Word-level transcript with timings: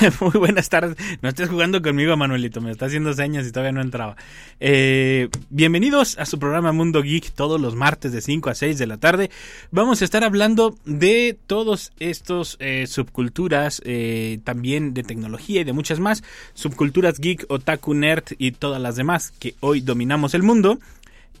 Muy 0.20 0.32
buenas 0.32 0.68
tardes. 0.68 0.96
No 1.20 1.28
estés 1.28 1.48
jugando 1.48 1.82
conmigo, 1.82 2.16
Manuelito. 2.16 2.60
Me 2.60 2.70
está 2.70 2.86
haciendo 2.86 3.12
señas 3.12 3.46
y 3.46 3.52
todavía 3.52 3.72
no 3.72 3.80
entraba. 3.80 4.16
Eh, 4.58 5.28
bienvenidos 5.50 6.18
a 6.18 6.26
su 6.26 6.38
programa 6.38 6.72
Mundo 6.72 7.02
Geek 7.02 7.32
todos 7.32 7.60
los 7.60 7.74
martes 7.74 8.12
de 8.12 8.20
5 8.20 8.50
a 8.50 8.54
6 8.54 8.78
de 8.78 8.86
la 8.86 8.96
tarde. 8.96 9.30
Vamos 9.70 10.00
a 10.00 10.04
estar 10.04 10.24
hablando 10.24 10.76
de 10.84 11.36
todos 11.46 11.92
estos 11.98 12.56
eh, 12.60 12.86
subculturas, 12.86 13.82
eh, 13.84 14.38
también 14.44 14.94
de 14.94 15.02
tecnología 15.02 15.60
y 15.60 15.64
de 15.64 15.72
muchas 15.72 16.00
más. 16.00 16.22
Subculturas 16.54 17.18
geek, 17.18 17.44
otaku, 17.48 17.94
nerd 17.94 18.24
y 18.38 18.52
todas 18.52 18.80
las 18.80 18.96
demás 18.96 19.32
que 19.38 19.54
hoy 19.60 19.80
dominamos 19.80 20.34
el 20.34 20.42
mundo. 20.42 20.78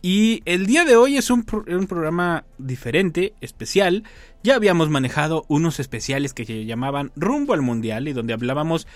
Y 0.02 0.42
el 0.46 0.66
día 0.66 0.84
de 0.84 0.96
hoy 0.96 1.16
es 1.16 1.30
un, 1.30 1.44
un, 1.68 1.86
programa 1.86 2.44
diferente, 2.58 3.34
especial. 3.40 4.04
Ya 4.42 4.54
habíamos 4.54 4.88
manejado 4.88 5.44
unos 5.48 5.78
especiales 5.78 6.32
que 6.32 6.46
se 6.46 6.64
llamaban 6.64 7.12
Rumbo 7.16 7.52
al 7.52 7.62
Mundial 7.62 8.08
y 8.08 8.12
donde 8.12 8.32
hablábamos 8.32 8.86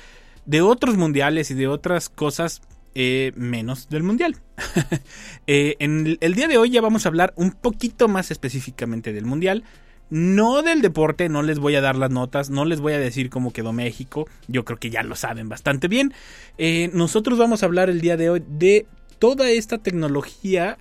de 0.47 0.63
otros 0.63 0.97
mundiales 0.97 1.51
y 1.51 1.55
de 1.55 1.69
otras 1.69 2.09
cosas 2.09 2.63
eh, 2.95 3.33
menos 3.35 3.89
del 3.89 4.05
mundial. 4.05 4.37
eh, 5.47 5.77
el 5.79 6.35
día 6.35 6.47
de 6.47 6.59
hoy 6.59 6.71
ya 6.71 6.81
vamos 6.81 7.05
a 7.05 7.09
hablar 7.09 7.33
un 7.37 7.51
poquito 7.51 8.07
más 8.07 8.31
específicamente 8.31 9.13
del 9.13 9.27
mundial. 9.27 9.65
No 10.11 10.63
del 10.63 10.81
deporte, 10.81 11.29
no 11.29 11.43
les 11.43 11.59
voy 11.59 11.75
a 11.75 11.81
dar 11.81 11.97
las 11.97 12.11
notas, 12.11 12.51
no 12.51 12.65
les 12.65 12.81
voy 12.81 12.93
a 12.93 12.99
decir 12.99 13.31
cómo 13.31 13.53
quedó 13.53 13.73
México, 13.73 14.29
yo 14.49 14.65
creo 14.65 14.79
que 14.79 14.91
ya 14.91 15.03
lo 15.03 15.17
saben 15.17 15.49
bastante 15.49 15.89
bien. 15.89 16.13
Eh, 16.57 16.91
nosotros 16.93 17.39
vamos 17.39 17.63
a 17.63 17.67
hablar 17.67 17.91
el 17.91 18.01
día 18.01 18.17
de 18.17 18.31
hoy 18.31 18.45
de 18.47 18.87
toda 19.19 19.51
esta 19.51 19.79
tecnología 19.79 20.79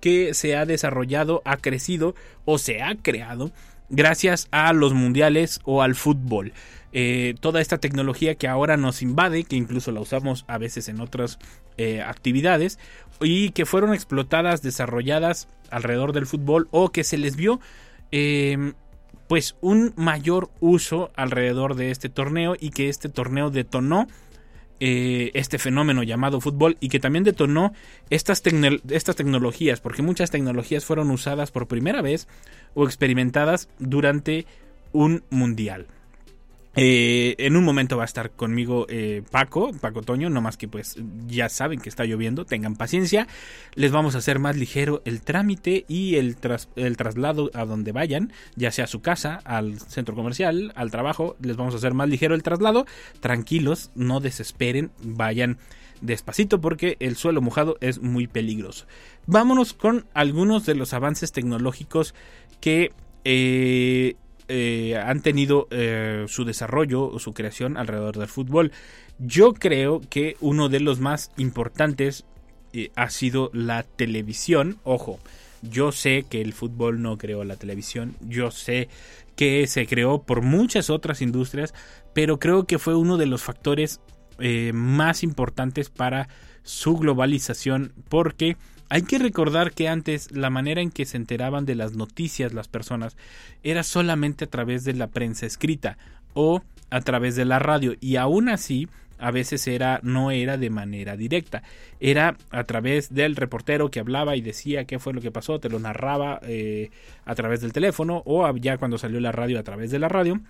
que 0.00 0.34
se 0.34 0.56
ha 0.56 0.66
desarrollado, 0.66 1.42
ha 1.44 1.56
crecido 1.56 2.14
o 2.44 2.58
se 2.58 2.82
ha 2.82 2.94
creado 2.96 3.52
gracias 3.88 4.48
a 4.50 4.72
los 4.72 4.94
mundiales 4.94 5.60
o 5.64 5.82
al 5.82 5.94
fútbol. 5.94 6.52
Eh, 6.92 7.34
toda 7.40 7.60
esta 7.60 7.78
tecnología 7.78 8.36
que 8.36 8.48
ahora 8.48 8.76
nos 8.76 9.02
invade, 9.02 9.44
que 9.44 9.56
incluso 9.56 9.92
la 9.92 10.00
usamos 10.00 10.44
a 10.48 10.58
veces 10.58 10.88
en 10.88 11.00
otras 11.00 11.38
eh, 11.76 12.00
actividades, 12.00 12.78
y 13.20 13.50
que 13.50 13.66
fueron 13.66 13.92
explotadas, 13.92 14.62
desarrolladas 14.62 15.48
alrededor 15.70 16.12
del 16.12 16.26
fútbol 16.26 16.68
o 16.70 16.90
que 16.90 17.04
se 17.04 17.18
les 17.18 17.36
vio 17.36 17.60
eh, 18.12 18.72
pues 19.28 19.56
un 19.60 19.92
mayor 19.96 20.50
uso 20.60 21.10
alrededor 21.16 21.74
de 21.74 21.90
este 21.90 22.08
torneo 22.08 22.54
y 22.58 22.70
que 22.70 22.88
este 22.88 23.08
torneo 23.08 23.50
detonó 23.50 24.06
eh, 24.80 25.30
este 25.34 25.58
fenómeno 25.58 26.02
llamado 26.02 26.40
fútbol 26.40 26.76
y 26.80 26.88
que 26.88 27.00
también 27.00 27.24
detonó 27.24 27.72
estas, 28.10 28.42
estas 28.90 29.16
tecnologías, 29.16 29.80
porque 29.80 30.02
muchas 30.02 30.30
tecnologías 30.30 30.84
fueron 30.84 31.10
usadas 31.10 31.50
por 31.50 31.66
primera 31.66 32.02
vez 32.02 32.28
o 32.74 32.84
experimentadas 32.84 33.68
durante 33.78 34.46
un 34.92 35.24
mundial. 35.30 35.86
Eh, 36.76 37.34
en 37.38 37.56
un 37.56 37.64
momento 37.64 37.96
va 37.96 38.02
a 38.02 38.06
estar 38.06 38.30
conmigo 38.32 38.86
eh, 38.90 39.22
Paco, 39.30 39.72
Paco 39.72 40.02
Toño, 40.02 40.28
no 40.28 40.42
más 40.42 40.58
que 40.58 40.68
pues 40.68 40.96
ya 41.26 41.48
saben 41.48 41.80
que 41.80 41.88
está 41.88 42.04
lloviendo, 42.04 42.44
tengan 42.44 42.76
paciencia, 42.76 43.26
les 43.74 43.92
vamos 43.92 44.14
a 44.14 44.18
hacer 44.18 44.38
más 44.38 44.56
ligero 44.56 45.00
el 45.06 45.22
trámite 45.22 45.86
y 45.88 46.16
el, 46.16 46.36
el 46.76 46.96
traslado 46.98 47.50
a 47.54 47.64
donde 47.64 47.92
vayan, 47.92 48.30
ya 48.56 48.70
sea 48.70 48.84
a 48.84 48.88
su 48.88 49.00
casa, 49.00 49.40
al 49.44 49.80
centro 49.80 50.14
comercial, 50.14 50.72
al 50.76 50.90
trabajo, 50.90 51.36
les 51.40 51.56
vamos 51.56 51.72
a 51.72 51.78
hacer 51.78 51.94
más 51.94 52.10
ligero 52.10 52.34
el 52.34 52.42
traslado, 52.42 52.86
tranquilos, 53.20 53.90
no 53.94 54.20
desesperen, 54.20 54.90
vayan 55.02 55.56
despacito 56.02 56.60
porque 56.60 56.98
el 57.00 57.16
suelo 57.16 57.40
mojado 57.40 57.78
es 57.80 58.00
muy 58.02 58.26
peligroso. 58.26 58.84
Vámonos 59.26 59.72
con 59.72 60.04
algunos 60.12 60.66
de 60.66 60.74
los 60.74 60.92
avances 60.92 61.32
tecnológicos 61.32 62.14
que... 62.60 62.92
Eh, 63.24 64.16
eh, 64.48 64.96
han 64.96 65.22
tenido 65.22 65.66
eh, 65.70 66.24
su 66.28 66.44
desarrollo 66.44 67.04
o 67.04 67.18
su 67.18 67.34
creación 67.34 67.76
alrededor 67.76 68.16
del 68.16 68.28
fútbol. 68.28 68.70
Yo 69.18 69.52
creo 69.54 70.00
que 70.08 70.36
uno 70.40 70.68
de 70.68 70.78
los 70.80 71.00
más 71.00 71.32
importantes 71.36 72.24
eh, 72.72 72.90
ha 72.94 73.10
sido 73.10 73.50
la 73.52 73.82
televisión. 73.82 74.78
Ojo, 74.84 75.18
yo 75.62 75.90
sé 75.90 76.26
que 76.28 76.40
el 76.42 76.52
fútbol 76.52 77.02
no 77.02 77.18
creó 77.18 77.42
la 77.42 77.56
televisión, 77.56 78.14
yo 78.20 78.50
sé 78.50 78.88
que 79.34 79.66
se 79.66 79.86
creó 79.86 80.22
por 80.22 80.42
muchas 80.42 80.90
otras 80.90 81.22
industrias, 81.22 81.74
pero 82.14 82.38
creo 82.38 82.66
que 82.66 82.78
fue 82.78 82.94
uno 82.94 83.16
de 83.16 83.26
los 83.26 83.42
factores 83.42 84.00
más 84.72 85.22
importantes 85.22 85.88
para 85.88 86.28
su 86.62 86.98
globalización 86.98 87.94
porque 88.10 88.58
hay 88.88 89.02
que 89.02 89.18
recordar 89.18 89.72
que 89.72 89.88
antes 89.88 90.30
la 90.32 90.50
manera 90.50 90.80
en 90.80 90.90
que 90.90 91.04
se 91.04 91.16
enteraban 91.16 91.66
de 91.66 91.74
las 91.74 91.94
noticias 91.94 92.52
las 92.52 92.68
personas 92.68 93.16
era 93.62 93.82
solamente 93.82 94.44
a 94.44 94.48
través 94.48 94.84
de 94.84 94.94
la 94.94 95.08
prensa 95.08 95.46
escrita 95.46 95.98
o 96.34 96.62
a 96.90 97.00
través 97.00 97.36
de 97.36 97.44
la 97.44 97.58
radio 97.58 97.94
y 98.00 98.16
aún 98.16 98.48
así 98.48 98.88
a 99.18 99.30
veces 99.30 99.66
era 99.66 100.00
no 100.02 100.30
era 100.30 100.58
de 100.58 100.70
manera 100.70 101.16
directa. 101.16 101.62
Era 102.00 102.36
a 102.50 102.64
través 102.64 103.14
del 103.14 103.34
reportero 103.34 103.90
que 103.90 104.00
hablaba 104.00 104.36
y 104.36 104.42
decía 104.42 104.84
qué 104.84 104.98
fue 104.98 105.14
lo 105.14 105.20
que 105.20 105.30
pasó 105.30 105.58
te 105.58 105.70
lo 105.70 105.78
narraba 105.78 106.40
eh, 106.42 106.90
a 107.24 107.34
través 107.34 107.60
del 107.60 107.72
teléfono 107.72 108.22
o 108.26 108.54
ya 108.56 108.78
cuando 108.78 108.98
salió 108.98 109.18
la 109.20 109.32
radio 109.32 109.58
a 109.58 109.62
través 109.62 109.90
de 109.90 109.98
la 109.98 110.08
radio 110.08 110.40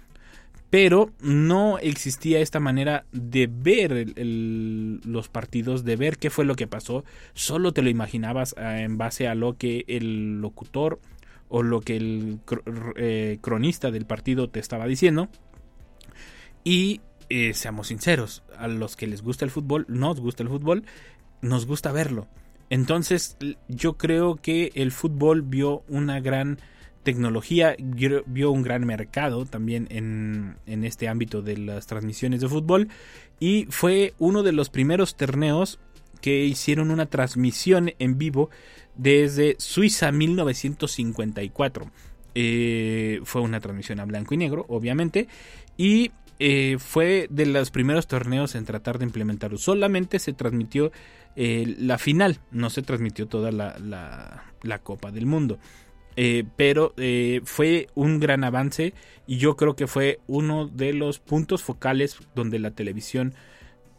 pero 0.71 1.11
no 1.21 1.79
existía 1.79 2.41
esta 2.41 2.61
manera 2.61 3.07
de 3.13 3.49
ver 3.51 3.93
el, 4.17 5.01
los 5.05 5.29
partidos, 5.29 5.85
de 5.85 5.97
ver 5.97 6.19
qué 6.19 6.31
fue 6.31 6.45
lo 6.45 6.57
que 6.57 6.67
pasó, 6.67 7.05
solo 7.35 7.73
te 7.73 7.83
lo 7.83 7.91
imaginabas 7.91 8.55
eh, 8.59 8.83
en 8.83 8.99
base 8.99 9.29
a 9.29 9.35
lo 9.35 9.57
que 9.57 9.85
el 9.87 10.41
locutor 10.41 11.01
o 11.49 11.63
lo 11.63 11.81
que 11.81 11.97
el 11.97 12.41
eh, 12.97 13.39
cronista 13.41 13.91
del 13.91 14.07
partido 14.07 14.49
te 14.49 14.59
estaba 14.61 14.87
diciendo. 14.87 15.29
Y 16.65 17.01
eh, 17.29 17.55
seamos 17.55 17.89
sinceros, 17.89 18.43
a 18.59 18.67
los 18.67 18.97
que 18.97 19.07
les 19.07 19.23
gusta 19.23 19.45
el 19.45 19.53
fútbol, 19.53 19.87
nos 19.89 20.21
gusta 20.21 20.43
el 20.43 20.49
fútbol, 20.49 20.85
nos 21.43 21.67
gusta 21.67 21.93
verlo. 21.93 22.27
Entonces 22.71 23.37
yo 23.69 23.97
creo 23.97 24.35
que 24.37 24.73
el 24.75 24.91
fútbol 24.91 25.43
vio 25.43 25.85
una 25.89 26.19
gran 26.19 26.59
tecnología 27.07 27.77
vio 27.79 28.51
un 28.51 28.63
gran 28.65 28.85
mercado 28.85 29.47
también 29.47 29.87
en, 29.91 30.57
en, 30.67 30.85
este 30.85 31.07
ámbito 31.07 31.41
de 31.41 31.57
las 31.57 31.87
transmisiones 31.87 32.41
de 32.41 32.49
fútbol 32.49 32.89
y 33.39 33.69
fue 33.71 34.15
uno 34.19 34.43
de 34.43 34.51
los 34.51 34.71
primeros 34.71 35.15
torneos 35.15 35.79
que 36.21 36.45
hicieron 36.45 36.91
una 36.91 37.07
transmisión 37.07 37.93
en 38.01 38.19
vivo 38.19 38.51
desde 38.97 39.55
Suiza 39.61 40.11
1954. 40.11 41.93
Eh, 42.35 43.21
fue 43.23 43.41
una 43.41 43.61
transmisión 43.61 44.01
a 44.01 44.05
blanco 44.05 44.35
y 44.35 44.39
negro, 44.39 44.67
obviamente, 44.69 45.29
y 45.77 46.11
eh, 46.41 46.77
fue 46.81 47.29
de 47.31 47.47
los 47.47 47.71
primeros 47.71 48.09
torneos 48.09 48.57
en 48.57 48.65
tratar 48.65 48.99
de 48.99 49.05
implementarlo. 49.05 49.59
Solamente 49.59 50.19
se 50.19 50.33
transmitió 50.33 50.91
eh, 51.37 51.77
la 51.79 51.99
final, 51.99 52.41
no 52.51 52.69
se 52.69 52.83
transmitió 52.83 53.29
toda 53.29 53.53
la, 53.53 53.79
la, 53.79 54.53
la 54.63 54.79
Copa 54.81 55.13
del 55.13 55.27
Mundo. 55.27 55.61
Eh, 56.17 56.45
pero 56.57 56.95
eh, 56.97 57.43
fue 57.45 57.89
un 57.95 58.21
gran 58.21 58.43
avance 58.43 58.95
y 59.27 59.37
yo 59.37 59.55
creo 59.57 59.77
que 59.77 59.87
fue 59.87 60.19
uno 60.27 60.67
de 60.67 60.95
los 60.95 61.19
puntos 61.19 61.63
focales 61.63 62.19
donde 62.35 62.59
la 62.59 62.71
televisión, 62.71 63.35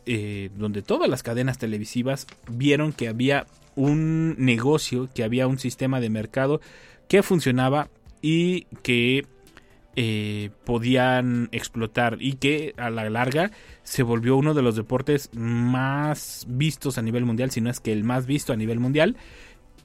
eh, 0.08 0.50
donde 0.58 0.82
todas 0.82 1.10
las 1.10 1.22
cadenas 1.22 1.60
televisivas 1.60 2.26
vieron 2.50 2.92
que 2.92 3.08
había 3.08 3.46
un 3.76 4.36
negocio, 4.40 5.10
que 5.14 5.24
había 5.24 5.46
un 5.46 5.60
sistema 5.60 6.00
de 6.00 6.10
mercado 6.10 6.60
que 7.08 7.22
funcionaba 7.22 7.90
y 8.22 8.66
que 8.82 9.26
podían 10.64 11.50
explotar 11.52 12.18
y 12.20 12.34
que 12.34 12.76
a 12.78 12.92
la 12.92 13.10
larga 13.10 13.50
se 13.82 14.04
volvió 14.04 14.38
uno 14.38 14.54
de 14.54 14.62
los 14.62 14.76
deportes 14.76 15.32
más 15.34 16.46
vistos 16.48 17.00
a 17.00 17.02
nivel 17.02 17.26
mundial, 17.26 17.50
si 17.50 17.62
no 17.62 17.72
es 17.72 17.80
que 17.80 17.94
el 17.94 18.04
más 18.04 18.28
visto 18.28 18.54
a 18.54 18.58
nivel 18.58 18.80
mundial 18.80 19.18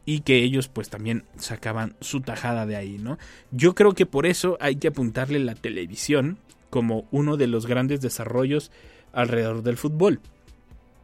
y 0.04 0.20
que 0.20 0.38
ellos 0.38 0.69
pues 0.69 0.88
también 0.88 1.25
sacaban 1.38 1.94
su 2.00 2.20
tajada 2.20 2.66
de 2.66 2.76
ahí, 2.76 2.99
¿no? 2.99 3.19
Yo 3.50 3.75
creo 3.75 3.93
que 3.93 4.06
por 4.06 4.26
eso 4.26 4.56
hay 4.60 4.76
que 4.76 4.88
apuntarle 4.88 5.38
la 5.38 5.54
televisión 5.54 6.38
como 6.70 7.06
uno 7.10 7.37
de 7.37 7.46
los 7.46 7.66
grandes 7.66 8.00
desarrollos 8.00 8.70
alrededor 9.12 9.62
del 9.62 9.76
fútbol. 9.76 10.20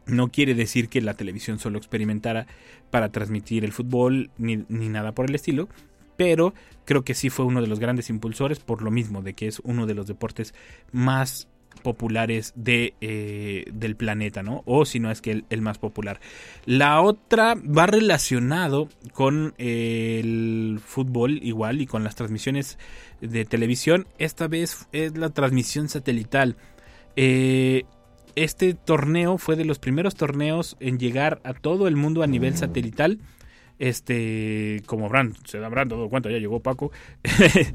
No 0.05 0.29
quiere 0.29 0.55
decir 0.55 0.89
que 0.89 1.01
la 1.01 1.13
televisión 1.13 1.59
solo 1.59 1.77
experimentara 1.77 2.47
para 2.89 3.09
transmitir 3.09 3.63
el 3.63 3.71
fútbol 3.71 4.31
ni, 4.37 4.65
ni 4.67 4.89
nada 4.89 5.11
por 5.13 5.29
el 5.29 5.35
estilo, 5.35 5.69
pero 6.17 6.53
creo 6.85 7.03
que 7.03 7.13
sí 7.13 7.29
fue 7.29 7.45
uno 7.45 7.61
de 7.61 7.67
los 7.67 7.79
grandes 7.79 8.09
impulsores 8.09 8.59
por 8.59 8.81
lo 8.81 8.91
mismo, 8.91 9.21
de 9.21 9.33
que 9.35 9.47
es 9.47 9.61
uno 9.63 9.85
de 9.85 9.93
los 9.93 10.07
deportes 10.07 10.53
más 10.91 11.47
populares 11.83 12.53
de, 12.55 12.93
eh, 13.01 13.65
del 13.73 13.95
planeta, 13.95 14.43
¿no? 14.43 14.63
O 14.65 14.85
si 14.85 14.99
no 14.99 15.11
es 15.11 15.21
que 15.21 15.31
el, 15.31 15.45
el, 15.49 15.61
más 15.61 15.77
popular. 15.77 16.19
La 16.65 17.01
otra 17.01 17.55
va 17.55 17.85
relacionado 17.85 18.89
con 19.13 19.53
el 19.57 20.79
fútbol 20.85 21.39
igual 21.41 21.81
y 21.81 21.85
con 21.85 22.03
las 22.03 22.15
transmisiones 22.15 22.77
de 23.21 23.45
televisión. 23.45 24.07
Esta 24.17 24.47
vez 24.47 24.87
es 24.91 25.17
la 25.17 25.29
transmisión 25.29 25.89
satelital. 25.89 26.57
Eh, 27.15 27.85
este 28.35 28.73
torneo 28.73 29.37
fue 29.37 29.55
de 29.55 29.65
los 29.65 29.79
primeros 29.79 30.15
torneos 30.15 30.77
en 30.79 30.99
llegar 30.99 31.41
a 31.43 31.53
todo 31.53 31.87
el 31.87 31.95
mundo 31.95 32.23
a 32.23 32.27
nivel 32.27 32.55
satelital 32.55 33.19
este 33.79 34.83
como 34.85 35.05
habrán 35.05 35.33
se 35.45 35.63
habrán 35.63 35.87
dado 35.87 36.09
cuenta 36.09 36.29
ya 36.29 36.37
llegó 36.37 36.59
Paco. 36.59 36.91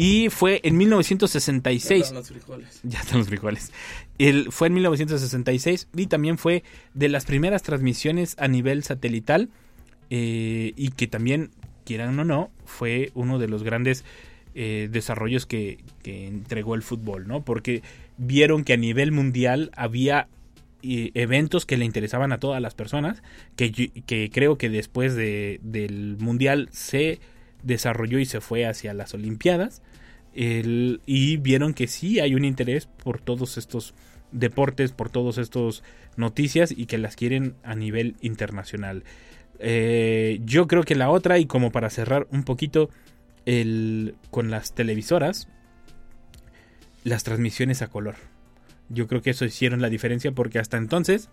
Y 0.00 0.30
fue 0.30 0.60
en 0.62 0.76
1966 0.76 1.88
ya 1.88 1.96
están 1.96 2.14
los 2.14 2.28
frijoles. 2.28 2.80
Ya 2.84 3.00
están 3.00 3.18
los 3.18 3.26
frijoles. 3.26 3.72
El, 4.18 4.52
fue 4.52 4.68
en 4.68 4.74
1966 4.74 5.88
y 5.96 6.06
también 6.06 6.38
fue 6.38 6.62
de 6.94 7.08
las 7.08 7.24
primeras 7.24 7.64
transmisiones 7.64 8.36
a 8.38 8.46
nivel 8.46 8.84
satelital 8.84 9.50
eh, 10.10 10.72
y 10.76 10.90
que 10.92 11.08
también 11.08 11.50
quieran 11.84 12.16
o 12.20 12.24
no 12.24 12.50
fue 12.64 13.10
uno 13.14 13.40
de 13.40 13.48
los 13.48 13.64
grandes 13.64 14.04
eh, 14.54 14.88
desarrollos 14.88 15.46
que, 15.46 15.78
que 16.04 16.28
entregó 16.28 16.76
el 16.76 16.82
fútbol 16.82 17.26
no 17.26 17.44
porque 17.44 17.82
vieron 18.18 18.62
que 18.62 18.74
a 18.74 18.76
nivel 18.76 19.10
mundial 19.10 19.72
había 19.74 20.28
eventos 20.82 21.66
que 21.66 21.76
le 21.76 21.84
interesaban 21.84 22.32
a 22.32 22.38
todas 22.38 22.62
las 22.62 22.74
personas, 22.74 23.22
que, 23.56 23.72
que 23.72 24.30
creo 24.30 24.58
que 24.58 24.70
después 24.70 25.14
de, 25.14 25.60
del 25.62 26.16
Mundial 26.18 26.68
se 26.72 27.20
desarrolló 27.62 28.18
y 28.18 28.24
se 28.24 28.40
fue 28.40 28.66
hacia 28.66 28.94
las 28.94 29.14
Olimpiadas, 29.14 29.82
el, 30.34 31.00
y 31.06 31.36
vieron 31.38 31.74
que 31.74 31.88
sí 31.88 32.20
hay 32.20 32.34
un 32.34 32.44
interés 32.44 32.86
por 32.86 33.20
todos 33.20 33.58
estos 33.58 33.94
deportes, 34.30 34.92
por 34.92 35.10
todos 35.10 35.38
estos 35.38 35.82
noticias 36.16 36.72
y 36.76 36.86
que 36.86 36.98
las 36.98 37.16
quieren 37.16 37.54
a 37.64 37.74
nivel 37.74 38.16
internacional. 38.20 39.04
Eh, 39.58 40.40
yo 40.44 40.68
creo 40.68 40.84
que 40.84 40.94
la 40.94 41.10
otra, 41.10 41.38
y 41.38 41.46
como 41.46 41.72
para 41.72 41.90
cerrar 41.90 42.28
un 42.30 42.44
poquito 42.44 42.90
el, 43.46 44.14
con 44.30 44.50
las 44.50 44.74
televisoras, 44.74 45.48
las 47.02 47.24
transmisiones 47.24 47.82
a 47.82 47.88
color 47.88 48.16
yo 48.88 49.06
creo 49.06 49.22
que 49.22 49.30
eso 49.30 49.44
hicieron 49.44 49.80
la 49.80 49.90
diferencia 49.90 50.32
porque 50.32 50.58
hasta 50.58 50.76
entonces 50.76 51.30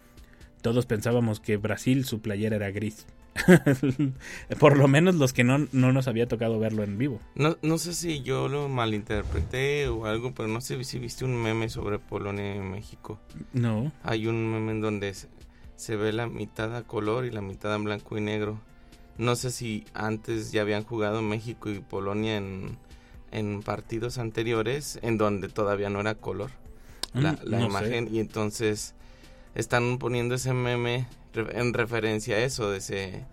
todos 0.62 0.86
pensábamos 0.86 1.40
que 1.40 1.58
Brasil 1.58 2.06
su 2.06 2.22
playera 2.22 2.56
era 2.56 2.72
gris. 2.72 3.06
Por 4.60 4.78
lo 4.78 4.88
menos 4.88 5.16
los 5.16 5.32
que 5.32 5.44
no, 5.44 5.68
no, 5.72 5.94
nos 5.94 6.08
había 6.08 6.28
tocado 6.28 6.58
verlo 6.58 6.84
en 6.84 6.98
vivo. 6.98 7.20
No, 7.36 7.58
no 7.62 7.78
sé 7.78 7.94
si 7.94 8.22
yo 8.22 8.48
lo 8.48 8.68
malinterpreté 8.68 9.88
o 9.90 10.06
algo, 10.06 10.34
pero 10.34 10.48
no 10.48 10.62
sé 10.62 10.84
si 10.84 10.98
viste 10.98 11.26
un 11.26 11.36
meme 11.36 11.70
sobre 11.70 12.00
Polonia 12.00 12.56
y 12.56 12.60
México. 12.60 13.20
No. 13.54 13.92
Hay 14.04 14.26
un 14.26 14.52
meme 14.52 14.72
en 14.72 14.82
donde 14.82 15.14
se, 15.14 15.28
se 15.76 15.96
ve 15.98 16.14
la 16.14 16.28
mitad 16.28 16.76
a 16.76 16.84
color 16.84 17.26
y 17.26 17.32
la 17.32 17.42
mitad 17.42 17.76
en 17.76 17.84
blanco 17.84 18.18
y 18.18 18.22
negro. 18.22 18.60
No 19.18 19.36
sé 19.36 19.52
si 19.52 19.86
antes 19.94 20.52
ya 20.52 20.62
habían 20.62 20.84
jugado 20.84 21.22
México 21.22 21.70
y 21.70 21.80
Polonia 21.80 22.38
en, 22.38 22.78
en 23.32 23.62
partidos 23.62 24.18
anteriores 24.18 24.98
en 25.04 25.18
donde 25.18 25.50
todavía 25.50 25.90
no 25.90 26.00
era 26.00 26.16
color 26.16 26.52
la, 27.16 27.34
Mm, 27.34 27.38
la 27.44 27.60
no 27.60 27.66
imagen 27.66 28.10
y 28.14 28.20
entonces 28.20 28.94
están 29.56 29.98
poniendo 29.98 30.36
ese 30.36 30.54
meme 30.54 31.08
en 31.34 31.74
referencia 31.74 32.36
a 32.36 32.40
eso 32.40 32.72
de 32.72 32.78
ese 32.78 33.24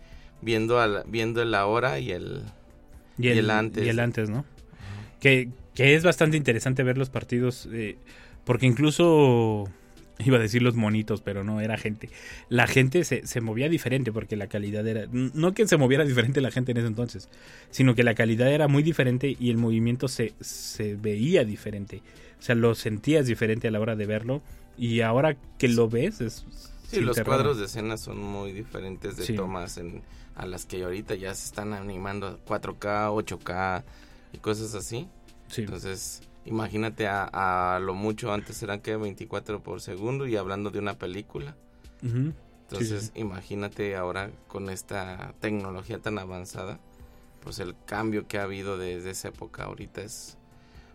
viendo 0.41 0.81
al, 0.81 1.05
viendo 1.07 1.41
el 1.43 1.55
ahora 1.55 1.99
y 2.01 2.11
el 2.13 2.43
Y 3.19 3.29
el, 3.29 3.37
Y 3.37 3.39
el 3.39 3.51
antes. 3.51 3.87
y 3.87 3.89
el 3.89 3.99
antes, 4.01 4.31
¿no? 4.31 4.45
Que, 5.21 5.51
que 5.75 5.95
es 5.95 6.03
bastante 6.03 6.37
interesante 6.37 6.83
ver 6.83 6.99
los 6.99 7.11
partidos, 7.11 7.69
eh, 7.73 7.97
porque 8.45 8.67
incluso, 8.67 9.69
iba 10.25 10.37
a 10.37 10.41
decir 10.41 10.63
los 10.63 10.75
monitos, 10.75 11.21
pero 11.21 11.45
no, 11.45 11.61
era 11.61 11.77
gente. 11.79 12.09
La 12.49 12.67
gente 12.67 13.05
se, 13.05 13.27
se 13.27 13.41
movía 13.41 13.69
diferente 13.69 14.13
porque 14.13 14.37
la 14.37 14.47
calidad 14.47 14.87
era, 14.87 15.07
no 15.11 15.53
que 15.55 15.67
se 15.67 15.77
moviera 15.77 16.05
diferente 16.05 16.41
la 16.41 16.51
gente 16.51 16.73
en 16.73 16.79
ese 16.79 16.87
entonces, 16.87 17.29
sino 17.71 17.95
que 17.95 18.03
la 18.05 18.15
calidad 18.15 18.51
era 18.53 18.69
muy 18.69 18.83
diferente 18.83 19.37
y 19.39 19.51
el 19.51 19.57
movimiento 19.59 20.09
se, 20.09 20.35
se 20.41 20.95
veía 20.97 21.45
diferente. 21.45 22.03
O 22.39 22.43
sea, 22.43 22.55
lo 22.55 22.75
sentías 22.75 23.27
diferente 23.27 23.69
a 23.69 23.71
la 23.71 23.81
hora 23.81 23.97
de 23.97 24.07
verlo 24.07 24.43
y 24.77 25.01
ahora 25.01 25.37
que 25.59 25.69
lo 25.69 25.89
ves 25.89 26.21
es... 26.21 26.45
Sí, 26.89 27.01
los 27.01 27.19
cuadros 27.21 27.59
de 27.59 27.65
escena 27.65 27.97
son 27.97 28.19
muy 28.19 28.53
diferentes 28.53 29.17
de 29.17 29.25
Sí. 29.25 29.35
tomas 29.35 29.79
en, 29.79 30.03
a 30.35 30.45
las 30.45 30.67
que 30.67 30.83
ahorita 30.83 31.15
ya 31.15 31.35
se 31.35 31.47
están 31.47 31.73
animando 31.73 32.27
a 32.27 32.39
4K, 32.45 33.09
8K 33.25 33.83
y 34.35 34.39
cosas 34.39 34.75
así. 34.75 35.09
Sí. 35.49 35.63
Entonces, 35.63 36.21
imagínate 36.45 37.07
a, 37.07 37.77
a 37.77 37.79
lo 37.81 37.95
mucho 37.95 38.33
antes 38.33 38.63
eran 38.63 38.81
que 38.81 38.97
24 38.97 39.63
por 39.63 39.81
segundo 39.81 40.27
y 40.27 40.37
hablando 40.37 40.71
de 40.71 40.79
una 40.79 40.95
película. 40.95 41.57
Entonces, 42.03 43.13
sí. 43.15 43.21
imagínate 43.21 43.95
ahora 43.95 44.31
con 44.49 44.71
esta 44.71 45.35
tecnología 45.41 45.99
tan 45.99 46.19
avanzada, 46.19 46.81
pues 47.43 47.59
el 47.59 47.75
cambio 47.87 48.27
que 48.27 48.39
ha 48.39 48.45
habido 48.45 48.77
desde 48.77 49.11
esa 49.11 49.29
época 49.29 49.65
ahorita 49.65 50.03
es 50.03 50.39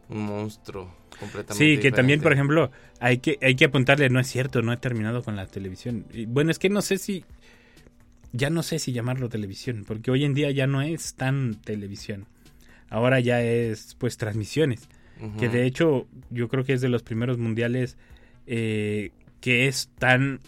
un 0.10 0.26
monstruo 0.26 0.94
completamente 1.20 1.56
Sí, 1.56 1.80
que 1.80 1.92
también, 1.92 2.22
por 2.22 2.34
ejemplo, 2.34 2.72
hay 3.00 3.20
que, 3.20 3.38
hay 3.42 3.56
que 3.56 3.66
apuntarle, 3.66 4.10
no 4.10 4.20
es 4.20 4.28
cierto, 4.28 4.62
no 4.62 4.74
he 4.74 4.78
terminado 4.78 5.24
con 5.24 5.36
la 5.36 5.46
televisión. 5.46 6.06
Y, 6.12 6.26
bueno, 6.26 6.52
es 6.52 6.60
que 6.60 6.70
no 6.70 6.82
sé 6.82 6.98
si, 6.98 7.26
ya 8.32 8.50
no 8.50 8.64
sé 8.64 8.80
si 8.80 8.92
llamarlo 8.92 9.30
televisión, 9.30 9.84
porque 9.88 10.12
hoy 10.12 10.26
en 10.26 10.34
día 10.34 10.52
ya 10.52 10.68
no 10.68 10.82
es 10.82 11.16
tan 11.16 11.56
televisión. 11.56 12.26
Ahora 12.90 13.20
ya 13.20 13.42
es, 13.42 13.96
pues, 14.00 14.18
transmisiones. 14.18 14.88
Que 15.38 15.50
de 15.50 15.66
hecho, 15.66 16.08
yo 16.30 16.48
creo 16.48 16.64
que 16.64 16.74
es 16.74 16.82
de 16.82 16.90
los 16.90 17.04
primeros 17.04 17.38
mundiales 17.38 17.98
eh, 18.46 19.12
que 19.42 19.68
es 19.68 19.90
tan, 19.98 20.40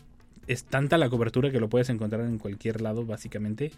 es 0.47 0.63
tanta 0.63 0.97
la 0.97 1.09
cobertura 1.09 1.51
que 1.51 1.59
lo 1.59 1.69
puedes 1.69 1.89
encontrar 1.89 2.21
en 2.21 2.37
cualquier 2.37 2.81
lado, 2.81 3.05
básicamente. 3.05 3.71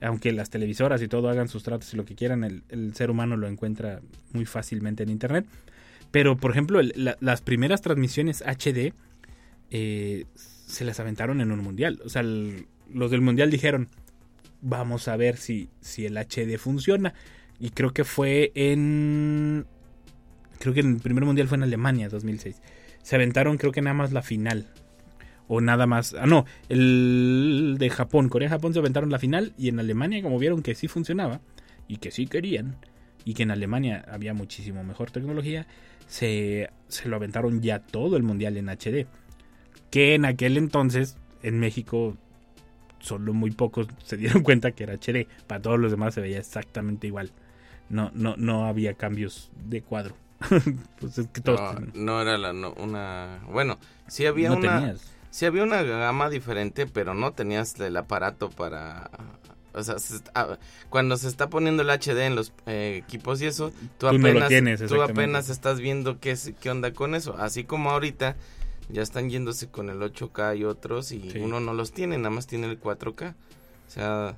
Aunque 0.00 0.32
las 0.32 0.50
televisoras 0.50 1.00
y 1.00 1.06
todo 1.08 1.28
hagan 1.28 1.48
sus 1.48 1.62
tratos 1.62 1.92
y 1.94 1.96
lo 1.96 2.04
que 2.04 2.14
quieran, 2.16 2.42
el, 2.42 2.62
el 2.70 2.92
ser 2.94 3.10
humano 3.10 3.36
lo 3.36 3.46
encuentra 3.46 4.00
muy 4.32 4.44
fácilmente 4.46 5.04
en 5.04 5.10
internet. 5.10 5.46
Pero, 6.10 6.36
por 6.36 6.50
ejemplo, 6.50 6.80
el- 6.80 6.92
la- 6.96 7.16
las 7.20 7.40
primeras 7.40 7.82
transmisiones 7.82 8.42
HD 8.42 8.92
eh, 9.70 10.24
se 10.34 10.84
las 10.84 10.98
aventaron 11.00 11.40
en 11.40 11.52
un 11.52 11.60
mundial. 11.60 12.00
O 12.04 12.08
sea, 12.08 12.22
el- 12.22 12.66
los 12.92 13.10
del 13.10 13.20
mundial 13.20 13.50
dijeron, 13.50 13.88
vamos 14.60 15.06
a 15.08 15.16
ver 15.16 15.36
si, 15.36 15.68
si 15.80 16.04
el 16.04 16.16
HD 16.18 16.58
funciona. 16.58 17.14
Y 17.60 17.70
creo 17.70 17.92
que 17.92 18.04
fue 18.04 18.50
en... 18.54 19.66
Creo 20.62 20.74
que 20.74 20.80
el 20.80 20.98
primer 20.98 21.24
mundial 21.24 21.48
fue 21.48 21.56
en 21.56 21.64
Alemania, 21.64 22.08
2006. 22.08 22.62
Se 23.02 23.16
aventaron 23.16 23.58
creo 23.58 23.72
que 23.72 23.82
nada 23.82 23.94
más 23.94 24.12
la 24.12 24.22
final. 24.22 24.68
O 25.48 25.60
nada 25.60 25.88
más... 25.88 26.14
Ah, 26.14 26.26
no, 26.26 26.46
el 26.68 27.74
de 27.80 27.90
Japón. 27.90 28.28
Corea-Japón 28.28 28.72
se 28.72 28.78
aventaron 28.78 29.10
la 29.10 29.18
final. 29.18 29.54
Y 29.58 29.70
en 29.70 29.80
Alemania, 29.80 30.22
como 30.22 30.38
vieron 30.38 30.62
que 30.62 30.76
sí 30.76 30.86
funcionaba 30.86 31.40
y 31.88 31.96
que 31.96 32.12
sí 32.12 32.28
querían, 32.28 32.76
y 33.24 33.34
que 33.34 33.42
en 33.42 33.50
Alemania 33.50 34.04
había 34.08 34.34
muchísimo 34.34 34.84
mejor 34.84 35.10
tecnología, 35.10 35.66
se, 36.06 36.70
se 36.86 37.08
lo 37.08 37.16
aventaron 37.16 37.60
ya 37.60 37.80
todo 37.80 38.16
el 38.16 38.22
mundial 38.22 38.56
en 38.56 38.68
HD. 38.68 39.08
Que 39.90 40.14
en 40.14 40.24
aquel 40.24 40.56
entonces, 40.56 41.16
en 41.42 41.58
México, 41.58 42.16
solo 43.00 43.34
muy 43.34 43.50
pocos 43.50 43.88
se 44.04 44.16
dieron 44.16 44.42
cuenta 44.44 44.70
que 44.70 44.84
era 44.84 44.94
HD. 44.94 45.26
Para 45.48 45.60
todos 45.60 45.80
los 45.80 45.90
demás 45.90 46.14
se 46.14 46.20
veía 46.20 46.38
exactamente 46.38 47.08
igual. 47.08 47.32
No, 47.88 48.12
no, 48.14 48.36
no 48.36 48.66
había 48.66 48.94
cambios 48.94 49.50
de 49.68 49.82
cuadro. 49.82 50.21
pues 51.00 51.18
es 51.18 51.28
que 51.28 51.40
todos 51.40 51.60
no, 51.60 51.70
tienen- 51.72 52.04
no 52.04 52.20
era 52.22 52.38
la 52.38 52.52
no- 52.52 52.72
una 52.74 53.40
bueno 53.50 53.78
sí 54.08 54.26
había 54.26 54.50
no 54.50 54.56
una 54.56 54.78
tenías. 54.80 55.00
sí 55.30 55.46
había 55.46 55.62
una 55.62 55.82
gama 55.82 56.28
diferente 56.30 56.86
pero 56.86 57.14
no 57.14 57.32
tenías 57.32 57.78
el 57.80 57.96
aparato 57.96 58.50
para 58.50 59.10
o 59.74 59.82
sea 59.82 59.98
se 59.98 60.16
está- 60.16 60.58
cuando 60.90 61.16
se 61.16 61.28
está 61.28 61.48
poniendo 61.48 61.82
el 61.82 61.90
HD 61.90 62.26
en 62.26 62.34
los 62.36 62.52
eh, 62.66 63.00
equipos 63.04 63.40
y 63.42 63.46
eso 63.46 63.70
tú 63.98 64.08
Tú 64.08 64.18
no 64.18 64.18
lo 64.18 64.28
apenas 64.30 64.48
tienes, 64.48 64.86
tú 64.86 65.02
apenas 65.02 65.48
estás 65.48 65.80
viendo 65.80 66.20
qué 66.20 66.32
es- 66.32 66.52
qué 66.60 66.70
onda 66.70 66.92
con 66.92 67.14
eso 67.14 67.36
así 67.38 67.64
como 67.64 67.90
ahorita 67.90 68.36
ya 68.90 69.00
están 69.00 69.30
yéndose 69.30 69.68
con 69.68 69.88
el 69.88 70.00
8K 70.02 70.56
y 70.58 70.64
otros 70.64 71.12
y 71.12 71.30
Sí. 71.30 71.38
uno 71.38 71.60
no 71.60 71.72
los 71.72 71.92
tiene 71.92 72.18
nada 72.18 72.30
más 72.30 72.46
tiene 72.46 72.66
el 72.68 72.78
4K 72.78 73.30
o 73.30 73.90
sea 73.90 74.36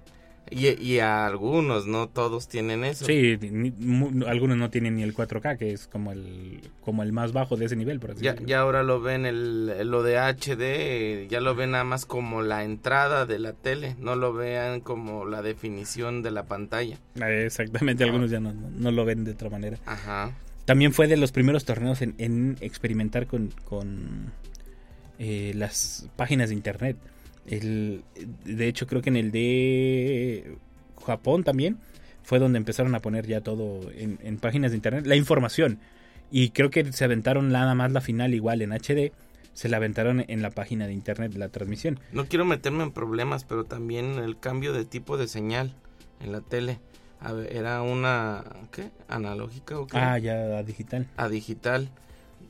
y, 0.51 0.69
y 0.83 0.99
a 0.99 1.27
algunos 1.27 1.87
no 1.87 2.09
todos 2.09 2.49
tienen 2.49 2.85
eso 2.85 3.05
Sí, 3.07 3.39
ni- 3.41 3.71
mu- 3.71 4.27
algunos 4.27 4.57
no 4.57 4.71
tienen 4.71 4.97
ni 4.97 5.03
el 5.03 5.15
4K, 5.15 5.57
que 5.59 5.73
es 5.73 5.87
como 5.87 6.13
el, 6.13 6.61
como 6.83 7.03
el 7.03 7.13
más 7.13 7.33
bajo 7.33 7.57
de 7.57 7.65
ese 7.67 7.77
nivel, 7.77 7.99
por 8.01 8.11
así 8.13 8.23
Ya, 8.23 8.33
decirlo. 8.33 8.49
ya 8.49 8.61
ahora 8.61 8.83
lo 8.83 9.01
ven 9.01 9.25
el, 9.27 9.89
lo 9.91 10.03
de 10.03 10.19
HD, 10.19 11.29
ya 11.29 11.41
lo 11.41 11.55
ven 11.55 11.71
nada 11.73 11.85
más 11.85 12.07
como 12.07 12.43
la 12.43 12.65
entrada 12.65 13.27
de 13.27 13.39
la 13.39 13.53
tele, 13.55 13.97
no 13.99 14.17
lo 14.17 14.33
vean 14.33 14.81
como 14.81 15.25
la 15.27 15.43
definición 15.43 16.23
de 16.23 16.31
la 16.31 16.45
pantalla. 16.45 16.99
Ah, 17.21 17.31
Exactamente, 17.31 18.05
algunos 18.05 18.31
ya 18.31 18.41
no, 18.41 18.53
no- 18.53 18.71
no 18.71 18.91
lo 18.91 19.05
ven 19.05 19.25
de 19.25 19.33
otra 19.33 19.51
manera. 19.51 19.79
Ajá. 19.87 20.33
También 20.67 20.93
fue 20.93 21.09
de 21.09 21.17
los 21.17 21.31
primeros 21.33 21.65
torneos 21.65 22.01
en, 22.03 22.15
en 22.19 22.57
experimentar 22.61 23.27
con, 23.27 23.51
con 23.65 24.33
eh, 25.19 25.53
las 25.55 26.09
páginas 26.17 26.49
de 26.49 26.55
internet. 26.55 26.97
El, 27.47 28.05
de 28.45 28.69
hecho, 28.69 28.87
creo 28.87 29.03
que 29.03 29.11
en 29.11 29.17
el 29.17 29.31
de 29.31 30.57
Japón 31.05 31.45
también 31.45 31.79
fue 32.23 32.39
donde 32.39 32.59
empezaron 32.59 32.95
a 32.95 33.01
poner 33.01 33.27
ya 33.27 33.41
todo 33.43 33.91
en, 33.93 34.19
en 34.23 34.39
páginas 34.39 34.71
de 34.71 34.77
internet, 34.79 35.07
la 35.07 35.17
información. 35.17 35.79
Y 36.31 36.51
creo 36.51 36.71
que 36.71 36.93
se 36.93 37.05
aventaron 37.05 37.51
nada 37.51 37.75
más 37.75 37.93
la 37.93 38.01
final 38.01 38.35
igual 38.35 38.63
en 38.63 38.73
HD, 38.73 39.13
se 39.53 39.69
la 39.69 39.77
aventaron 39.77 40.25
en 40.27 40.43
la 40.43 40.51
página 40.51 40.87
de 40.87 40.93
internet 40.93 41.33
de 41.33 41.39
la 41.39 41.49
transmisión. 41.49 42.01
No 42.13 42.27
quiero 42.27 42.45
meterme 42.45 42.83
en 42.83 42.93
problemas, 42.93 43.45
pero 43.45 43.65
también 43.65 44.19
el 44.19 44.39
cambio 44.39 44.73
de 44.73 44.85
tipo 44.85 45.17
de 45.17 45.29
señal 45.29 45.75
en 46.21 46.33
la 46.33 46.41
tele. 46.41 46.81
A 47.21 47.33
ver, 47.33 47.55
era 47.57 47.81
una, 47.83 48.45
¿qué? 48.73 48.91
¿Analógica 49.09 49.79
o 49.79 49.87
qué? 49.87 49.97
Ah, 49.97 50.19
ya 50.19 50.59
a 50.59 50.63
digital. 50.63 51.09
A 51.17 51.29
digital. 51.29 51.89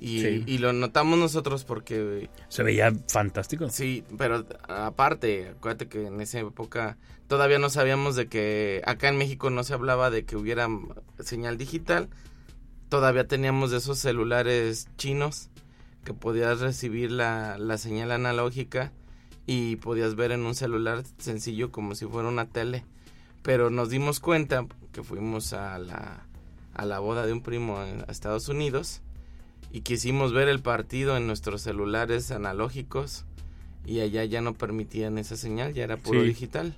Y, 0.06 0.20
Sí. 0.20 0.44
y 0.46 0.58
lo 0.58 0.72
notamos 0.74 1.18
nosotros 1.18 1.64
porque 1.64 2.28
Se 2.48 2.62
veía 2.62 2.92
fantástico. 3.08 3.70
Sí, 3.70 4.04
pero 4.18 4.44
aparte, 4.68 5.48
acuérdate 5.48 5.88
que 5.88 6.08
en 6.08 6.20
esa 6.20 6.40
época 6.40 6.98
todavía 7.26 7.58
no 7.58 7.70
sabíamos 7.70 8.14
de 8.14 8.26
que 8.26 8.82
acá 8.84 9.08
en 9.08 9.16
México 9.16 9.48
no 9.48 9.64
se 9.64 9.72
hablaba 9.72 10.10
de 10.10 10.24
que 10.26 10.36
hubiera 10.36 10.68
señal 11.20 11.56
digital. 11.56 12.10
Todavía 12.90 13.26
teníamos 13.26 13.70
de 13.70 13.78
esos 13.78 13.98
celulares 13.98 14.88
chinos 14.98 15.48
que 16.04 16.12
podías 16.12 16.60
recibir 16.60 17.10
la, 17.10 17.56
la 17.58 17.78
señal 17.78 18.12
analógica 18.12 18.92
y 19.46 19.76
podías 19.76 20.16
ver 20.16 20.32
en 20.32 20.44
un 20.44 20.54
celular 20.54 21.02
sencillo 21.16 21.72
como 21.72 21.94
si 21.94 22.04
fuera 22.04 22.28
una 22.28 22.44
tele. 22.46 22.84
Pero 23.42 23.70
nos 23.70 23.88
dimos 23.88 24.20
cuenta 24.20 24.66
que 24.92 25.02
fuimos 25.02 25.54
a 25.54 25.78
la, 25.78 26.26
a 26.74 26.84
la 26.84 26.98
boda 26.98 27.24
de 27.24 27.32
un 27.32 27.40
primo 27.42 27.82
en 27.82 28.02
a 28.02 28.12
Estados 28.12 28.48
Unidos 28.50 29.00
y 29.74 29.80
quisimos 29.80 30.32
ver 30.32 30.46
el 30.48 30.60
partido 30.60 31.16
en 31.16 31.26
nuestros 31.26 31.60
celulares 31.62 32.30
analógicos 32.30 33.24
y 33.84 33.98
allá 34.00 34.24
ya 34.24 34.40
no 34.40 34.54
permitían 34.54 35.18
esa 35.18 35.36
señal, 35.36 35.74
ya 35.74 35.82
era 35.82 35.96
puro 35.96 36.22
Sí. 36.22 36.28
digital. 36.28 36.76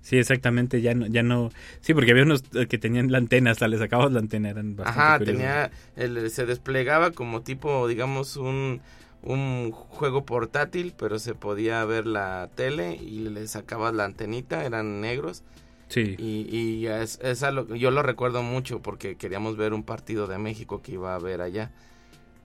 Sí, 0.00 0.16
exactamente, 0.16 0.80
ya 0.80 0.94
no, 0.94 1.06
ya 1.06 1.22
no, 1.22 1.50
sí, 1.82 1.92
porque 1.92 2.12
había 2.12 2.22
unos 2.22 2.42
eh, 2.54 2.66
que 2.66 2.78
tenían 2.78 3.12
la 3.12 3.18
antena, 3.18 3.50
hasta 3.50 3.68
les 3.68 3.78
sacabas 3.80 4.10
la 4.10 4.20
antena, 4.20 4.48
eran 4.48 4.74
bastante 4.74 5.00
Ajá, 5.00 5.18
curiosos. 5.18 5.38
tenía, 5.38 5.70
el- 5.96 6.30
se 6.30 6.46
desplegaba 6.46 7.10
como 7.10 7.42
tipo, 7.42 7.86
digamos, 7.88 8.36
un, 8.38 8.80
un 9.22 9.70
juego 9.72 10.24
portátil, 10.24 10.94
pero 10.96 11.18
se 11.18 11.34
podía 11.34 11.84
ver 11.84 12.06
la 12.06 12.48
tele 12.54 12.96
y 12.96 13.20
le 13.28 13.46
sacabas 13.48 13.92
la 13.94 14.06
antenita, 14.06 14.64
eran 14.64 15.02
negros. 15.02 15.42
Sí. 15.88 16.14
Y, 16.18 16.48
y 16.56 16.86
es, 16.86 17.18
es 17.22 17.42
algo- 17.42 17.74
yo 17.74 17.90
lo 17.90 18.02
recuerdo 18.02 18.42
mucho 18.42 18.80
porque 18.80 19.16
queríamos 19.16 19.58
ver 19.58 19.74
un 19.74 19.82
partido 19.84 20.26
de 20.26 20.38
México 20.38 20.80
que 20.82 20.92
iba 20.92 21.14
a 21.14 21.18
ver 21.18 21.40
allá, 21.42 21.70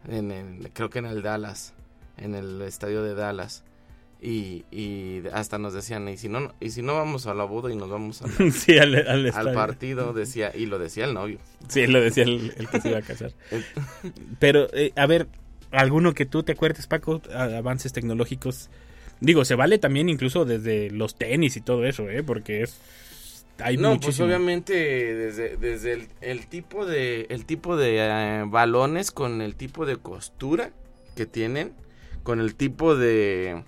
en 0.08 0.32
el, 0.32 0.70
creo 0.72 0.90
que 0.90 1.00
en 1.00 1.06
el 1.06 1.22
Dallas, 1.22 1.74
en 2.18 2.36
el 2.36 2.62
estadio 2.62 3.04
de 3.04 3.16
Dallas. 3.16 3.64
Y, 4.22 4.66
y 4.70 5.22
hasta 5.32 5.58
nos 5.60 5.74
decían, 5.74 6.10
y 6.10 6.18
si 6.18 6.28
no, 6.28 6.54
y 6.60 6.72
si 6.72 6.82
no 6.82 6.94
vamos 6.94 7.26
a 7.26 7.34
la 7.34 7.46
boda 7.46 7.72
y 7.72 7.78
nos 7.78 7.90
vamos 7.90 8.22
a 8.22 8.28
la- 8.28 8.52
sí, 8.52 8.78
al, 8.78 8.94
al 8.96 9.08
al 9.08 9.26
estadio. 9.28 9.54
partido, 9.54 10.12
decía, 10.12 10.52
y 10.54 10.66
lo 10.66 10.78
decía 10.78 11.06
el 11.06 11.14
novio. 11.14 11.40
Sí, 11.70 11.88
lo 11.88 12.02
decía 12.02 12.24
el, 12.24 12.54
el 12.58 12.68
que 12.68 12.82
se 12.82 12.90
iba 12.90 12.98
a 12.98 13.02
casar. 13.02 13.32
Pero, 14.40 14.68
eh, 14.74 14.92
a 14.98 15.06
ver, 15.06 15.28
alguno 15.72 16.14
que 16.14 16.26
tú 16.26 16.44
te 16.44 16.52
acuerdes, 16.52 16.88
Paco, 16.88 17.22
avances 17.34 17.94
tecnológicos. 17.94 18.70
Digo, 19.22 19.46
se 19.46 19.56
vale 19.56 19.78
también 19.78 20.10
incluso 20.10 20.44
desde 20.46 20.92
los 20.92 21.16
tenis 21.16 21.56
y 21.58 21.62
todo 21.62 21.86
eso, 21.86 22.10
¿eh? 22.10 22.24
Porque 22.24 22.64
es... 22.64 22.78
Hay 23.62 23.78
no, 23.78 24.00
pues 24.00 24.20
obviamente 24.20 24.74
desde, 24.74 25.58
desde 25.58 25.94
el, 25.94 26.08
el 26.22 26.48
tipo 26.48 26.86
de 26.86 27.28
el 27.30 27.46
tipo 27.46 27.76
de 27.76 27.98
eh, 28.00 28.44
balones 28.48 29.12
con 29.12 29.42
el 29.42 29.56
tipo 29.56 29.86
de 29.86 29.98
costura 29.98 30.72
que 31.16 31.26
tienen, 31.26 31.74
con 32.24 32.40
el 32.40 32.56
tipo 32.56 32.96
de 32.96 33.64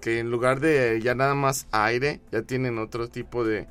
que 0.00 0.18
en 0.18 0.30
lugar 0.30 0.60
de 0.60 1.00
ya 1.02 1.14
nada 1.14 1.34
más 1.34 1.66
aire, 1.70 2.20
ya 2.30 2.42
tienen 2.42 2.78
otro 2.78 3.08
tipo 3.08 3.44
de, 3.44 3.68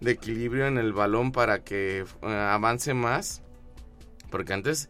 de 0.00 0.10
equilibrio 0.12 0.66
en 0.66 0.78
el 0.78 0.92
balón 0.92 1.32
para 1.32 1.64
que 1.64 2.04
eh, 2.22 2.26
avance 2.26 2.94
más. 2.94 3.42
Porque 4.30 4.52
antes 4.52 4.88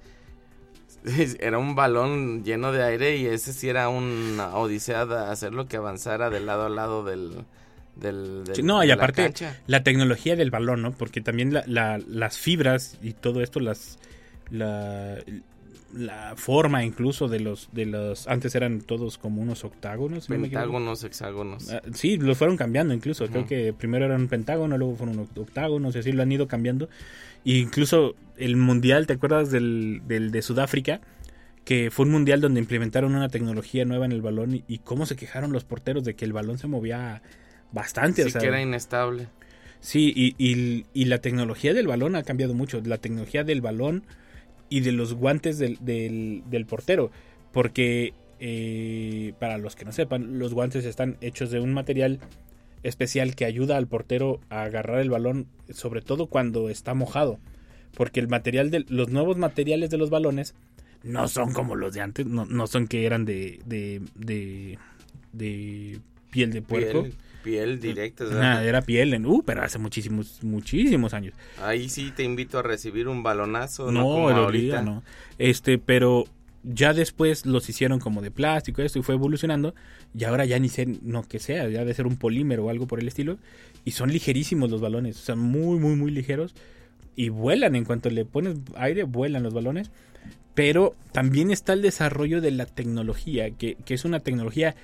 era 1.40 1.58
un 1.58 1.74
balón 1.74 2.44
lleno 2.44 2.72
de 2.72 2.82
aire 2.84 3.16
y 3.16 3.26
ese 3.26 3.52
sí 3.52 3.68
era 3.68 3.88
una 3.88 4.54
odisea 4.56 5.06
de 5.06 5.16
hacerlo 5.16 5.66
que 5.66 5.78
avanzara 5.78 6.30
de 6.30 6.40
lado 6.40 6.66
a 6.66 6.68
lado 6.68 7.04
del, 7.04 7.46
del, 7.96 8.44
no, 8.62 8.84
y 8.84 8.88
la 8.88 8.94
aparte 8.94 9.22
la 9.66 9.82
tecnología 9.82 10.36
del 10.36 10.50
balón, 10.50 10.82
¿no? 10.82 10.92
Porque 10.92 11.20
también 11.20 11.52
la- 11.54 11.64
la- 11.66 11.98
las 12.06 12.38
fibras 12.38 12.98
y 13.02 13.12
todo 13.12 13.42
esto, 13.42 13.58
las 13.60 13.98
la, 14.50 15.16
forma 16.36 16.84
incluso 16.84 17.28
de 17.28 17.40
los 17.40 17.68
de 17.72 17.86
los 17.86 18.26
antes 18.28 18.54
eran 18.54 18.80
todos 18.82 19.16
como 19.18 19.40
unos 19.40 19.64
octágonos, 19.64 20.28
no. 20.28 20.34
Pentágonos, 20.60 21.04
hexágonos. 21.04 21.70
Ah, 21.70 21.80
sí, 21.94 22.18
los 22.18 22.36
fueron 22.36 22.56
cambiando 22.56 22.92
incluso. 22.92 23.26
Creo 23.28 23.46
que 23.46 23.72
primero 23.72 24.04
eran 24.04 24.22
un 24.22 24.28
pentágono, 24.28 24.76
luego 24.76 24.96
fueron 24.96 25.16
oct- 25.16 25.38
octágonos, 25.40 25.94
y 25.96 26.00
así 26.00 26.12
lo 26.12 26.22
han 26.22 26.32
ido 26.32 26.48
cambiando. 26.48 26.88
Y 27.44 27.58
incluso 27.60 28.14
el 28.36 28.56
mundial, 28.56 29.06
¿te 29.06 29.14
acuerdas 29.14 29.50
del, 29.50 30.02
del 30.06 30.32
de 30.32 30.42
Sudáfrica? 30.42 31.00
Que 31.64 31.90
fue 31.90 32.04
un 32.04 32.12
mundial 32.12 32.40
donde 32.40 32.60
implementaron 32.60 33.14
una 33.14 33.28
tecnología 33.28 33.84
nueva 33.84 34.04
en 34.04 34.12
el 34.12 34.20
balón 34.22 34.54
y, 34.56 34.64
y 34.68 34.78
cómo 34.78 35.06
se 35.06 35.16
quejaron 35.16 35.52
los 35.52 35.64
porteros 35.64 36.04
de 36.04 36.14
que 36.14 36.24
el 36.24 36.32
balón 36.32 36.58
se 36.58 36.66
movía 36.66 37.22
bastante. 37.72 38.22
Sí 38.22 38.28
o 38.28 38.30
sea, 38.32 38.40
que 38.40 38.46
era 38.48 38.60
inestable. 38.60 39.28
Sí, 39.80 40.12
y, 40.16 40.34
y- 40.38 40.86
y 40.94 41.04
la 41.04 41.18
tecnología 41.20 41.74
del 41.74 41.86
balón 41.86 42.16
ha 42.16 42.22
cambiado 42.22 42.54
mucho. 42.54 42.80
La 42.84 42.98
tecnología 42.98 43.44
del 43.44 43.60
balón 43.60 44.04
y 44.68 44.80
de 44.80 44.92
los 44.92 45.14
guantes 45.14 45.58
del, 45.58 45.78
del- 45.80 46.42
del 46.50 46.66
portero. 46.66 47.10
Porque, 47.52 48.12
eh, 48.40 49.32
para 49.38 49.58
los 49.58 49.76
que 49.76 49.84
no 49.84 49.92
sepan, 49.92 50.38
los 50.38 50.54
guantes 50.54 50.84
están 50.84 51.16
hechos 51.20 51.50
de 51.50 51.60
un 51.60 51.72
material 51.72 52.18
especial 52.82 53.34
que 53.34 53.44
ayuda 53.44 53.76
al 53.76 53.86
portero 53.86 54.40
a 54.50 54.62
agarrar 54.62 55.00
el 55.00 55.10
balón, 55.10 55.46
sobre 55.70 56.02
todo 56.02 56.26
cuando 56.26 56.68
está 56.68 56.94
mojado. 56.94 57.38
Porque 57.94 58.20
el 58.20 58.28
material 58.28 58.70
de 58.70 58.84
los 58.88 59.08
nuevos 59.08 59.36
materiales 59.38 59.90
de 59.90 59.98
los 59.98 60.10
balones 60.10 60.54
no 61.02 61.28
son 61.28 61.52
como 61.52 61.76
los 61.76 61.94
de 61.94 62.00
antes, 62.00 62.26
no, 62.26 62.44
no 62.46 62.66
son 62.66 62.88
que 62.88 63.06
eran 63.06 63.24
de, 63.24 63.60
de, 63.64 64.02
de, 64.14 64.78
de 65.32 66.00
piel 66.30 66.52
de 66.52 66.62
puerco. 66.62 67.02
Piel, 67.04 67.14
piel 67.46 67.78
directa. 67.78 68.64
era 68.64 68.82
piel 68.82 69.14
en, 69.14 69.24
uh, 69.24 69.42
pero 69.44 69.62
hace 69.62 69.78
muchísimos, 69.78 70.42
muchísimos 70.42 71.14
años. 71.14 71.34
Ahí 71.62 71.88
sí 71.88 72.10
te 72.10 72.24
invito 72.24 72.58
a 72.58 72.62
recibir 72.62 73.06
un 73.06 73.22
balonazo. 73.22 73.92
No, 73.92 74.00
No, 74.00 74.04
como 74.04 74.30
el 74.30 74.36
ahorita. 74.36 74.78
ahorita 74.78 74.82
no. 74.82 75.02
Este, 75.38 75.78
pero 75.78 76.24
ya 76.64 76.92
después 76.92 77.46
los 77.46 77.68
hicieron 77.68 78.00
como 78.00 78.20
de 78.20 78.32
plástico 78.32 78.82
esto 78.82 78.98
y 78.98 79.02
fue 79.02 79.14
evolucionando 79.14 79.74
y 80.12 80.24
ahora 80.24 80.44
ya 80.44 80.58
ni 80.58 80.68
sé 80.68 80.86
no 81.02 81.22
que 81.22 81.38
sea, 81.38 81.68
ya 81.68 81.78
debe 81.78 81.94
ser 81.94 82.08
un 82.08 82.16
polímero 82.16 82.64
o 82.64 82.70
algo 82.70 82.88
por 82.88 82.98
el 82.98 83.06
estilo 83.06 83.38
y 83.84 83.92
son 83.92 84.10
ligerísimos 84.10 84.68
los 84.68 84.80
balones, 84.80 85.16
o 85.16 85.22
sea, 85.24 85.36
muy 85.36 85.78
muy 85.78 85.94
muy 85.94 86.10
ligeros 86.10 86.54
y 87.14 87.28
vuelan 87.28 87.76
en 87.76 87.84
cuanto 87.84 88.10
le 88.10 88.24
pones 88.24 88.58
aire, 88.74 89.04
vuelan 89.04 89.44
los 89.44 89.54
balones. 89.54 89.90
Pero 90.54 90.94
también 91.12 91.50
está 91.50 91.74
el 91.74 91.82
desarrollo 91.82 92.40
de 92.40 92.50
la 92.50 92.64
tecnología, 92.64 93.50
que, 93.50 93.76
que 93.84 93.92
es 93.92 94.04
una 94.06 94.20
tecnología 94.20 94.74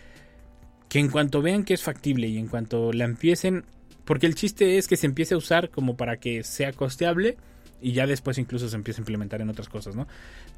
que 0.92 0.98
en 0.98 1.08
cuanto 1.08 1.40
vean 1.40 1.64
que 1.64 1.72
es 1.72 1.82
factible 1.82 2.28
y 2.28 2.36
en 2.36 2.48
cuanto 2.48 2.92
la 2.92 3.06
empiecen, 3.06 3.64
porque 4.04 4.26
el 4.26 4.34
chiste 4.34 4.76
es 4.76 4.88
que 4.88 4.98
se 4.98 5.06
empiece 5.06 5.32
a 5.32 5.38
usar 5.38 5.70
como 5.70 5.96
para 5.96 6.18
que 6.18 6.44
sea 6.44 6.74
costeable 6.74 7.38
y 7.80 7.92
ya 7.92 8.06
después 8.06 8.36
incluso 8.36 8.68
se 8.68 8.76
empieza 8.76 9.00
a 9.00 9.00
implementar 9.00 9.40
en 9.40 9.48
otras 9.48 9.70
cosas, 9.70 9.96
¿no? 9.96 10.06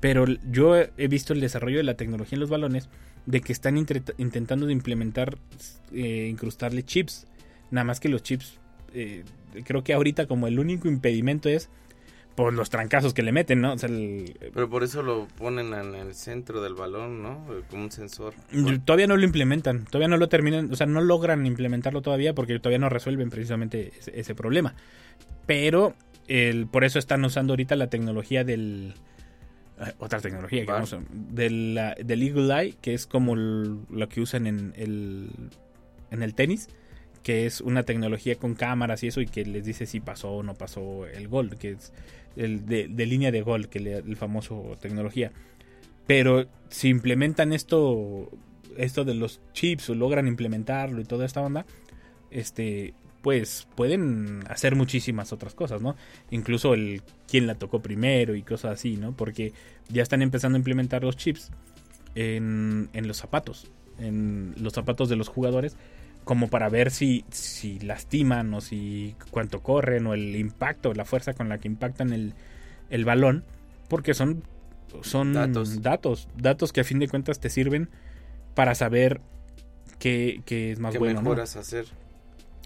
Pero 0.01 0.25
yo 0.51 0.75
he 0.77 1.07
visto 1.07 1.35
el 1.35 1.41
desarrollo 1.41 1.77
de 1.77 1.85
la 1.85 1.95
tecnología 1.95 2.35
en 2.35 2.41
los 2.41 2.51
balones 2.51 2.89
de 3.27 3.43
que 3.43 3.53
están 3.53 3.77
intentando 3.77 4.67
de 4.67 4.73
implementar, 4.73 5.39
eh, 5.93 6.27
incrustarle 6.29 6.83
chips, 6.83 7.29
nada 7.71 7.85
más 7.85 8.01
que 8.01 8.09
los 8.09 8.25
chips, 8.25 8.59
eh, 8.93 9.23
creo 9.63 9.85
que 9.85 9.95
ahorita 9.95 10.27
como 10.27 10.49
el 10.49 10.59
único 10.59 10.89
impedimento 10.89 11.49
es 11.49 11.71
por 12.35 12.53
los 12.53 12.69
trancazos 12.71 13.15
que 13.15 13.23
le 13.23 13.31
meten, 13.33 13.61
¿no? 13.61 13.75
O 13.75 13.79
sea, 13.79 13.89
el- 13.89 14.37
Pero 14.53 14.69
por 14.69 14.83
eso 14.83 15.03
lo 15.03 15.29
ponen 15.39 15.73
en 15.73 15.95
el 15.95 16.15
centro 16.15 16.61
del 16.63 16.75
balón, 16.75 17.23
¿no? 17.23 17.47
Como 17.71 17.85
un 17.85 17.91
sensor. 17.93 18.35
Todavía 18.85 19.07
no 19.07 19.17
lo 19.17 19.25
implementan, 19.25 19.85
todavía 19.85 20.09
no 20.09 20.17
lo 20.17 20.29
terminan, 20.29 20.73
o 20.73 20.77
sea, 20.77 20.87
no 20.87 21.01
logran 21.01 21.47
implementarlo 21.47 22.03
todavía 22.03 22.35
porque 22.35 22.59
todavía 22.59 22.79
no 22.81 22.89
resuelven 22.89 23.31
precisamente 23.31 23.93
ese, 23.99 24.19
ese 24.19 24.35
problema. 24.35 24.75
Pero 25.47 25.95
el, 26.27 26.67
por 26.67 26.85
eso 26.85 26.99
están 26.99 27.25
usando 27.25 27.53
ahorita 27.53 27.77
la 27.77 27.89
tecnología 27.89 28.43
del... 28.45 28.95
Otra 29.99 30.21
tecnología 30.21 30.65
que 30.65 30.71
vamos 30.73 30.93
a- 30.93 31.01
del, 31.11 31.75
la- 31.75 31.95
del 31.95 32.23
Eagle 32.23 32.53
Eye, 32.63 32.75
que 32.81 32.95
es 32.95 33.07
como 33.07 33.35
el- 33.35 33.81
lo 33.91 34.09
que 34.09 34.21
usan 34.21 34.47
en 34.47 34.73
el, 34.77 35.31
en 36.11 36.23
el 36.23 36.35
tenis, 36.35 36.69
que 37.25 37.47
es 37.47 37.63
una 37.63 37.83
tecnología 37.83 38.37
con 38.37 38.55
cámaras 38.55 39.03
y 39.03 39.09
eso, 39.09 39.21
y 39.23 39.27
que 39.27 39.45
les 39.45 39.65
dice 39.65 39.87
si 39.87 39.99
pasó 39.99 40.31
o 40.31 40.43
no 40.43 40.55
pasó 40.55 41.07
el 41.07 41.27
gol, 41.27 41.57
que 41.57 41.71
es 41.71 41.93
el 42.37 42.67
de, 42.67 42.87
línea 43.07 43.33
de 43.33 43.41
gol, 43.41 43.69
que 43.69 43.81
le, 43.81 43.97
el 43.97 44.17
famoso 44.17 44.77
tecnología. 44.79 45.33
Pero 46.07 46.47
si 46.69 46.89
implementan 46.89 47.55
esto, 47.55 48.31
esto 48.77 49.05
de 49.05 49.15
los 49.15 49.41
chips 49.55 49.89
o 49.89 49.95
logran 49.95 50.29
implementarlo 50.29 51.01
y 51.01 51.05
toda 51.05 51.25
esta 51.25 51.41
onda, 51.41 51.65
este, 52.31 52.93
pues 53.23 53.67
pueden 53.75 54.45
hacer 54.51 54.77
muchísimas 54.77 55.33
otras 55.33 55.55
cosas, 55.55 55.81
¿no? 55.81 55.97
Incluso 56.31 56.75
el 56.75 57.01
quién 57.27 57.47
la 57.47 57.55
tocó 57.55 57.81
primero 57.81 58.35
y 58.35 58.43
cosas 58.43 58.73
así, 58.73 58.99
¿no? 58.99 59.17
Porque 59.17 59.55
ya 59.89 60.03
están 60.03 60.21
empezando 60.21 60.57
a 60.57 60.59
implementar 60.59 61.03
los 61.03 61.17
chips 61.17 61.51
en, 62.15 62.91
en 62.93 63.09
los 63.09 63.17
zapatos, 63.17 63.71
en 63.99 64.55
los 64.59 64.75
zapatos 64.75 65.09
de 65.09 65.17
los 65.17 65.29
jugadores, 65.29 65.75
como 66.25 66.49
para 66.49 66.69
ver 66.69 66.91
si, 66.91 67.25
si 67.31 67.79
lastiman 67.81 68.53
o 68.55 68.61
si 68.61 69.15
cuánto 69.31 69.63
corren 69.63 70.07
o 70.07 70.15
el 70.15 70.35
impacto, 70.37 70.95
la 70.95 71.05
fuerza 71.05 71.35
con 71.35 71.49
la 71.49 71.59
que 71.59 71.69
impactan 71.69 72.13
el, 72.13 72.35
el 72.91 73.05
balón, 73.05 73.45
porque 73.89 74.15
son, 74.15 74.43
son 75.03 75.33
Datos. 75.35 75.83
datos, 75.83 76.29
datos 76.37 76.73
que 76.73 76.81
a 76.81 76.85
fin 76.85 76.99
de 76.99 77.09
cuentas 77.09 77.41
te 77.41 77.51
sirven 77.51 77.91
para 78.55 78.75
saber 78.75 79.21
qué, 79.99 80.43
qué 80.47 80.73
es 80.73 80.79
más 80.79 80.93
¿Qué 80.93 80.99
bueno. 80.99 81.21
¿no? 81.21 81.31
mejoras 81.31 81.57
hacer? 81.57 81.87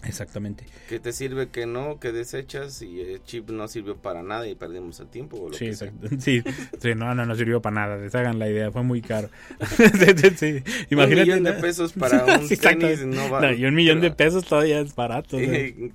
Exactamente. 0.04 0.64
¿Qué 0.88 1.00
te 1.00 1.12
sirve, 1.12 1.48
que 1.48 1.66
no, 1.66 1.98
que 1.98 2.12
desechas 2.12 2.82
y 2.82 3.00
el 3.00 3.22
chip 3.24 3.50
no 3.50 3.66
sirvió 3.66 3.96
para 3.96 4.22
nada 4.22 4.46
y 4.46 4.54
perdimos 4.54 5.00
el 5.00 5.08
tiempo? 5.08 5.36
O 5.38 5.48
lo 5.48 5.54
Sí, 5.56 5.66
que 5.66 5.74
sea? 5.74 5.92
Sí, 6.20 6.42
sí, 6.80 6.94
no, 6.94 7.14
no, 7.14 7.26
no 7.26 7.34
sirvió 7.34 7.60
para 7.60 7.74
nada. 7.74 7.96
Deshagan 7.98 8.38
la 8.38 8.48
idea, 8.48 8.70
fue 8.70 8.82
muy 8.84 9.00
caro. 9.02 9.28
Sí, 9.68 10.30
sí. 10.36 10.62
Imagínate. 10.90 11.22
millón 11.22 11.42
de 11.44 11.52
pesos 11.54 11.92
para 11.92 12.24
un 12.24 12.48
tenis 12.48 13.04
no 13.06 13.28
va- 13.30 13.40
No, 13.40 13.52
y 13.52 13.64
un 13.64 13.74
millón 13.74 14.00
de 14.00 14.10
pero- 14.10 14.16
pesos 14.16 14.44
todavía 14.44 14.80
es 14.80 14.94
barato. 14.94 15.36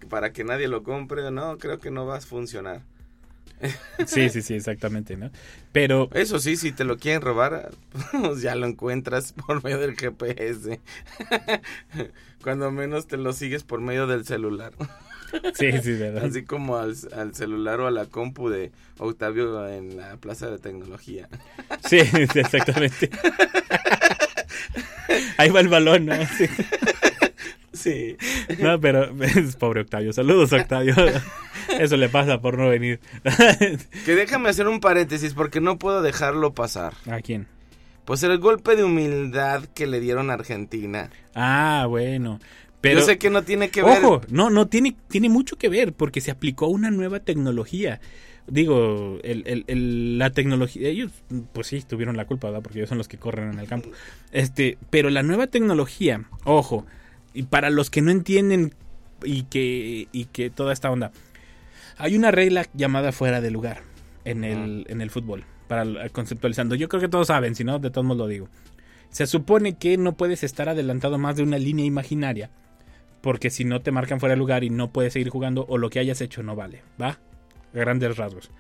para 0.10 0.34
que 0.34 0.44
nadie 0.44 0.68
lo 0.68 0.84
compre, 0.84 1.32
no, 1.32 1.58
creo 1.58 1.80
que 1.80 1.90
no 1.92 2.06
va 2.06 2.18
a 2.18 2.22
funcionar. 2.22 2.82
Sí, 4.06 4.30
sí, 4.30 4.42
sí, 4.42 4.56
exactamente, 4.56 5.16
¿no? 5.16 5.32
Pero 5.72 6.10
Eso 6.14 6.40
sí, 6.40 6.58
si 6.58 6.72
te 6.72 6.84
lo 6.84 6.98
quieren 6.98 7.22
robar, 7.22 7.72
pues 8.12 8.42
ya 8.42 8.56
lo 8.56 8.68
encuentras 8.68 9.34
por 9.34 9.64
medio 9.64 9.80
del 9.80 9.96
GPS. 9.96 10.80
Cuando 12.44 12.72
menos 12.72 13.08
te 13.08 13.18
lo 13.18 13.32
sigues 13.34 13.64
por 13.64 13.80
medio 13.80 14.06
del 14.08 14.26
celular. 14.26 14.74
sí, 15.54 15.72
sí, 15.82 15.94
verdad. 15.94 16.26
Así 16.26 16.44
como 16.44 16.78
al, 16.78 16.96
al 17.16 17.34
celular 17.34 17.80
o 17.80 17.88
a 17.88 17.92
la 17.92 18.06
compu 18.06 18.50
de 18.50 18.72
Octavio 19.00 19.68
en 19.70 19.96
la 19.98 20.18
Plaza 20.18 20.50
de 20.50 20.60
Tecnología. 20.60 21.30
Sí, 21.88 22.00
exactamente. 22.36 23.10
Ahí 25.38 25.50
va 25.50 25.62
el 25.62 25.70
balón, 25.70 26.06
¿no? 26.06 26.16
Sí. 26.38 26.46
Sí. 27.74 28.16
No, 28.60 28.80
pero 28.80 29.12
es 29.22 29.56
pobre 29.60 29.82
Octavio. 29.82 30.14
Saludos, 30.14 30.54
Octavio. 30.54 30.96
Eso 31.80 31.98
le 31.98 32.08
pasa 32.10 32.40
por 32.40 32.58
no 32.58 32.70
venir. 32.70 33.00
Que 34.06 34.16
déjame 34.16 34.50
hacer 34.50 34.68
un 34.68 34.80
paréntesis 34.80 35.34
porque 35.34 35.60
no 35.60 35.78
puedo 35.80 36.02
dejarlo 36.02 36.54
pasar. 36.54 36.94
¿A 37.10 37.20
quién? 37.22 37.48
Pues 38.06 38.22
el 38.24 38.38
golpe 38.38 38.76
de 38.76 38.84
humildad 38.84 39.64
que 39.74 39.88
le 39.88 40.00
dieron 40.00 40.30
a 40.30 40.34
Argentina. 40.34 41.10
Ah, 41.36 41.86
bueno. 41.90 42.40
Pero 42.82 43.00
Yo 43.00 43.06
sé 43.06 43.18
que 43.18 43.30
no 43.30 43.44
tiene 43.44 43.70
que 43.70 43.82
ver. 43.82 44.04
Ojo, 44.04 44.22
no, 44.30 44.50
no, 44.50 44.68
tiene, 44.68 44.96
tiene 45.08 45.30
mucho 45.30 45.56
que 45.58 45.70
ver 45.70 45.94
porque 45.94 46.20
se 46.22 46.32
aplicó 46.32 46.68
una 46.68 46.92
nueva 46.92 47.22
tecnología. 47.22 48.02
Digo, 48.46 49.20
el, 49.24 49.44
el- 49.48 49.64
el- 49.68 50.18
la 50.20 50.32
tecnología, 50.32 50.90
ellos, 50.90 51.12
pues 51.54 51.68
sí, 51.68 51.82
tuvieron 51.82 52.18
la 52.18 52.26
culpa, 52.26 52.48
¿verdad? 52.48 52.62
Porque 52.62 52.80
ellos 52.80 52.90
son 52.90 52.98
los 52.98 53.08
que 53.08 53.18
corren 53.18 53.54
en 53.54 53.60
el 53.60 53.68
campo. 53.68 53.90
Este, 54.34 54.78
pero 54.90 55.10
la 55.10 55.24
nueva 55.24 55.48
tecnología, 55.48 56.26
ojo, 56.44 56.86
y 57.34 57.44
para 57.44 57.70
los 57.70 57.90
que 57.90 58.02
no 58.02 58.12
entienden 58.12 58.74
y 59.24 59.44
que, 59.44 60.08
y 60.12 60.26
que 60.26 60.50
toda 60.50 60.74
esta 60.74 60.92
onda, 60.92 61.12
hay 61.98 62.16
una 62.16 62.32
regla 62.32 62.66
llamada 62.74 63.12
fuera 63.12 63.42
de 63.42 63.52
lugar 63.52 63.82
en 64.26 64.44
el, 64.44 64.86
en 64.90 65.02
el 65.02 65.10
fútbol, 65.10 65.46
para 65.68 66.10
conceptualizando. 66.10 66.76
Yo 66.76 66.90
creo 66.90 67.02
que 67.02 67.08
todos 67.10 67.28
saben, 67.28 67.56
si 67.56 67.64
no, 67.64 67.80
de 67.80 67.90
todos 67.90 68.06
modos 68.06 68.20
lo 68.20 68.28
digo. 68.28 68.50
Se 69.10 69.28
supone 69.28 69.78
que 69.78 69.98
no 69.98 70.14
puedes 70.18 70.44
estar 70.44 70.70
adelantado 70.70 71.18
más 71.18 71.36
de 71.36 71.44
una 71.44 71.58
línea 71.58 71.86
imaginaria 71.86 72.50
porque 73.22 73.50
si 73.50 73.64
no 73.64 73.82
te 73.82 73.92
marcan 73.92 74.20
fuera 74.20 74.34
de 74.34 74.40
lugar 74.40 74.64
y 74.66 74.70
no 74.70 74.92
puedes 74.92 75.14
seguir 75.14 75.30
jugando 75.30 75.66
o 75.70 75.78
lo 75.78 75.90
que 75.90 76.00
hayas 76.00 76.20
hecho 76.20 76.44
no 76.44 76.56
vale, 76.58 76.82
¿va? 77.02 77.10
A 77.10 77.20
grandes 77.78 78.18
rasgos. 78.18 78.52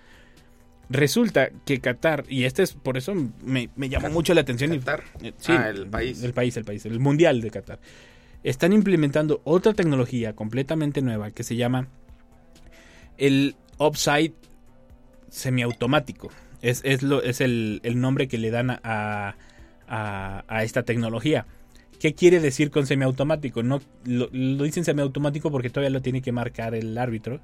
Resulta 0.90 1.50
que 1.66 1.80
Qatar, 1.80 2.26
y 2.30 2.44
este 2.44 2.64
es 2.64 2.74
por 2.74 2.98
eso 2.98 3.14
me, 3.44 3.70
me 3.76 3.90
llamó 3.90 4.10
mucho 4.10 4.34
la 4.34 4.42
atención. 4.42 4.78
Qatar. 4.80 5.04
eh, 5.22 5.34
sí, 5.38 5.52
Ah, 5.54 5.70
el 5.70 5.88
país. 5.88 6.24
El 6.24 6.34
país, 6.34 6.56
el 6.56 6.66
país, 6.66 6.86
el 6.86 7.00
mundial 7.00 7.42
de 7.42 7.50
Qatar. 7.52 7.80
Están 8.44 8.74
implementando 8.74 9.42
otra 9.44 9.74
tecnología 9.74 10.34
completamente 10.34 11.02
nueva 11.02 11.32
que 11.32 11.44
se 11.44 11.56
llama 11.56 11.88
el 13.18 13.56
offside 13.78 14.34
semiautomático. 15.30 16.30
Es, 16.62 16.82
es, 16.84 17.04
lo, 17.04 17.22
es 17.22 17.42
el, 17.42 17.82
el 17.84 18.00
nombre 18.00 18.28
que 18.28 18.38
le 18.38 18.52
dan 18.52 18.70
a, 18.72 19.36
a, 19.88 20.64
esta 20.64 20.84
tecnología. 20.84 21.46
¿Qué 22.00 22.14
quiere 22.16 22.40
decir 22.40 22.70
con 22.70 22.86
semiautomático? 22.86 23.64
No, 23.64 23.82
lo, 24.06 24.30
lo 24.32 24.64
dicen 24.64 24.84
semiautomático 24.84 25.52
porque 25.52 25.70
todavía 25.70 25.90
lo 25.90 26.02
tiene 26.02 26.22
que 26.22 26.32
marcar 26.32 26.76
el 26.76 26.98
árbitro. 26.98 27.40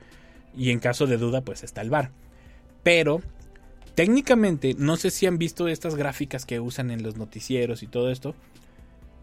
Y 0.56 0.72
en 0.72 0.80
caso 0.80 1.08
de 1.08 1.18
duda, 1.18 1.42
pues 1.42 1.64
está 1.64 1.82
el 1.82 1.90
VAR. 1.90 2.12
Pero, 2.84 3.22
técnicamente, 3.96 4.76
no 4.78 4.98
sé 4.98 5.12
si 5.12 5.26
han 5.26 5.38
visto 5.38 5.68
estas 5.68 5.96
gráficas 5.96 6.46
que 6.46 6.60
usan 6.60 6.92
en 6.92 7.04
los 7.04 7.18
noticieros 7.18 7.84
y 7.84 7.88
todo 7.88 8.10
esto. 8.10 8.36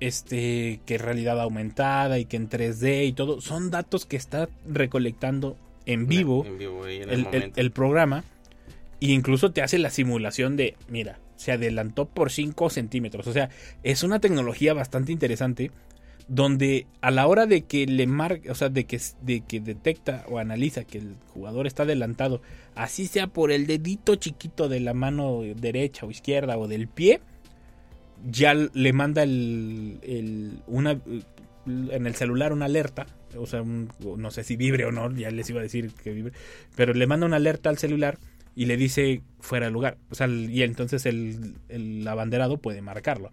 Este, 0.00 0.80
que 0.84 0.98
realidad 0.98 1.40
aumentada 1.40 2.18
y 2.18 2.26
que 2.26 2.36
en 2.36 2.48
3D 2.50 3.06
y 3.06 3.12
todo. 3.12 3.40
Son 3.40 3.70
datos 3.70 4.04
que 4.06 4.16
está 4.16 4.48
recolectando 4.68 5.56
en 5.86 6.06
vivo 6.06 6.44
En 6.44 6.58
vivo 6.58 6.84
ahí 6.84 6.96
en 6.96 7.02
el, 7.04 7.08
el, 7.08 7.14
el- 7.18 7.24
momento. 7.24 7.60
el 7.60 7.70
programa 7.70 8.24
e 9.00 9.06
incluso 9.12 9.52
te 9.52 9.62
hace 9.62 9.78
la 9.78 9.90
simulación 9.90 10.56
de, 10.56 10.74
mira, 10.88 11.18
se 11.36 11.52
adelantó 11.52 12.06
por 12.06 12.30
5 12.30 12.70
centímetros. 12.70 13.26
O 13.26 13.32
sea, 13.32 13.50
es 13.82 14.02
una 14.02 14.20
tecnología 14.20 14.74
bastante 14.74 15.12
interesante 15.12 15.70
donde 16.28 16.86
a 17.02 17.10
la 17.10 17.26
hora 17.28 17.46
de 17.46 17.62
que 17.62 17.86
le 17.86 18.06
marca, 18.06 18.50
o 18.50 18.54
sea, 18.54 18.68
de 18.68 18.84
que, 18.84 19.00
de 19.22 19.42
que 19.42 19.60
detecta 19.60 20.24
o 20.28 20.38
analiza 20.38 20.84
que 20.84 20.98
el 20.98 21.14
jugador 21.32 21.66
está 21.68 21.84
adelantado, 21.84 22.42
así 22.74 23.06
sea 23.06 23.28
por 23.28 23.52
el 23.52 23.66
dedito 23.66 24.16
chiquito 24.16 24.68
de 24.68 24.80
la 24.80 24.92
mano 24.92 25.42
derecha 25.54 26.04
o 26.04 26.10
izquierda 26.10 26.58
o 26.58 26.66
del 26.66 26.88
pie, 26.88 27.20
ya 28.30 28.54
le 28.54 28.92
manda 28.92 29.22
el, 29.22 29.98
el- 30.02 30.62
una 30.66 31.00
en 31.66 32.06
el 32.06 32.14
celular 32.14 32.52
una 32.52 32.66
alerta, 32.66 33.06
o 33.36 33.46
sea, 33.46 33.62
no 33.64 34.30
sé 34.30 34.44
si 34.44 34.56
vibre 34.56 34.84
o 34.84 34.92
no, 34.92 35.10
ya 35.12 35.30
les 35.30 35.50
iba 35.50 35.58
a 35.60 35.64
decir 35.64 35.90
que 36.02 36.12
vibre, 36.12 36.32
pero 36.76 36.94
le 36.94 37.06
manda 37.08 37.26
una 37.26 37.36
alerta 37.36 37.70
al 37.70 37.78
celular 37.78 38.18
y 38.54 38.66
le 38.66 38.76
dice 38.76 39.22
fuera 39.40 39.66
de 39.66 39.72
lugar, 39.72 39.98
o 40.10 40.14
sea, 40.14 40.28
y 40.28 40.62
entonces 40.62 41.06
el, 41.06 41.54
el 41.68 42.06
abanderado 42.06 42.58
puede 42.58 42.82
marcarlo. 42.82 43.32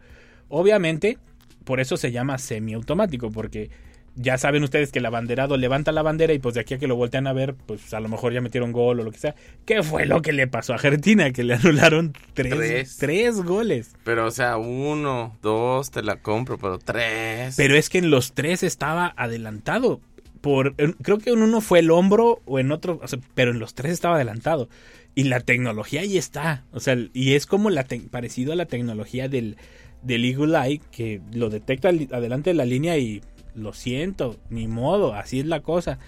Obviamente, 0.49 1.17
por 1.63 1.79
eso 1.79 1.95
se 1.95 2.11
llama 2.11 2.37
semiautomático, 2.39 3.31
porque 3.31 3.69
ya 4.15 4.37
saben 4.37 4.63
ustedes 4.63 4.91
que 4.91 4.99
el 4.99 5.05
abanderado 5.05 5.57
levanta 5.57 5.91
la 5.91 6.03
bandera 6.03 6.33
y 6.33 6.39
pues 6.39 6.55
de 6.55 6.61
aquí 6.61 6.75
a 6.75 6.77
que 6.77 6.87
lo 6.87 6.95
voltean 6.95 7.25
a 7.27 7.33
ver, 7.33 7.55
pues 7.55 7.93
a 7.93 7.99
lo 7.99 8.09
mejor 8.09 8.33
ya 8.33 8.41
metieron 8.41 8.71
gol 8.71 8.99
o 8.99 9.03
lo 9.03 9.11
que 9.11 9.17
sea. 9.17 9.35
¿Qué 9.65 9.81
fue 9.81 10.05
lo 10.05 10.21
que 10.21 10.33
le 10.33 10.47
pasó 10.47 10.73
a 10.73 10.75
Argentina? 10.75 11.31
Que 11.31 11.43
le 11.43 11.55
anularon 11.55 12.13
tres, 12.33 12.53
Tres. 12.53 12.97
tres 12.97 13.35
goles. 13.41 13.95
Pero, 14.03 14.27
o 14.27 14.31
sea, 14.31 14.57
uno, 14.57 15.37
dos, 15.41 15.89
te 15.91 16.03
la 16.03 16.17
compro, 16.17 16.57
pero 16.57 16.77
tres. 16.77 17.55
Pero 17.57 17.75
es 17.75 17.89
que 17.89 17.97
en 17.97 18.11
los 18.11 18.33
tres 18.33 18.63
estaba 18.63 19.13
adelantado. 19.17 19.99
Por, 20.41 20.75
creo 20.75 21.19
que 21.19 21.29
en 21.29 21.41
uno 21.41 21.61
fue 21.61 21.79
el 21.79 21.89
hombro 21.89 22.41
o 22.45 22.59
en 22.59 22.71
otro, 22.71 22.99
o 23.01 23.07
sea, 23.07 23.17
pero 23.33 23.51
en 23.51 23.59
los 23.59 23.73
tres 23.73 23.93
estaba 23.93 24.15
adelantado. 24.15 24.67
Y 25.15 25.23
la 25.23 25.39
tecnología 25.39 26.01
ahí 26.01 26.17
está. 26.17 26.65
O 26.71 26.79
sea, 26.79 26.97
y 27.13 27.33
es 27.33 27.45
como 27.45 27.69
la 27.69 27.85
parecido 28.11 28.51
a 28.51 28.55
la 28.55 28.65
tecnología 28.65 29.29
del, 29.29 29.57
del 30.01 30.25
Eagle 30.25 30.57
Eye, 30.57 30.81
que 30.91 31.21
lo 31.31 31.49
detecta 31.49 31.89
adelante 31.89 32.49
de 32.49 32.55
la 32.55 32.65
línea 32.65 32.97
y 32.97 33.21
lo 33.55 33.73
siento, 33.73 34.37
ni 34.49 34.67
modo, 34.67 35.13
así 35.13 35.39
es 35.39 35.45
la 35.45 35.61
cosa. 35.61 35.99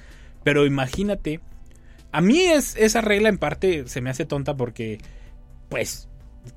Pero 0.44 0.66
imagínate, 0.66 1.40
a 2.12 2.22
mí 2.22 2.40
es, 2.40 2.76
esa 2.76 3.02
regla 3.02 3.30
en 3.30 3.38
parte 3.38 3.88
se 3.88 4.02
me 4.02 4.10
hace 4.10 4.26
tonta 4.26 4.56
porque, 4.56 5.00
pues, 5.70 6.08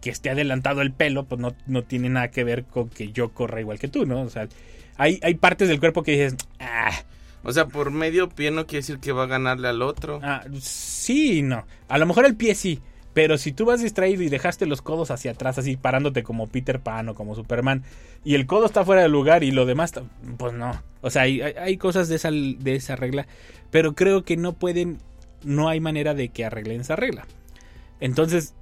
que 0.00 0.10
esté 0.10 0.30
adelantado 0.30 0.82
el 0.82 0.92
pelo, 0.92 1.24
pues 1.24 1.40
no, 1.40 1.54
no 1.66 1.82
tiene 1.82 2.08
nada 2.10 2.30
que 2.30 2.44
ver 2.44 2.64
con 2.64 2.88
que 2.90 3.10
yo 3.12 3.30
corra 3.30 3.60
igual 3.60 3.78
que 3.78 3.88
tú, 3.88 4.06
¿no? 4.06 4.20
O 4.22 4.28
sea, 4.30 4.48
hay, 4.96 5.18
hay 5.22 5.34
partes 5.34 5.68
del 5.68 5.80
cuerpo 5.80 6.02
que 6.02 6.12
dices, 6.12 6.36
ah, 6.60 6.92
O 7.42 7.52
sea, 7.52 7.66
por 7.66 7.90
medio 7.90 8.28
pie 8.28 8.50
no 8.50 8.66
quiere 8.66 8.80
decir 8.80 8.98
que 8.98 9.12
va 9.12 9.24
a 9.24 9.26
ganarle 9.26 9.68
al 9.68 9.82
otro. 9.82 10.20
ah, 10.22 10.44
sí, 10.60 11.42
no. 11.42 11.64
A 11.88 11.98
lo 11.98 12.06
mejor 12.06 12.26
el 12.26 12.36
pie 12.36 12.54
sí, 12.54 12.80
pero 13.18 13.36
si 13.36 13.50
tú 13.50 13.64
vas 13.64 13.82
distraído 13.82 14.22
y 14.22 14.28
dejaste 14.28 14.64
los 14.64 14.80
codos 14.80 15.10
hacia 15.10 15.32
atrás, 15.32 15.58
así 15.58 15.76
parándote 15.76 16.22
como 16.22 16.46
Peter 16.46 16.78
Pan 16.78 17.08
o 17.08 17.16
como 17.16 17.34
Superman, 17.34 17.82
y 18.24 18.36
el 18.36 18.46
codo 18.46 18.66
está 18.66 18.84
fuera 18.84 19.02
de 19.02 19.08
lugar 19.08 19.42
y 19.42 19.50
lo 19.50 19.66
demás, 19.66 19.92
pues 20.36 20.52
no. 20.52 20.80
O 21.00 21.10
sea, 21.10 21.22
hay, 21.22 21.40
hay- 21.40 21.78
cosas 21.78 22.08
de 22.08 22.14
esa, 22.14 22.30
de 22.30 22.76
esa 22.76 22.94
regla, 22.94 23.26
pero 23.72 23.96
creo 23.96 24.22
que 24.22 24.36
no 24.36 24.52
pueden, 24.52 24.98
no 25.42 25.68
hay 25.68 25.80
manera 25.80 26.14
de 26.14 26.28
que 26.28 26.44
arreglen 26.44 26.82
esa 26.82 26.94
regla. 26.94 27.26
Entonces, 27.98 28.54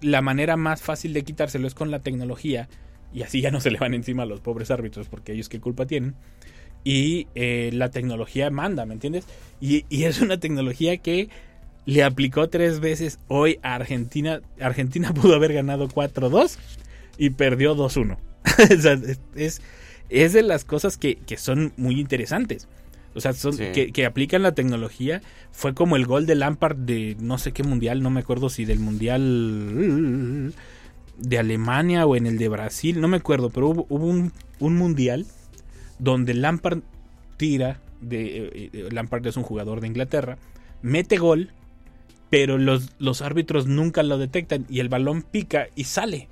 la 0.00 0.22
manera 0.22 0.56
más 0.56 0.80
fácil 0.80 1.12
de 1.12 1.22
quitárselo 1.22 1.66
es 1.66 1.74
con 1.74 1.90
la 1.90 1.98
tecnología, 1.98 2.70
y 3.12 3.24
así 3.24 3.42
ya 3.42 3.50
no 3.50 3.60
se 3.60 3.70
le 3.70 3.78
van 3.78 3.92
encima 3.92 4.22
a 4.22 4.26
los 4.26 4.40
pobres 4.40 4.70
árbitros, 4.70 5.08
porque 5.08 5.34
ellos 5.34 5.50
qué 5.50 5.60
culpa 5.60 5.84
tienen. 5.84 6.14
Y 6.82 7.26
eh, 7.34 7.68
la 7.74 7.90
tecnología 7.90 8.48
manda, 8.48 8.86
¿me 8.86 8.94
entiendes? 8.94 9.26
Y 9.60 9.84
es 9.90 10.22
una 10.22 10.40
tecnología 10.40 10.96
que 10.96 11.28
le 11.86 12.02
aplicó 12.04 12.48
tres 12.48 12.80
veces 12.80 13.18
hoy 13.28 13.58
a 13.62 13.74
Argentina. 13.74 14.40
Argentina 14.60 15.12
pudo 15.14 15.34
haber 15.34 15.52
ganado 15.52 15.88
4-2 15.88 16.56
y 17.18 17.30
perdió 17.30 17.76
2-1. 17.76 18.16
O 18.44 18.80
sea, 18.80 18.98
es, 19.36 19.60
es, 20.10 20.32
de 20.32 20.42
las 20.42 20.64
cosas 20.64 20.96
que, 20.98 21.16
que 21.16 21.36
son 21.36 21.72
muy 21.76 21.98
interesantes. 22.00 22.68
O 23.14 23.20
sea, 23.20 23.32
son, 23.34 23.52
Sí. 23.52 23.66
que, 23.72 23.92
que 23.92 24.04
aplican 24.06 24.42
la 24.42 24.52
tecnología. 24.52 25.22
Fue 25.52 25.74
como 25.74 25.96
el 25.96 26.06
gol 26.06 26.26
de 26.26 26.34
Lampard 26.34 26.76
de 26.76 27.16
no 27.20 27.38
sé 27.38 27.52
qué 27.52 27.62
mundial, 27.62 28.02
no 28.02 28.10
me 28.10 28.20
acuerdo 28.20 28.48
si 28.48 28.64
del 28.64 28.78
mundial 28.80 30.52
de 31.18 31.38
Alemania 31.38 32.06
o 32.06 32.16
en 32.16 32.26
el 32.26 32.38
de 32.38 32.48
Brasil, 32.48 33.00
no 33.00 33.08
me 33.08 33.18
acuerdo, 33.18 33.50
pero 33.50 33.68
hubo, 33.68 33.86
hubo 33.88 34.06
un, 34.06 34.32
un 34.58 34.76
mundial 34.76 35.26
donde 35.98 36.34
Lampard 36.34 36.80
tira, 37.36 37.80
de, 38.00 38.38
eh, 38.38 38.70
eh, 38.72 38.88
Lampard 38.90 39.24
es 39.26 39.36
un 39.36 39.42
jugador 39.44 39.80
de 39.80 39.86
Inglaterra, 39.88 40.38
mete 40.80 41.18
gol, 41.18 41.50
pero 42.32 42.56
los, 42.56 42.92
los 42.98 43.20
árbitros 43.20 43.66
nunca 43.66 44.02
lo 44.02 44.16
detectan 44.16 44.64
y 44.70 44.80
el 44.80 44.88
balón 44.88 45.20
pica 45.20 45.68
y 45.76 45.84
sale. 45.84 46.28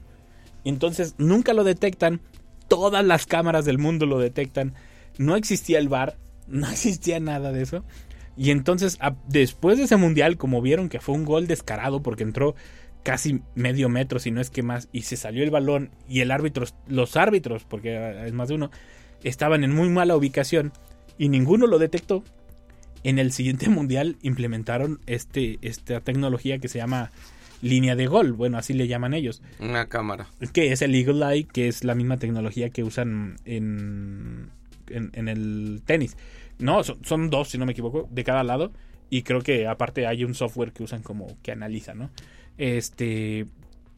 Entonces 0.65 1.15
nunca 1.19 1.53
lo 1.53 1.63
detectan, 1.63 2.23
todas 2.69 3.05
las 3.05 3.27
cámaras 3.27 3.67
del 3.67 3.77
mundo 3.77 4.07
lo 4.07 4.19
detectan, 4.19 4.73
no 5.19 5.37
existía 5.37 5.79
el 5.79 5.91
VAR, 5.91 6.17
no 6.49 6.71
existía 6.71 7.21
nada 7.21 7.53
de 7.53 7.61
eso. 7.61 7.85
Y 8.35 8.51
entonces, 8.51 8.99
después 9.29 9.77
de 9.77 9.85
ese 9.85 9.99
mundial, 9.99 10.39
como 10.39 10.63
vieron 10.63 10.89
que 10.89 11.01
fue 11.01 11.15
un 11.15 11.27
gol 11.27 11.47
descarado 11.47 12.03
porque 12.03 12.23
entró 12.23 12.55
casi 13.03 13.43
medio 13.55 13.91
metro, 13.91 14.21
si 14.21 14.31
no 14.31 14.41
es 14.41 14.49
que 14.49 14.63
más, 14.63 14.89
y 14.93 15.03
se 15.03 15.19
salió 15.19 15.45
el 15.45 15.51
balón 15.51 15.91
y 16.09 16.21
el 16.21 16.31
árbitro, 16.31 16.65
los 16.87 17.15
árbitros, 17.19 17.65
porque 17.65 18.25
es 18.25 18.33
más 18.33 18.49
de 18.49 18.55
uno, 18.55 18.71
estaban 19.23 19.65
en 19.65 19.75
muy 19.75 19.91
mala 19.91 20.17
ubicación 20.17 20.73
y 21.19 21.29
ninguno 21.29 21.67
lo 21.67 21.79
detectó. 21.79 22.25
En 23.05 23.19
el 23.19 23.33
siguiente 23.33 23.69
mundial 23.69 24.17
implementaron 24.23 25.01
este, 25.07 25.59
esta 25.63 26.01
tecnología 26.01 26.59
que 26.59 26.69
se 26.69 26.79
llama 26.79 27.11
línea 27.63 27.95
de 27.97 28.07
gol, 28.07 28.33
bueno, 28.33 28.57
así 28.59 28.73
le 28.73 28.89
llaman 28.89 29.13
ellos, 29.15 29.43
Una 29.59 29.87
cámara. 29.87 30.27
que 30.53 30.73
es 30.73 30.81
el 30.83 30.95
Eagle 30.95 31.25
Eye, 31.27 31.45
que 31.45 31.69
es 31.69 31.85
la 31.85 31.95
misma 31.95 32.17
tecnología 32.17 32.71
que 32.71 32.83
usan 32.85 33.37
en, 33.45 34.49
en, 34.89 35.11
en 35.15 35.29
el 35.29 35.83
tenis. 35.85 36.17
No, 36.59 36.83
son, 36.85 37.05
son 37.05 37.31
dos, 37.31 37.49
si 37.51 37.59
no 37.59 37.67
me 37.67 37.73
equivoco, 37.73 38.09
de 38.11 38.25
cada 38.25 38.45
lado. 38.45 38.73
Y 39.11 39.23
creo 39.23 39.41
que 39.41 39.67
aparte 39.67 40.07
hay 40.07 40.25
un 40.25 40.35
software 40.35 40.73
que 40.73 40.83
usan 40.85 41.03
como 41.03 41.37
que 41.43 41.53
analiza, 41.53 41.95
¿no? 41.95 42.11
Este, 42.59 43.47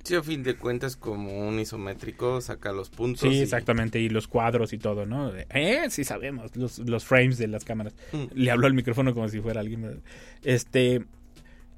Sí, 0.05 0.17
a 0.17 0.23
fin 0.23 0.43
de 0.43 0.57
cuentas, 0.57 0.97
como 0.97 1.47
un 1.49 1.61
isométrico, 1.61 2.41
saca 2.41 2.73
los 2.73 2.91
puntos. 2.91 3.21
sí, 3.21 3.29
y- 3.29 3.41
exactamente, 3.41 4.01
y 4.01 4.09
los 4.09 4.27
cuadros 4.27 4.73
y 4.73 4.79
todo, 4.79 5.07
¿no? 5.07 5.33
Eh, 5.51 5.85
sí 5.91 6.03
sabemos, 6.05 6.57
los, 6.57 6.79
los 6.81 7.05
frames 7.05 7.39
de 7.39 7.47
las 7.47 7.65
cámaras. 7.65 7.95
Mm. 8.13 8.25
Le 8.35 8.51
habló 8.51 8.67
al 8.67 8.75
micrófono 8.75 9.15
como 9.15 9.29
si 9.29 9.41
fuera 9.41 9.61
alguien. 9.61 10.03
Este, 10.43 11.05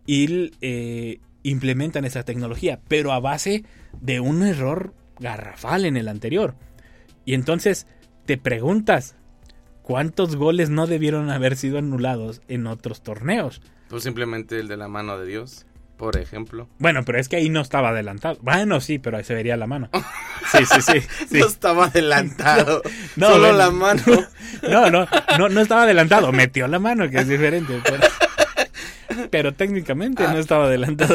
y 0.06 0.52
eh, 0.62 1.20
implementan 1.42 2.04
esa 2.06 2.22
tecnología, 2.24 2.80
pero 2.88 3.12
a 3.12 3.20
base 3.20 3.64
de 4.00 4.20
un 4.20 4.42
error 4.42 4.94
garrafal 5.18 5.84
en 5.84 5.96
el 5.98 6.08
anterior. 6.08 6.54
Y 7.26 7.34
entonces 7.34 7.86
te 8.24 8.38
preguntas, 8.38 9.16
¿cuántos 9.82 10.36
goles 10.36 10.70
no 10.70 10.86
debieron 10.86 11.30
haber 11.30 11.56
sido 11.56 11.78
anulados 11.78 12.40
en 12.48 12.66
otros 12.66 13.02
torneos? 13.02 13.60
Pues 13.88 14.02
simplemente 14.02 14.58
el 14.58 14.68
de 14.68 14.78
la 14.78 14.88
mano 14.88 15.18
de 15.18 15.26
Dios, 15.26 15.66
por 15.96 16.16
ejemplo. 16.18 16.68
Bueno, 16.78 17.02
pero 17.04 17.18
es 17.18 17.28
que 17.28 17.36
ahí 17.36 17.48
no 17.48 17.60
estaba 17.60 17.90
adelantado. 17.90 18.38
Bueno, 18.42 18.80
sí, 18.80 18.98
pero 18.98 19.16
ahí 19.16 19.24
se 19.24 19.34
vería 19.34 19.56
la 19.56 19.66
mano. 19.66 19.88
Sí, 20.52 20.64
sí, 20.66 20.80
sí. 20.82 21.00
sí. 21.30 21.38
No 21.38 21.46
estaba 21.46 21.86
adelantado. 21.86 22.82
No, 23.16 23.28
Solo 23.28 23.40
bueno. 23.40 23.58
la 23.58 23.70
mano. 23.70 24.02
No, 24.68 24.90
no, 24.90 25.06
no, 25.38 25.48
no 25.48 25.60
estaba 25.60 25.82
adelantado. 25.82 26.32
Metió 26.32 26.66
la 26.68 26.78
mano, 26.78 27.08
que 27.10 27.18
es 27.18 27.28
diferente. 27.28 27.80
Pero, 27.84 29.28
pero 29.30 29.54
técnicamente 29.54 30.22
no 30.24 30.38
estaba 30.38 30.64
adelantado. 30.66 31.14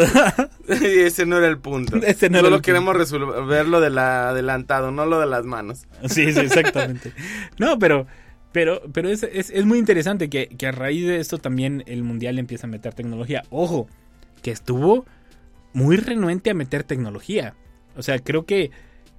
Ese 0.68 1.26
no 1.26 1.38
era 1.38 1.48
el 1.48 1.58
punto. 1.58 1.98
Ese 1.98 2.30
no 2.30 2.38
era 2.38 2.46
Solo 2.46 2.56
el 2.58 2.62
punto. 2.62 2.62
queremos 2.62 2.96
resolver 2.96 3.68
lo 3.68 3.82
del 3.82 3.98
adelantado, 3.98 4.92
no 4.92 5.06
lo 5.06 5.20
de 5.20 5.26
las 5.26 5.46
manos. 5.46 5.88
Sí, 6.08 6.32
sí, 6.32 6.40
exactamente. 6.42 7.12
No, 7.58 7.80
pero, 7.80 8.08
pero, 8.52 8.82
pero 8.94 9.10
es, 9.10 9.24
es, 9.24 9.50
es 9.50 9.66
muy 9.66 9.80
interesante 9.80 10.30
que, 10.30 10.48
que 10.50 10.68
a 10.68 10.72
raíz 10.72 11.06
de 11.08 11.20
esto 11.20 11.38
también 11.40 11.84
el 11.88 12.04
mundial 12.04 12.40
empieza 12.40 12.68
a 12.68 12.70
meter 12.70 12.94
tecnología. 12.94 13.44
Ojo, 13.50 13.88
que 14.42 14.52
estuvo 14.52 15.06
muy 15.74 15.98
renuente 15.98 16.50
a 16.50 16.54
meter 16.54 16.84
tecnología. 16.84 17.56
O 17.96 18.02
sea, 18.04 18.20
creo 18.20 18.46
que 18.46 18.72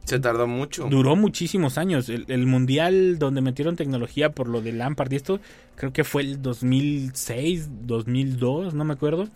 Se 0.04 0.18
tardó 0.18 0.46
mucho. 0.46 0.87
duró 0.88 1.14
muchísimos 1.16 1.78
años. 1.78 2.09
El, 2.09 2.24
el 2.28 2.46
mundial 2.46 3.18
donde 3.18 3.40
metieron 3.40 3.76
tecnología 3.76 4.30
por 4.30 4.48
lo 4.48 4.61
de 4.62 4.72
Lampard 4.72 5.12
y 5.12 5.16
esto, 5.16 5.40
creo 5.76 5.92
que 5.92 6.04
fue 6.04 6.22
el 6.22 6.42
2006, 6.42 7.68
2002, 7.87 8.74
no 8.74 8.85
me 8.85 8.94
acuerdo. 8.94 9.28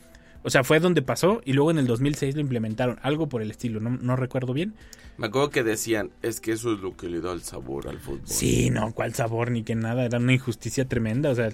O 0.42 0.50
sea, 0.50 0.62
fue 0.62 0.78
donde 0.78 1.00
pasó 1.00 1.40
y 1.44 1.54
luego 1.54 1.70
en 1.70 1.78
el 1.78 1.86
2006 1.86 2.34
lo 2.34 2.42
implementaron, 2.42 2.98
algo 3.02 3.28
por 3.30 3.40
el 3.40 3.50
estilo, 3.50 3.80
no, 3.80 3.90
no 3.90 4.14
recuerdo 4.14 4.52
bien. 4.52 4.74
Me 5.16 5.28
acuerdo 5.28 5.48
que 5.50 5.62
decían, 5.62 6.10
es 6.20 6.40
que 6.40 6.52
eso 6.52 6.74
es 6.74 6.80
lo 6.80 6.96
que 6.96 7.08
le 7.08 7.20
da 7.20 7.32
el 7.32 7.40
sabor 7.42 7.88
al 7.88 7.98
fútbol. 7.98 8.20
Sí, 8.24 8.68
no, 8.68 8.92
cuál 8.92 9.14
sabor 9.14 9.50
ni 9.50 9.62
que 9.62 9.74
nada, 9.74 10.04
era 10.04 10.18
una 10.18 10.34
injusticia 10.34 10.84
tremenda, 10.86 11.30
o 11.30 11.34
sea, 11.34 11.48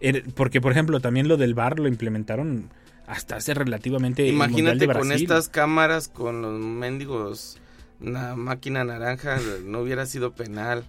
era- 0.00 0.22
porque 0.34 0.60
por 0.60 0.72
ejemplo 0.72 0.98
también 0.98 1.28
lo 1.28 1.36
del 1.36 1.54
bar 1.54 1.78
lo 1.78 1.86
implementaron 1.86 2.68
hasta 3.12 3.36
hace 3.36 3.54
relativamente 3.54 4.26
el 4.26 4.34
Imagínate 4.34 4.86
con 4.88 5.12
estas 5.12 5.48
cámaras, 5.48 6.08
con 6.08 6.42
los 6.42 6.58
mendigos, 6.58 7.58
una 8.00 8.34
máquina 8.34 8.84
naranja, 8.84 9.38
no 9.64 9.80
hubiera 9.80 10.06
sido 10.06 10.32
penal. 10.32 10.84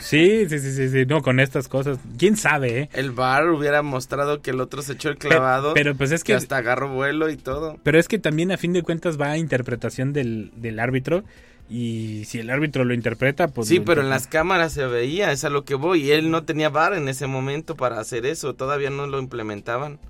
Sí, 0.00 0.48
sí, 0.48 0.60
sí, 0.60 0.72
sí, 0.72 0.88
sí, 0.88 1.06
no, 1.06 1.20
con 1.20 1.40
estas 1.40 1.66
cosas, 1.66 1.98
quién 2.16 2.36
sabe, 2.36 2.78
¿eh? 2.78 2.88
El 2.92 3.10
bar 3.10 3.50
hubiera 3.50 3.82
mostrado 3.82 4.40
que 4.40 4.50
el 4.50 4.60
otro 4.60 4.82
se 4.82 4.92
echó 4.92 5.08
el 5.08 5.18
clavado, 5.18 5.74
Pero 5.74 5.96
pues 5.96 6.12
es 6.12 6.22
que 6.22 6.32
que 6.32 6.36
hasta 6.36 6.58
agarró 6.58 6.92
vuelo 6.92 7.28
y 7.28 7.36
todo. 7.36 7.76
Pero 7.82 7.98
es 7.98 8.06
que 8.06 8.20
también 8.20 8.52
a 8.52 8.56
fin 8.56 8.72
de 8.72 8.82
cuentas 8.82 9.20
va 9.20 9.30
a 9.30 9.38
interpretación 9.38 10.12
del, 10.12 10.52
del 10.56 10.78
árbitro. 10.78 11.24
Y 11.68 12.24
si 12.24 12.40
el 12.40 12.50
árbitro 12.50 12.84
lo 12.84 12.94
interpreta, 12.94 13.46
pues... 13.46 13.68
Sí, 13.68 13.78
pero 13.78 14.00
en 14.00 14.10
las 14.10 14.26
cámaras 14.26 14.72
se 14.72 14.86
veía, 14.86 15.30
es 15.30 15.44
a 15.44 15.50
lo 15.50 15.64
que 15.64 15.76
voy. 15.76 16.02
Y 16.02 16.10
él 16.10 16.30
no 16.30 16.42
tenía 16.42 16.68
bar 16.68 16.94
en 16.94 17.08
ese 17.08 17.28
momento 17.28 17.76
para 17.76 18.00
hacer 18.00 18.26
eso, 18.26 18.54
todavía 18.54 18.90
no 18.90 19.06
lo 19.06 19.20
implementaban. 19.20 20.00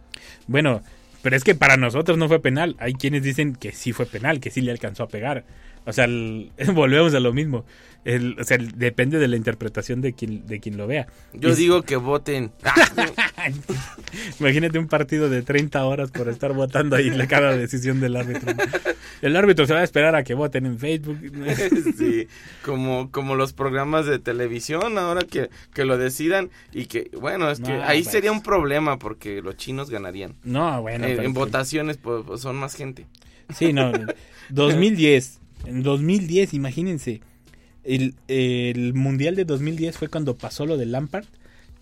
Bueno, 0.46 0.82
pero 1.22 1.36
es 1.36 1.44
que 1.44 1.54
para 1.54 1.76
nosotros 1.76 2.18
no 2.18 2.28
fue 2.28 2.40
penal. 2.40 2.76
Hay 2.78 2.94
quienes 2.94 3.22
dicen 3.22 3.54
que 3.54 3.72
sí 3.72 3.92
fue 3.92 4.06
penal, 4.06 4.40
que 4.40 4.50
sí 4.50 4.60
le 4.60 4.70
alcanzó 4.70 5.04
a 5.04 5.08
pegar. 5.08 5.44
O 5.86 5.92
sea, 5.92 6.04
el- 6.04 6.50
volvemos 6.74 7.14
a 7.14 7.20
lo 7.20 7.32
mismo. 7.32 7.64
El- 8.04 8.36
o 8.40 8.44
sea, 8.44 8.56
el- 8.56 8.72
depende 8.78 9.18
de 9.18 9.28
la 9.28 9.36
interpretación 9.36 10.00
de 10.00 10.14
quien, 10.14 10.46
de 10.46 10.58
quien 10.60 10.76
lo 10.78 10.86
vea. 10.86 11.06
Yo 11.34 11.50
Y- 11.50 11.54
digo 11.54 11.82
que 11.82 11.96
voten. 11.96 12.50
Imagínate 14.38 14.78
un 14.78 14.86
partido 14.88 15.28
de 15.28 15.42
30 15.42 15.84
horas 15.84 16.10
por 16.10 16.28
estar 16.28 16.52
votando 16.52 16.96
ahí 16.96 17.10
la 17.10 17.26
cada 17.26 17.56
decisión 17.56 18.00
del 18.00 18.16
árbitro. 18.16 18.52
El 19.22 19.36
árbitro 19.36 19.66
se 19.66 19.74
va 19.74 19.80
a 19.80 19.84
esperar 19.84 20.14
a 20.14 20.24
que 20.24 20.34
voten 20.34 20.66
en 20.66 20.78
Facebook. 20.78 21.18
sí, 21.98 22.26
como, 22.64 23.10
como 23.10 23.34
los 23.34 23.52
programas 23.52 24.06
de 24.06 24.18
televisión, 24.18 24.98
ahora 24.98 25.22
que, 25.22 25.50
que 25.74 25.84
lo 25.84 25.98
decidan. 25.98 26.50
Y 26.72 26.86
que, 26.86 27.10
bueno, 27.20 27.50
es 27.50 27.60
que 27.60 27.72
No, 27.72 27.82
ahí 27.84 28.02
pues. 28.02 28.12
sería 28.12 28.32
un 28.32 28.42
problema 28.42 28.98
porque 28.98 29.42
los 29.42 29.56
chinos 29.56 29.90
ganarían. 29.90 30.34
No, 30.44 30.80
bueno. 30.82 31.06
Eh, 31.06 31.18
en 31.22 31.32
votaciones 31.34 31.96
pues, 31.98 32.40
son 32.40 32.56
más 32.56 32.74
gente. 32.74 33.06
Sí, 33.54 33.72
no. 33.72 33.92
2010. 34.50 35.39
En 35.66 35.82
2010, 35.82 36.54
imagínense. 36.54 37.20
El, 37.82 38.14
el 38.28 38.94
Mundial 38.94 39.36
de 39.36 39.44
2010 39.44 39.96
fue 39.98 40.08
cuando 40.08 40.36
pasó 40.36 40.66
lo 40.66 40.76
de 40.76 40.86
Lampard 40.86 41.24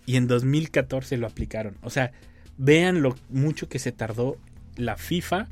y 0.05 0.15
en 0.15 0.27
2014 0.27 1.17
lo 1.17 1.27
aplicaron. 1.27 1.77
O 1.81 1.89
sea, 1.89 2.11
vean 2.57 3.01
lo 3.01 3.15
mucho 3.29 3.67
que 3.69 3.79
se 3.79 3.91
tardó 3.91 4.37
la 4.75 4.97
FIFA 4.97 5.47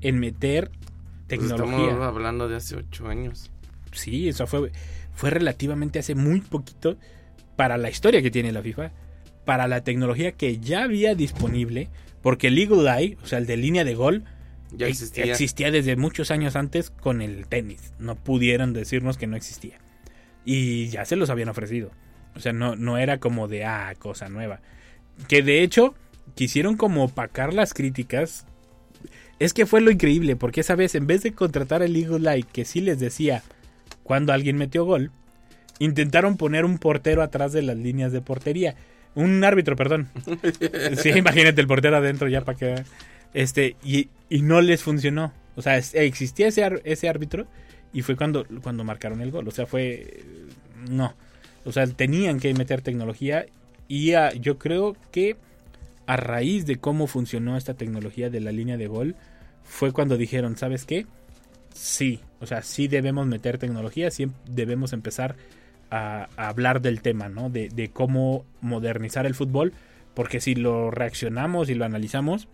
en 0.00 0.18
meter 0.18 0.70
Pues 0.70 1.26
tecnología. 1.26 1.84
estamos 1.84 2.06
hablando 2.06 2.48
de 2.48 2.56
hace 2.56 2.76
ocho 2.76 3.08
años. 3.08 3.50
Sí, 3.92 4.28
eso 4.28 4.46
fue, 4.46 4.70
fue 5.12 5.30
relativamente 5.30 5.98
hace 5.98 6.14
muy 6.14 6.40
poquito 6.40 6.96
para 7.56 7.76
la 7.76 7.90
historia 7.90 8.22
que 8.22 8.30
tiene 8.30 8.52
la 8.52 8.62
FIFA, 8.62 8.92
para 9.44 9.68
la 9.68 9.82
tecnología 9.82 10.32
que 10.32 10.58
ya 10.58 10.84
había 10.84 11.14
disponible, 11.14 11.88
porque 12.22 12.48
el 12.48 12.58
Eagle 12.58 12.90
Eye, 12.90 13.18
o 13.22 13.26
sea, 13.26 13.38
el 13.38 13.46
de 13.46 13.56
línea 13.56 13.84
de 13.84 13.94
gol, 13.94 14.24
Ya 14.72 14.86
ex- 14.86 15.02
existía. 15.02 15.24
existía 15.32 15.70
desde 15.70 15.96
muchos 15.96 16.30
años 16.30 16.56
antes 16.56 16.90
con 16.90 17.22
el 17.22 17.46
tenis. 17.46 17.92
No 17.98 18.14
pudieron 18.16 18.72
decirnos 18.72 19.16
que 19.18 19.26
no 19.26 19.36
existía. 19.36 19.78
Y 20.44 20.88
ya 20.88 21.04
se 21.04 21.16
los 21.16 21.30
habían 21.30 21.48
ofrecido. 21.48 21.90
O 22.34 22.40
sea, 22.40 22.52
no, 22.52 22.76
no 22.76 22.96
era 22.98 23.18
como 23.18 23.48
de, 23.48 23.64
ah, 23.64 23.94
cosa 23.98 24.28
nueva. 24.28 24.60
Que 25.28 25.42
de 25.42 25.62
hecho, 25.62 25.94
quisieron 26.34 26.76
como 26.76 27.04
opacar 27.04 27.52
las 27.52 27.74
críticas. 27.74 28.46
Es 29.38 29.52
que 29.54 29.66
fue 29.66 29.80
lo 29.80 29.90
increíble, 29.90 30.36
porque 30.36 30.60
esa 30.60 30.74
vez, 30.76 30.94
en 30.94 31.06
vez 31.06 31.22
de 31.22 31.32
contratar 31.32 31.82
al 31.82 31.96
Eagle 31.96 32.30
Eye, 32.30 32.44
que 32.52 32.64
sí 32.64 32.80
les 32.80 33.00
decía 33.00 33.42
cuando 34.02 34.32
alguien 34.32 34.56
metió 34.56 34.84
gol, 34.84 35.10
intentaron 35.78 36.36
poner 36.36 36.64
un 36.64 36.78
portero 36.78 37.22
atrás 37.22 37.52
de 37.52 37.62
las 37.62 37.76
líneas 37.76 38.12
de 38.12 38.20
portería. 38.20 38.74
Un 39.14 39.42
árbitro, 39.42 39.76
perdón. 39.76 40.08
Sí, 40.96 41.08
imagínate 41.10 41.60
el 41.60 41.66
portero 41.66 41.96
adentro 41.96 42.28
ya 42.28 42.42
para 42.42 42.56
que... 42.58 42.84
Este, 43.34 43.76
y, 43.84 44.08
y 44.28 44.42
no 44.42 44.60
les 44.60 44.82
funcionó. 44.82 45.32
O 45.56 45.62
sea, 45.62 45.76
existía 45.76 46.48
ese, 46.48 46.80
ese 46.84 47.08
árbitro 47.08 47.46
y 47.92 48.02
fue 48.02 48.16
cuando, 48.16 48.46
cuando 48.62 48.84
marcaron 48.84 49.20
el 49.20 49.30
gol. 49.30 49.48
O 49.48 49.50
sea, 49.50 49.66
fue... 49.66 50.22
No. 50.88 51.14
O 51.64 51.72
sea, 51.72 51.86
tenían 51.86 52.40
que 52.40 52.54
meter 52.54 52.80
tecnología 52.80 53.46
y 53.88 54.14
ah, 54.14 54.32
yo 54.32 54.58
creo 54.58 54.96
que 55.10 55.36
a 56.06 56.16
raíz 56.16 56.66
de 56.66 56.76
cómo 56.76 57.06
funcionó 57.06 57.56
esta 57.56 57.74
tecnología 57.74 58.30
de 58.30 58.40
la 58.40 58.50
línea 58.50 58.76
de 58.76 58.86
gol, 58.86 59.16
fue 59.62 59.92
cuando 59.92 60.16
dijeron, 60.16 60.56
¿sabes 60.56 60.84
qué? 60.84 61.06
Sí, 61.74 62.20
o 62.40 62.46
sea, 62.46 62.62
sí 62.62 62.88
debemos 62.88 63.26
meter 63.26 63.58
tecnología, 63.58 64.10
sí 64.10 64.26
debemos 64.48 64.92
empezar 64.92 65.36
a, 65.90 66.28
a 66.36 66.48
hablar 66.48 66.80
del 66.80 67.00
tema, 67.00 67.28
¿no? 67.28 67.48
De, 67.50 67.68
de 67.68 67.90
cómo 67.90 68.44
modernizar 68.60 69.26
el 69.26 69.34
fútbol, 69.34 69.72
porque 70.14 70.40
si 70.40 70.54
lo 70.54 70.90
reaccionamos 70.90 71.70
y 71.70 71.74
lo 71.74 71.84
analizamos, 71.84 72.48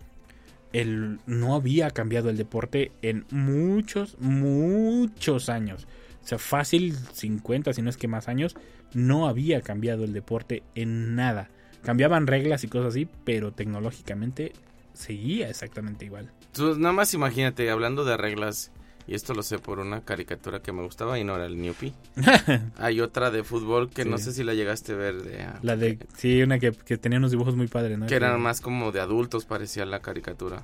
el, 0.73 1.19
no 1.25 1.55
había 1.55 1.91
cambiado 1.91 2.29
el 2.29 2.37
deporte 2.37 2.91
en 3.01 3.25
muchos, 3.31 4.17
muchos 4.19 5.49
años. 5.49 5.87
O 6.23 6.27
sea, 6.27 6.37
fácil 6.37 6.95
50, 7.13 7.73
si 7.73 7.81
no 7.81 7.89
es 7.89 7.97
que 7.97 8.07
más 8.07 8.27
años, 8.27 8.55
no 8.93 9.27
había 9.27 9.61
cambiado 9.61 10.03
el 10.03 10.13
deporte 10.13 10.63
en 10.75 11.15
nada. 11.15 11.49
Cambiaban 11.83 12.27
reglas 12.27 12.63
y 12.63 12.67
cosas 12.67 12.89
así, 12.89 13.07
pero 13.23 13.53
tecnológicamente 13.53 14.53
seguía 14.93 15.49
exactamente 15.49 16.05
igual. 16.05 16.31
Tú 16.51 16.77
nada 16.77 16.93
más 16.93 17.13
imagínate, 17.13 17.69
hablando 17.69 18.03
de 18.03 18.17
reglas, 18.17 18.71
y 19.07 19.15
esto 19.15 19.33
lo 19.33 19.41
sé 19.41 19.57
por 19.57 19.79
una 19.79 20.01
caricatura 20.01 20.61
que 20.61 20.73
me 20.73 20.83
gustaba 20.83 21.17
y 21.17 21.23
no 21.23 21.35
era 21.35 21.45
el 21.45 21.59
Newpie. 21.59 21.93
Hay 22.77 22.99
otra 22.99 23.31
de 23.31 23.43
fútbol 23.43 23.89
que 23.89 24.03
no 24.03 24.17
sé 24.17 24.33
si 24.33 24.43
la 24.43 24.53
llegaste 24.53 24.93
a 24.93 24.95
ver. 24.97 25.23
De, 25.23 25.43
ah, 25.43 25.59
La 25.61 25.77
de, 25.77 25.97
sí, 26.17 26.41
una 26.43 26.59
que, 26.59 26.73
que 26.73 26.97
tenía 26.97 27.17
unos 27.17 27.31
dibujos 27.31 27.55
muy 27.55 27.67
padres, 27.67 27.97
¿no? 27.97 28.05
Que 28.05 28.15
eran 28.15 28.41
más 28.41 28.59
como 28.59 28.91
de 28.91 28.99
adultos, 28.99 29.45
parecía 29.45 29.85
la 29.85 30.01
caricatura. 30.01 30.63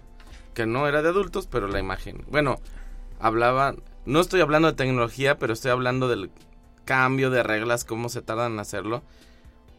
Que 0.53 0.65
no 0.65 0.87
era 0.89 1.01
de 1.01 1.09
adultos, 1.09 1.47
pero 1.47 1.69
la 1.69 1.79
imagen. 1.79 2.25
Bueno, 2.29 2.59
hablaba. 3.19 3.75
No 4.05 4.19
estoy 4.19 4.41
hablando 4.41 4.67
de 4.67 4.75
tecnología, 4.75 5.37
pero 5.39 5.53
estoy 5.53 5.71
hablando 5.71 6.09
del 6.09 6.29
cambio 6.83 7.29
de 7.29 7.43
reglas, 7.43 7.85
cómo 7.85 8.09
se 8.09 8.21
tardan 8.21 8.53
en 8.53 8.59
hacerlo. 8.59 9.03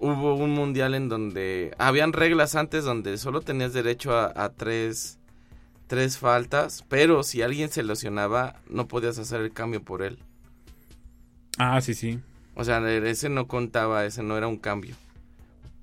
Hubo 0.01 0.35
un 0.37 0.53
mundial 0.53 0.95
en 0.95 1.11
donde. 1.11 1.75
Habían 1.77 2.15
reglas 2.15 2.55
antes 2.55 2.85
donde 2.85 3.19
solo 3.19 3.43
tenías 3.43 3.75
derecho 3.75 4.17
a, 4.17 4.33
a 4.35 4.49
tres. 4.49 5.19
Tres 5.87 6.19
faltas, 6.19 6.85
pero 6.89 7.23
si 7.23 7.43
alguien 7.43 7.69
se 7.71 7.83
lesionaba, 7.83 8.61
no 8.69 8.89
podías 8.89 9.19
hacer 9.19 9.41
el 9.43 9.53
cambio 9.53 9.83
por 9.83 10.03
él. 10.03 10.19
Ah, 11.59 11.81
sí, 11.81 11.95
sí. 11.95 12.21
O 12.55 12.65
sea, 12.65 12.79
ese 12.97 13.29
no 13.29 13.47
contaba, 13.47 14.05
ese 14.05 14.23
no 14.23 14.37
era 14.37 14.47
un 14.47 14.57
cambio. 14.59 14.97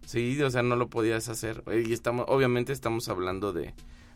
Sí, 0.05 0.41
o 0.41 0.49
sea, 0.49 0.63
no 0.63 0.75
lo 0.75 0.89
podías 0.89 1.29
hacer. 1.29 1.63
Y 1.85 1.93
estamos, 1.93 2.25
obviamente 2.27 2.73
estamos 2.73 3.09
hablando 3.09 3.53
de 3.53 3.73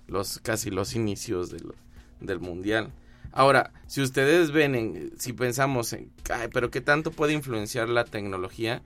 los 0.08 0.40
casi 0.40 0.72
los 0.72 0.96
inicios 0.96 1.52
del, 1.52 1.74
del 2.20 2.40
mundial. 2.40 2.92
Ahora, 3.32 3.72
si 3.88 4.02
ustedes 4.02 4.52
ven, 4.52 4.76
en, 4.76 5.12
si 5.20 5.34
pensamos 5.34 5.94
en, 5.94 6.12
"Ay, 6.34 6.48
pero 6.52 6.72
qué 6.72 6.82
tanto 6.82 7.12
puede 7.12 7.34
influenciar 7.34 7.90
la 7.90 8.06
tecnología, 8.06 8.82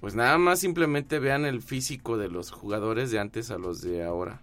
pues 0.00 0.14
nada 0.14 0.36
más 0.38 0.58
simplemente 0.58 1.18
vean 1.18 1.44
el 1.44 1.62
físico 1.62 2.18
de 2.18 2.28
los 2.28 2.50
jugadores 2.50 3.10
de 3.10 3.18
antes 3.18 3.50
a 3.50 3.58
los 3.58 3.82
de 3.82 4.02
ahora. 4.02 4.40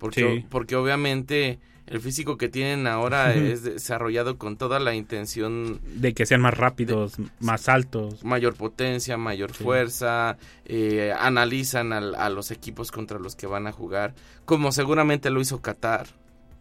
Porque, 0.00 0.38
Sí. 0.40 0.46
porque 0.48 0.74
obviamente 0.74 1.60
el 1.86 2.00
físico 2.00 2.36
que 2.38 2.48
tienen 2.48 2.86
ahora 2.88 3.32
es 3.34 3.62
desarrollado 3.62 4.38
con 4.38 4.56
toda 4.56 4.80
la 4.80 4.94
intención 4.94 5.80
De 5.96 6.14
que 6.14 6.24
sean 6.26 6.40
más 6.40 6.56
rápidos, 6.56 7.14
más 7.38 7.68
altos. 7.68 8.24
mayor 8.24 8.54
potencia, 8.54 9.16
mayor 9.16 9.52
Sí. 9.54 9.62
fuerza, 9.62 10.38
eh, 10.64 11.12
analizan 11.16 11.92
al- 11.92 12.14
a 12.16 12.30
los 12.30 12.50
equipos 12.50 12.90
contra 12.90 13.18
los 13.20 13.36
que 13.36 13.46
van 13.46 13.66
a 13.68 13.72
jugar, 13.72 14.14
como 14.46 14.72
seguramente 14.72 15.30
lo 15.30 15.40
hizo 15.40 15.60
Qatar, 15.60 16.06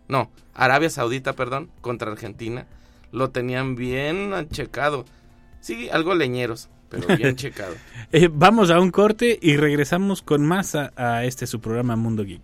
no, 0.07 0.29
Arabia 0.53 0.89
Saudita, 0.89 1.33
perdón, 1.33 1.69
contra 1.81 2.11
Argentina, 2.11 2.65
lo 3.11 3.29
tenían 3.29 3.75
bien 3.75 4.31
checado, 4.51 5.05
sí, 5.61 5.89
algo 5.91 6.13
leñeros, 6.15 6.69
pero 6.89 7.15
bien 7.15 7.35
checado. 7.37 7.75
Eh, 8.11 8.29
vamos 8.31 8.71
a 8.71 8.79
un 8.79 8.89
corte 8.91 9.37
y 9.41 9.55
regresamos 9.57 10.23
con 10.23 10.43
más 10.45 10.73
a, 10.75 10.91
a 10.97 11.23
este 11.25 11.45
su 11.47 11.61
programa 11.61 11.95
Mundo 11.95 12.23
Geek. 12.25 12.41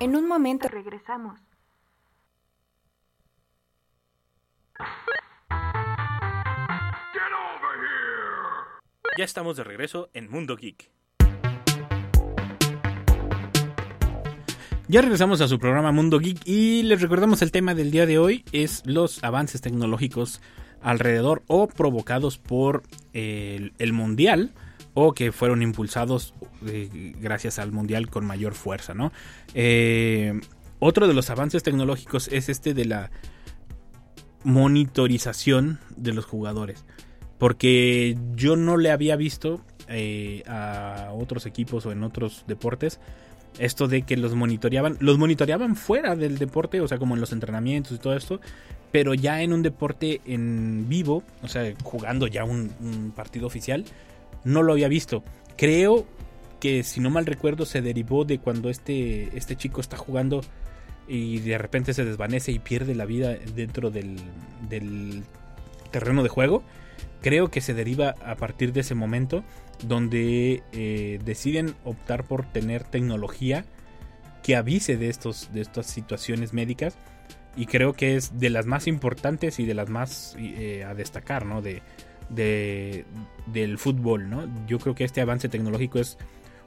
En 0.00 0.16
un 0.16 0.28
momento 0.28 0.68
regresamos. 0.68 1.40
Ya 9.18 9.24
estamos 9.24 9.56
de 9.56 9.64
regreso 9.64 10.10
en 10.12 10.30
Mundo 10.30 10.56
Geek. 10.56 10.90
Ya 14.88 15.00
regresamos 15.00 15.40
a 15.40 15.48
su 15.48 15.58
programa 15.58 15.90
Mundo 15.90 16.18
Geek 16.18 16.46
y 16.46 16.82
les 16.82 17.00
recordamos 17.00 17.42
el 17.42 17.50
tema 17.50 17.74
del 17.74 17.90
día 17.90 18.06
de 18.06 18.18
hoy 18.18 18.44
es 18.52 18.82
los 18.84 19.24
avances 19.24 19.60
tecnológicos 19.60 20.42
alrededor 20.82 21.42
o 21.46 21.66
provocados 21.66 22.38
por 22.38 22.82
el, 23.12 23.72
el 23.78 23.92
mundial 23.92 24.52
o 24.98 25.12
que 25.12 25.30
fueron 25.30 25.60
impulsados 25.60 26.32
eh, 26.66 27.12
gracias 27.20 27.58
al 27.58 27.70
mundial 27.70 28.08
con 28.08 28.24
mayor 28.24 28.54
fuerza, 28.54 28.94
¿no? 28.94 29.12
Eh, 29.52 30.40
otro 30.78 31.06
de 31.06 31.12
los 31.12 31.28
avances 31.28 31.62
tecnológicos 31.62 32.28
es 32.28 32.48
este 32.48 32.72
de 32.72 32.86
la 32.86 33.10
monitorización 34.42 35.80
de 35.98 36.14
los 36.14 36.24
jugadores. 36.24 36.86
Porque 37.36 38.16
yo 38.36 38.56
no 38.56 38.78
le 38.78 38.90
había 38.90 39.16
visto 39.16 39.60
eh, 39.86 40.42
a 40.46 41.10
otros 41.12 41.44
equipos 41.44 41.84
o 41.84 41.92
en 41.92 42.02
otros 42.02 42.44
deportes 42.46 42.98
esto 43.58 43.88
de 43.88 44.02
que 44.02 44.16
los 44.16 44.34
monitoreaban, 44.34 44.96
los 45.00 45.18
monitoreaban 45.18 45.76
fuera 45.76 46.16
del 46.16 46.38
deporte, 46.38 46.80
o 46.80 46.88
sea, 46.88 46.96
como 46.96 47.14
en 47.14 47.20
los 47.20 47.32
entrenamientos 47.32 47.92
y 47.92 47.98
todo 47.98 48.16
esto, 48.16 48.40
pero 48.92 49.12
ya 49.12 49.42
en 49.42 49.52
un 49.52 49.62
deporte 49.62 50.22
en 50.24 50.88
vivo, 50.88 51.22
o 51.42 51.48
sea, 51.48 51.70
jugando 51.82 52.26
ya 52.26 52.44
un, 52.44 52.72
un 52.80 53.12
partido 53.14 53.46
oficial, 53.46 53.84
no 54.46 54.62
lo 54.62 54.72
había 54.72 54.88
visto. 54.88 55.24
Creo 55.56 56.06
que 56.60 56.84
si 56.84 57.00
no 57.00 57.10
mal 57.10 57.26
recuerdo 57.26 57.66
se 57.66 57.82
derivó 57.82 58.24
de 58.24 58.38
cuando 58.38 58.70
este, 58.70 59.36
este 59.36 59.56
chico 59.56 59.80
está 59.80 59.96
jugando 59.96 60.40
y 61.08 61.40
de 61.40 61.58
repente 61.58 61.92
se 61.92 62.04
desvanece 62.04 62.52
y 62.52 62.58
pierde 62.58 62.94
la 62.94 63.04
vida 63.04 63.34
dentro 63.54 63.90
del, 63.90 64.16
del 64.68 65.24
terreno 65.90 66.22
de 66.22 66.28
juego. 66.28 66.62
Creo 67.20 67.50
que 67.50 67.60
se 67.60 67.74
deriva 67.74 68.14
a 68.24 68.36
partir 68.36 68.72
de 68.72 68.80
ese 68.80 68.94
momento 68.94 69.44
donde 69.84 70.62
eh, 70.72 71.18
deciden 71.24 71.74
optar 71.84 72.24
por 72.24 72.46
tener 72.46 72.84
tecnología 72.84 73.64
que 74.42 74.54
avise 74.54 74.96
de, 74.96 75.08
estos, 75.08 75.52
de 75.52 75.60
estas 75.60 75.86
situaciones 75.86 76.52
médicas 76.52 76.96
y 77.56 77.66
creo 77.66 77.94
que 77.94 78.14
es 78.14 78.38
de 78.38 78.50
las 78.50 78.66
más 78.66 78.86
importantes 78.86 79.58
y 79.58 79.66
de 79.66 79.74
las 79.74 79.88
más 79.88 80.36
eh, 80.38 80.84
a 80.84 80.94
destacar 80.94 81.46
¿no? 81.46 81.62
de, 81.62 81.82
de, 82.28 83.04
del 83.46 83.78
fútbol. 83.78 84.28
¿no? 84.30 84.48
Yo 84.66 84.78
creo 84.78 84.94
que 84.94 85.04
este 85.04 85.20
avance 85.20 85.48
tecnológico 85.48 85.98
es 85.98 86.18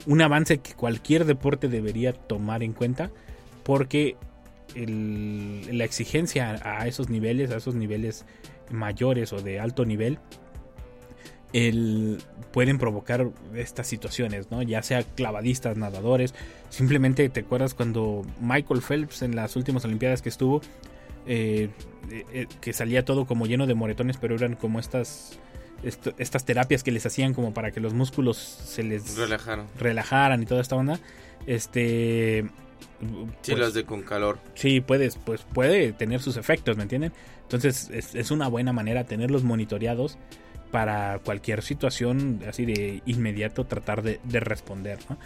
un 0.05 0.21
avance 0.21 0.59
que 0.59 0.73
cualquier 0.73 1.25
deporte 1.25 1.67
debería 1.67 2.13
tomar 2.13 2.63
en 2.63 2.73
cuenta 2.73 3.11
porque 3.63 4.15
la 4.75 5.83
exigencia 5.83 6.59
a 6.63 6.87
esos 6.87 7.09
niveles, 7.09 7.51
a 7.51 7.57
esos 7.57 7.75
niveles 7.75 8.25
mayores 8.71 9.33
o 9.33 9.41
de 9.41 9.59
alto 9.59 9.83
nivel, 9.85 10.19
el, 11.53 12.19
pueden 12.51 12.77
provocar 12.77 13.29
estas 13.55 13.87
situaciones, 13.87 14.51
¿no? 14.51 14.61
Ya 14.61 14.83
sea 14.83 15.03
clavadistas, 15.03 15.77
nadadores. 15.77 16.35
Simplemente 16.69 17.27
te 17.29 17.39
acuerdas 17.41 17.73
cuando 17.73 18.23
Michael 18.39 18.81
Phelps 18.81 19.23
en 19.23 19.35
las 19.35 19.55
últimas 19.55 19.83
Olimpiadas 19.85 20.21
que 20.21 20.29
estuvo, 20.29 20.61
eh, 21.25 21.69
eh, 22.11 22.47
que 22.61 22.73
salía 22.73 23.03
todo 23.03 23.25
como 23.25 23.47
lleno 23.47 23.65
de 23.67 23.73
moretones, 23.73 24.17
pero 24.17 24.35
eran 24.35 24.55
como 24.55 24.79
estas, 24.79 25.39
esto, 25.83 26.13
estas 26.17 26.45
terapias 26.45 26.83
que 26.83 26.91
les 26.91 27.05
hacían 27.05 27.33
como 27.33 27.53
para 27.53 27.71
que 27.71 27.79
los 27.79 27.93
músculos 27.93 28.37
se 28.37 28.83
les 28.83 29.17
Relajaron. 29.17 29.67
relajaran 29.77 30.41
y 30.43 30.45
toda 30.45 30.61
esta 30.61 30.75
onda. 30.75 30.99
Este. 31.47 32.45
Sí, 33.41 33.55
las 33.55 33.73
de 33.73 33.85
con 33.85 34.01
calor. 34.01 34.39
Sí, 34.55 34.81
puedes, 34.81 35.15
pues 35.15 35.41
puede 35.53 35.93
tener 35.93 36.21
sus 36.21 36.35
efectos, 36.37 36.75
¿me 36.75 36.83
entienden? 36.83 37.13
Entonces 37.43 37.89
es, 37.93 38.13
es 38.13 38.29
una 38.31 38.47
buena 38.47 38.73
manera 38.73 39.05
tenerlos 39.05 39.43
monitoreados 39.43 40.17
para 40.71 41.19
cualquier 41.19 41.63
situación 41.63 42.41
así 42.47 42.65
de 42.65 43.01
inmediato 43.05 43.65
tratar 43.65 44.03
de, 44.03 44.19
de 44.23 44.39
responder, 44.39 44.99
¿no? 45.09 45.17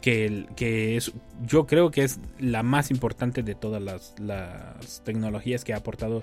Que, 0.00 0.46
que 0.54 0.96
es, 0.96 1.12
yo 1.44 1.66
creo 1.66 1.90
que 1.90 2.04
es 2.04 2.20
la 2.38 2.62
más 2.62 2.92
importante 2.92 3.42
de 3.42 3.56
todas 3.56 3.82
las, 3.82 4.14
las 4.20 5.02
tecnologías 5.04 5.64
que 5.64 5.74
ha 5.74 5.78
aportado 5.78 6.22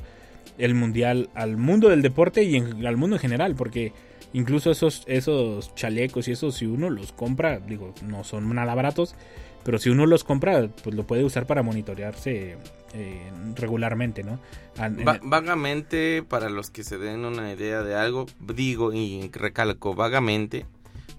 el 0.57 0.73
mundial 0.75 1.29
al 1.35 1.57
mundo 1.57 1.89
del 1.89 2.01
deporte 2.01 2.43
y 2.43 2.55
en- 2.55 2.85
al 2.85 2.97
mundo 2.97 3.15
en 3.17 3.21
general, 3.21 3.55
porque 3.55 3.93
incluso 4.33 4.71
esos, 4.71 5.03
esos 5.07 5.73
chalecos 5.75 6.27
y 6.27 6.31
esos, 6.33 6.55
si 6.55 6.65
uno 6.65 6.89
los 6.89 7.11
compra, 7.11 7.59
digo, 7.59 7.93
no 8.03 8.23
son 8.23 8.53
nada 8.53 8.73
baratos, 8.75 9.15
pero 9.63 9.79
si 9.79 9.89
uno 9.89 10.05
los 10.05 10.23
compra, 10.23 10.67
pues 10.83 10.95
lo 10.95 11.07
puede 11.07 11.23
usar 11.23 11.45
para 11.47 11.63
monitorearse 11.63 12.57
eh, 12.97 13.31
regularmente, 13.55 14.23
¿no? 14.23 14.39
An- 14.77 14.99
en- 14.99 15.07
Va- 15.07 15.19
vagamente, 15.21 16.23
para 16.23 16.49
los 16.49 16.69
que 16.69 16.83
se 16.83 16.97
den 16.97 17.25
una 17.25 17.51
idea 17.51 17.81
de 17.83 17.95
algo, 17.95 18.25
digo 18.39 18.93
y 18.93 19.29
recalco 19.33 19.95
vagamente, 19.95 20.65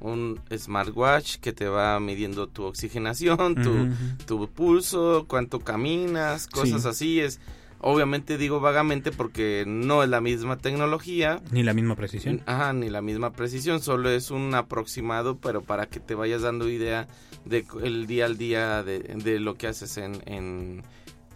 un 0.00 0.40
smartwatch 0.56 1.36
que 1.36 1.52
te 1.52 1.66
va 1.68 1.98
midiendo 2.00 2.46
tu 2.48 2.64
oxigenación, 2.64 3.54
tu, 3.56 3.88
tu 4.26 4.48
pulso, 4.48 5.24
cuánto 5.28 5.60
caminas, 5.60 6.46
cosas 6.46 6.82
Sí. 6.82 6.88
así 6.88 7.20
es. 7.20 7.40
Obviamente 7.88 8.36
digo 8.36 8.58
vagamente 8.58 9.12
porque 9.12 9.62
no 9.64 10.02
es 10.02 10.08
la 10.08 10.20
misma 10.20 10.56
tecnología, 10.58 11.40
Ni 11.52 11.62
la 11.62 11.72
misma 11.72 11.94
precisión. 11.94 12.42
Ajá, 12.44 12.72
ni 12.72 12.90
la 12.90 13.00
misma 13.00 13.30
precisión, 13.32 13.80
solo 13.80 14.10
es 14.10 14.32
un 14.32 14.52
aproximado, 14.56 15.38
pero 15.38 15.62
para 15.62 15.86
que 15.86 16.00
te 16.00 16.16
vayas 16.16 16.42
dando 16.42 16.68
idea 16.68 17.06
de 17.44 17.62
cu- 17.62 17.78
el 17.78 18.08
día 18.08 18.24
al 18.24 18.38
día 18.38 18.82
de, 18.82 18.98
de 18.98 19.38
lo 19.38 19.54
que 19.54 19.68
haces 19.68 19.98
en, 19.98 20.20
en 20.26 20.82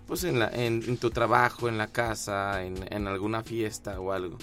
pues 0.09 0.25
en, 0.25 0.41
la, 0.41 0.49
en, 0.49 0.83
en 0.89 0.97
tu 0.97 1.11
trabajo, 1.11 1.69
en 1.69 1.79
la 1.79 1.87
casa, 1.87 2.65
en, 2.65 2.75
en 2.93 3.07
alguna 3.07 3.45
fiesta 3.45 4.01
o 4.01 4.11
algo. 4.11 4.37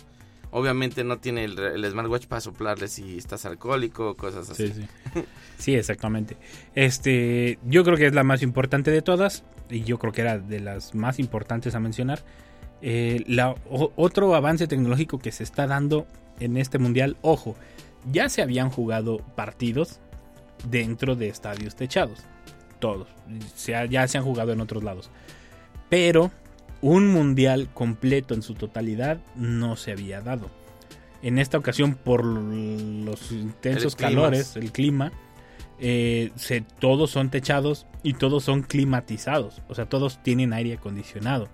Obviamente 0.49 1.03
no 1.03 1.17
tiene 1.17 1.43
el, 1.43 1.59
el 1.59 1.91
smartwatch 1.91 2.27
para 2.27 2.39
soplarle 2.39 2.87
si 2.87 3.17
estás 3.17 3.45
alcohólico 3.45 4.11
o 4.11 4.15
cosas 4.15 4.49
así. 4.49 4.69
Sí, 4.69 4.73
sí. 5.13 5.21
Sí, 5.57 5.75
exactamente. 5.75 6.37
Este, 6.73 7.59
yo 7.65 7.83
creo 7.83 7.97
que 7.97 8.05
es 8.07 8.13
la 8.15 8.23
más 8.23 8.41
importante 8.43 8.91
de 8.91 9.01
todas. 9.01 9.43
Y 9.69 9.83
yo 9.83 9.97
creo 9.99 10.13
que 10.13 10.21
era 10.21 10.37
de 10.39 10.59
las 10.59 10.95
más 10.95 11.19
importantes 11.19 11.75
a 11.75 11.79
mencionar, 11.79 12.23
eh, 12.81 13.23
la, 13.27 13.51
o- 13.69 13.91
otro 13.95 14.35
avance 14.35 14.67
tecnológico 14.67 15.19
que 15.19 15.31
se 15.31 15.43
está 15.43 15.67
dando 15.67 16.05
en 16.39 16.57
este 16.57 16.77
mundial, 16.79 17.17
ojo, 17.21 17.55
ya 18.11 18.29
se 18.29 18.41
habían 18.41 18.69
jugado 18.69 19.17
partidos 19.35 19.99
dentro 20.69 21.15
de 21.15 21.27
estadios 21.29 21.75
techados, 21.75 22.19
todos, 22.79 23.07
se 23.55 23.75
ha- 23.75 23.85
ya 23.85 24.07
se 24.07 24.17
han 24.17 24.23
jugado 24.23 24.53
en 24.53 24.61
otros 24.61 24.83
lados, 24.83 25.09
pero 25.89 26.31
un 26.81 27.07
mundial 27.07 27.69
completo 27.73 28.33
en 28.35 28.43
su 28.43 28.53
totalidad 28.53 29.17
no 29.35 29.75
se 29.75 29.91
había 29.91 30.21
dado. 30.21 30.49
En 31.23 31.39
esta 31.39 31.57
ocasión, 31.57 31.95
por 31.95 32.23
los 32.23 33.31
intensos 33.31 33.93
El 33.95 33.99
calores, 33.99 34.55
el 34.55 34.71
clima, 34.71 35.11
eh, 35.79 36.31
se, 36.35 36.61
todos 36.61 37.11
son 37.11 37.29
techados 37.29 37.85
y 38.03 38.13
todos 38.13 38.43
son 38.43 38.63
climatizados. 38.63 39.61
O 39.67 39.75
sea, 39.75 39.85
todos 39.85 40.21
tienen 40.23 40.53
aire 40.53 40.73
acondicionado. 40.73 41.49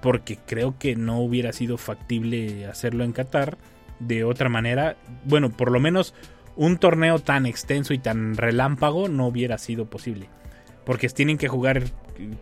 Porque 0.00 0.36
creo 0.36 0.78
que 0.78 0.96
no 0.96 1.20
hubiera 1.20 1.52
sido 1.52 1.76
factible 1.76 2.66
hacerlo 2.66 3.04
en 3.04 3.12
Qatar 3.12 3.58
de 3.98 4.24
otra 4.24 4.48
manera. 4.48 4.96
Bueno, 5.24 5.50
por 5.50 5.70
lo 5.70 5.80
menos 5.80 6.14
un 6.56 6.78
torneo 6.78 7.18
tan 7.18 7.46
extenso 7.46 7.94
y 7.94 7.98
tan 7.98 8.36
relámpago 8.36 9.08
no 9.08 9.26
hubiera 9.26 9.58
sido 9.58 9.90
posible. 9.90 10.28
Porque 10.84 11.08
tienen 11.08 11.38
que 11.38 11.48
jugar 11.48 11.84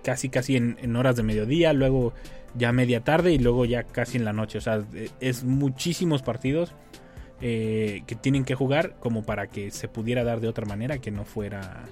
casi 0.05 0.29
casi 0.29 0.57
en, 0.57 0.79
en 0.81 0.97
horas 0.97 1.17
de 1.17 1.23
mediodía, 1.23 1.73
luego 1.73 2.13
ya 2.55 2.73
media 2.73 3.03
tarde 3.03 3.33
y 3.33 3.39
luego 3.39 3.65
ya 3.65 3.83
casi 3.85 4.19
en 4.19 4.25
la 4.25 4.33
noche. 4.33 4.59
O 4.59 4.61
sea, 4.61 4.83
es 5.21 5.45
muchísimos 5.45 6.23
partidos 6.23 6.75
eh, 7.41 8.03
que 8.07 8.15
tienen 8.15 8.45
que 8.45 8.55
jugar 8.55 8.97
como 9.01 9.23
para 9.25 9.47
que 9.49 9.71
se 9.71 9.89
pudiera 9.89 10.25
dar 10.25 10.41
de 10.41 10.49
otra 10.49 10.65
manera 10.67 10.99
que 10.99 11.11
no 11.11 11.25
fuera 11.25 11.85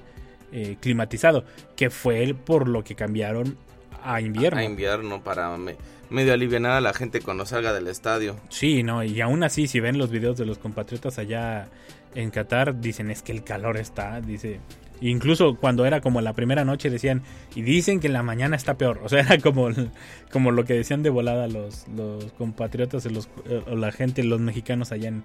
eh, 0.52 0.76
climatizado. 0.80 1.44
Que 1.76 1.90
fue 1.90 2.34
por 2.34 2.68
lo 2.68 2.82
que 2.84 2.94
cambiaron 2.94 3.56
a 4.02 4.20
invierno. 4.20 4.58
A 4.60 4.64
invierno 4.64 5.22
para 5.22 5.56
me- 5.56 5.76
medio 6.10 6.32
aliviar 6.34 6.64
a 6.66 6.80
la 6.80 6.92
gente 6.94 7.20
cuando 7.20 7.46
salga 7.46 7.72
del 7.72 7.88
estadio. 7.88 8.36
Sí, 8.50 8.82
no, 8.82 9.02
y 9.02 9.20
aún 9.20 9.42
así, 9.42 9.66
si 9.66 9.80
ven 9.80 9.98
los 9.98 10.10
videos 10.10 10.36
de 10.36 10.46
los 10.46 10.58
compatriotas 10.58 11.18
allá 11.18 11.68
en 12.14 12.30
Qatar, 12.30 12.80
dicen 12.80 13.10
es 13.10 13.22
que 13.22 13.32
el 13.32 13.42
calor 13.42 13.76
está, 13.76 14.20
dice. 14.20 14.60
Incluso 15.10 15.56
cuando 15.56 15.84
era 15.84 16.00
como 16.00 16.22
la 16.22 16.32
primera 16.32 16.64
noche 16.64 16.88
decían, 16.88 17.22
y 17.54 17.60
dicen 17.60 18.00
que 18.00 18.06
en 18.06 18.14
la 18.14 18.22
mañana 18.22 18.56
está 18.56 18.78
peor. 18.78 19.00
O 19.04 19.08
sea, 19.08 19.20
era 19.20 19.38
como, 19.38 19.68
como 20.32 20.50
lo 20.50 20.64
que 20.64 20.74
decían 20.74 21.02
de 21.02 21.10
volada 21.10 21.46
los, 21.46 21.86
los 21.88 22.32
compatriotas 22.32 23.04
los, 23.12 23.28
eh, 23.46 23.62
o 23.70 23.76
la 23.76 23.92
gente, 23.92 24.24
los 24.24 24.40
mexicanos 24.40 24.92
allá 24.92 25.08
en, 25.08 25.22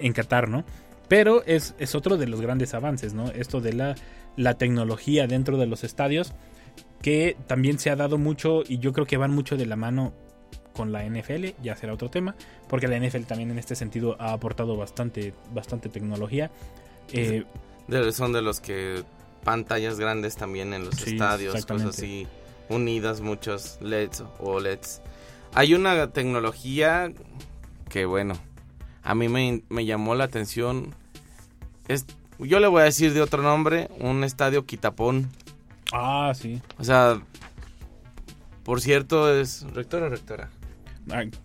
en 0.00 0.12
Qatar, 0.12 0.48
¿no? 0.48 0.64
Pero 1.08 1.44
es, 1.44 1.74
es 1.78 1.94
otro 1.94 2.16
de 2.16 2.26
los 2.26 2.40
grandes 2.40 2.74
avances, 2.74 3.14
¿no? 3.14 3.30
Esto 3.30 3.60
de 3.60 3.72
la, 3.72 3.94
la 4.36 4.54
tecnología 4.54 5.28
dentro 5.28 5.58
de 5.58 5.66
los 5.66 5.84
estadios, 5.84 6.32
que 7.00 7.36
también 7.46 7.78
se 7.78 7.90
ha 7.90 7.96
dado 7.96 8.18
mucho 8.18 8.62
y 8.66 8.78
yo 8.78 8.92
creo 8.92 9.06
que 9.06 9.16
van 9.16 9.30
mucho 9.30 9.56
de 9.56 9.66
la 9.66 9.76
mano 9.76 10.12
con 10.72 10.90
la 10.90 11.04
NFL, 11.04 11.46
ya 11.62 11.76
será 11.76 11.94
otro 11.94 12.10
tema, 12.10 12.34
porque 12.68 12.88
la 12.88 12.98
NFL 12.98 13.22
también 13.22 13.50
en 13.50 13.58
este 13.58 13.76
sentido 13.76 14.16
ha 14.18 14.32
aportado 14.32 14.76
bastante, 14.76 15.34
bastante 15.52 15.88
tecnología. 15.88 16.50
Eh, 17.12 17.44
son 18.12 18.32
de 18.32 18.42
los 18.42 18.60
que 18.60 19.02
pantallas 19.44 19.98
grandes 19.98 20.36
también 20.36 20.74
en 20.74 20.84
los 20.84 20.94
Sí, 20.96 21.10
estadios, 21.12 21.64
cosas 21.66 21.88
así, 21.98 22.26
unidas 22.68 23.20
muchos 23.20 23.78
LEDs 23.80 24.20
o 24.20 24.52
OLEDs. 24.52 25.02
Hay 25.54 25.74
una 25.74 26.10
tecnología 26.12 27.12
que 27.88 28.04
bueno, 28.06 28.34
a 29.02 29.14
mí 29.14 29.28
me, 29.28 29.62
me 29.68 29.84
llamó 29.84 30.14
la 30.14 30.24
atención. 30.24 30.94
Es, 31.88 32.06
yo 32.38 32.60
le 32.60 32.68
voy 32.68 32.82
a 32.82 32.84
decir 32.84 33.12
de 33.12 33.20
otro 33.22 33.42
nombre, 33.42 33.90
un 33.98 34.22
estadio 34.24 34.64
quitapón. 34.66 35.28
ah, 35.92 36.32
sí. 36.34 36.60
O 36.78 36.84
sea, 36.84 37.20
por 38.62 38.80
cierto, 38.80 39.34
es 39.34 39.62
rector 39.74 40.02
o 40.04 40.08
rectora. 40.08 40.50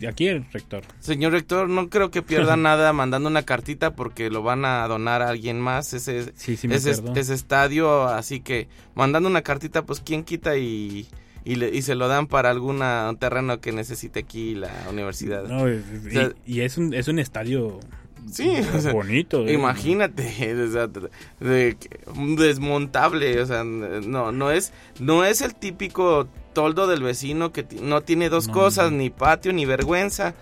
Aquí 0.07 0.27
el 0.27 0.45
rector. 0.51 0.83
Señor 0.99 1.31
rector, 1.33 1.69
no 1.69 1.89
creo 1.89 2.11
que 2.11 2.21
pierda 2.21 2.55
nada 2.57 2.93
mandando 2.93 3.29
una 3.29 3.43
cartita 3.43 3.95
porque 3.95 4.29
lo 4.29 4.43
van 4.43 4.65
a 4.65 4.87
donar 4.87 5.21
a 5.21 5.29
alguien 5.29 5.59
más 5.59 5.93
ese, 5.93 6.31
Sí, 6.35 6.57
ese, 6.69 7.33
estadio, 7.33 8.03
así 8.07 8.39
que 8.39 8.67
mandando 8.95 9.29
una 9.29 9.41
cartita, 9.41 9.83
pues 9.85 9.99
quién 9.99 10.23
quita 10.23 10.57
y, 10.57 11.07
y, 11.43 11.55
le- 11.55 11.69
y 11.75 11.81
se 11.81 11.95
lo 11.95 12.07
dan 12.07 12.27
para 12.27 12.49
algún 12.49 12.81
terreno 13.19 13.59
que 13.61 13.71
necesite 13.71 14.19
aquí 14.19 14.55
la 14.55 14.71
universidad. 14.89 15.43
No, 15.47 15.69
y, 15.69 15.75
O 16.07 16.11
sea, 16.11 16.31
y 16.45 16.61
es 16.61 16.77
un, 16.77 16.93
es 16.93 17.07
un 17.07 17.19
estadio 17.19 17.79
Sí, 18.31 18.49
o 18.75 18.79
sea, 18.81 18.91
bonito. 18.93 19.45
eh. 19.47 19.53
Imagínate, 19.53 20.23
o 20.67 20.71
sea, 20.71 20.87
desmontable, 22.37 23.39
o 23.41 23.45
sea, 23.45 23.63
no, 23.63 24.31
no 24.31 24.51
es, 24.51 24.71
no 24.99 25.23
es 25.25 25.41
el 25.41 25.55
típico 25.55 26.27
toldo 26.53 26.87
del 26.87 27.03
vecino 27.03 27.51
que 27.51 27.65
no 27.81 28.01
tiene 28.01 28.29
dos 28.29 28.47
No, 28.47 28.53
cosas, 28.53 28.91
no. 28.91 28.97
ni 28.97 29.09
patio 29.09 29.53
ni 29.53 29.65
vergüenza, 29.65 30.33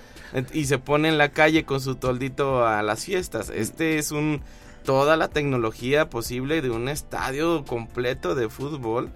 y 0.54 0.65
se 0.65 0.80
pone 0.80 1.10
en 1.10 1.17
la 1.17 1.30
calle 1.30 1.63
con 1.65 1.80
su 1.82 1.96
toldito 1.96 2.65
a 2.65 2.82
las 2.84 3.06
fiestas. 3.06 3.50
Este 3.50 3.98
es 3.98 4.12
un 4.12 4.41
toda 4.84 5.15
la 5.15 5.30
tecnología 5.30 6.10
posible 6.10 6.62
de 6.62 6.69
un 6.69 6.89
estadio 6.89 7.63
completo 7.65 8.36
de 8.36 8.50
fútbol. 8.50 9.10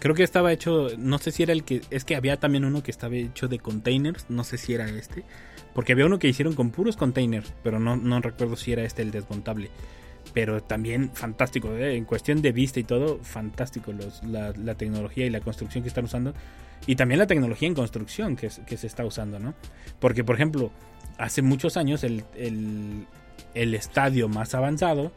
Creo 0.00 0.14
que 0.14 0.22
estaba 0.24 0.52
hecho, 0.52 0.88
no 0.98 1.18
sé 1.18 1.30
si 1.30 1.44
era 1.44 1.52
el 1.52 1.64
que, 1.64 1.80
es 1.90 2.04
que 2.04 2.14
había 2.16 2.36
también 2.38 2.64
uno 2.64 2.82
que 2.82 2.90
estaba 2.90 3.14
hecho 3.14 3.48
de 3.48 3.58
containers, 3.58 4.26
no 4.28 4.44
sé 4.44 4.58
si 4.58 4.74
era 4.74 4.86
este, 4.88 5.24
porque 5.74 5.92
había 5.92 6.06
uno 6.06 6.18
que 6.18 6.28
hicieron 6.28 6.54
con 6.54 6.70
puros 6.70 6.96
containers, 6.96 7.52
pero 7.62 7.80
no, 7.80 7.96
no 7.96 8.20
recuerdo 8.20 8.56
si 8.56 8.72
era 8.72 8.84
este 8.84 9.02
el 9.02 9.10
desmontable. 9.10 9.70
Pero 10.32 10.62
también 10.62 11.10
fantástico, 11.12 11.74
¿eh? 11.74 11.96
en 11.96 12.04
cuestión 12.04 12.40
de 12.40 12.52
vista 12.52 12.80
y 12.80 12.84
todo, 12.84 13.18
fantástico 13.22 13.92
la, 13.92 14.74
tecnología 14.74 15.26
y 15.26 15.30
la 15.30 15.40
construcción 15.40 15.82
que 15.82 15.88
están 15.88 16.04
usando. 16.04 16.32
Y 16.86 16.96
también 16.96 17.18
la 17.18 17.26
tecnología 17.26 17.68
en 17.68 17.74
construcción 17.74 18.36
que, 18.36 18.50
se 18.50 18.86
está 18.86 19.04
usando, 19.04 19.38
¿no? 19.38 19.54
Porque, 19.98 20.22
por 20.22 20.36
ejemplo, 20.36 20.70
hace 21.18 21.42
muchos 21.42 21.76
años 21.76 22.04
el, 22.04 22.24
el, 22.36 23.74
estadio 23.74 24.28
más 24.28 24.54
avanzado 24.54 25.12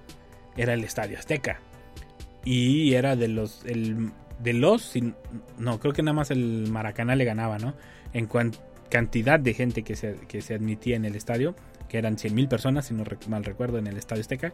era 0.56 0.74
el 0.74 0.84
Estadio 0.84 1.18
Azteca. 1.18 1.60
Y 2.46 2.94
era 2.94 3.16
de 3.16 3.28
los, 3.28 3.64
el, 3.66 4.12
de 4.40 4.54
los, 4.54 4.94
no, 5.58 5.80
creo 5.80 5.94
que 5.94 6.04
nada 6.04 6.14
más 6.14 6.32
el 6.32 6.68
Maracaná 6.70 7.16
le 7.16 7.26
ganaba, 7.26 7.58
¿no? 7.60 7.76
En 8.14 8.28
cuan- 8.28 8.54
cantidad 8.90 9.40
de 9.40 9.54
gente 9.54 9.84
que 9.84 9.96
se, 9.96 10.16
que 10.28 10.42
se 10.42 10.54
admitía 10.56 10.96
en 10.96 11.06
el 11.06 11.16
estadio, 11.16 11.56
que 11.90 11.98
eran 11.98 12.18
100.000 12.18 12.48
personas, 12.48 12.86
si 12.88 12.94
no 12.94 13.04
mal 13.28 13.44
recuerdo, 13.44 13.78
en 13.78 13.88
el 13.88 13.98
Estadio 13.98 14.22
Azteca. 14.22 14.54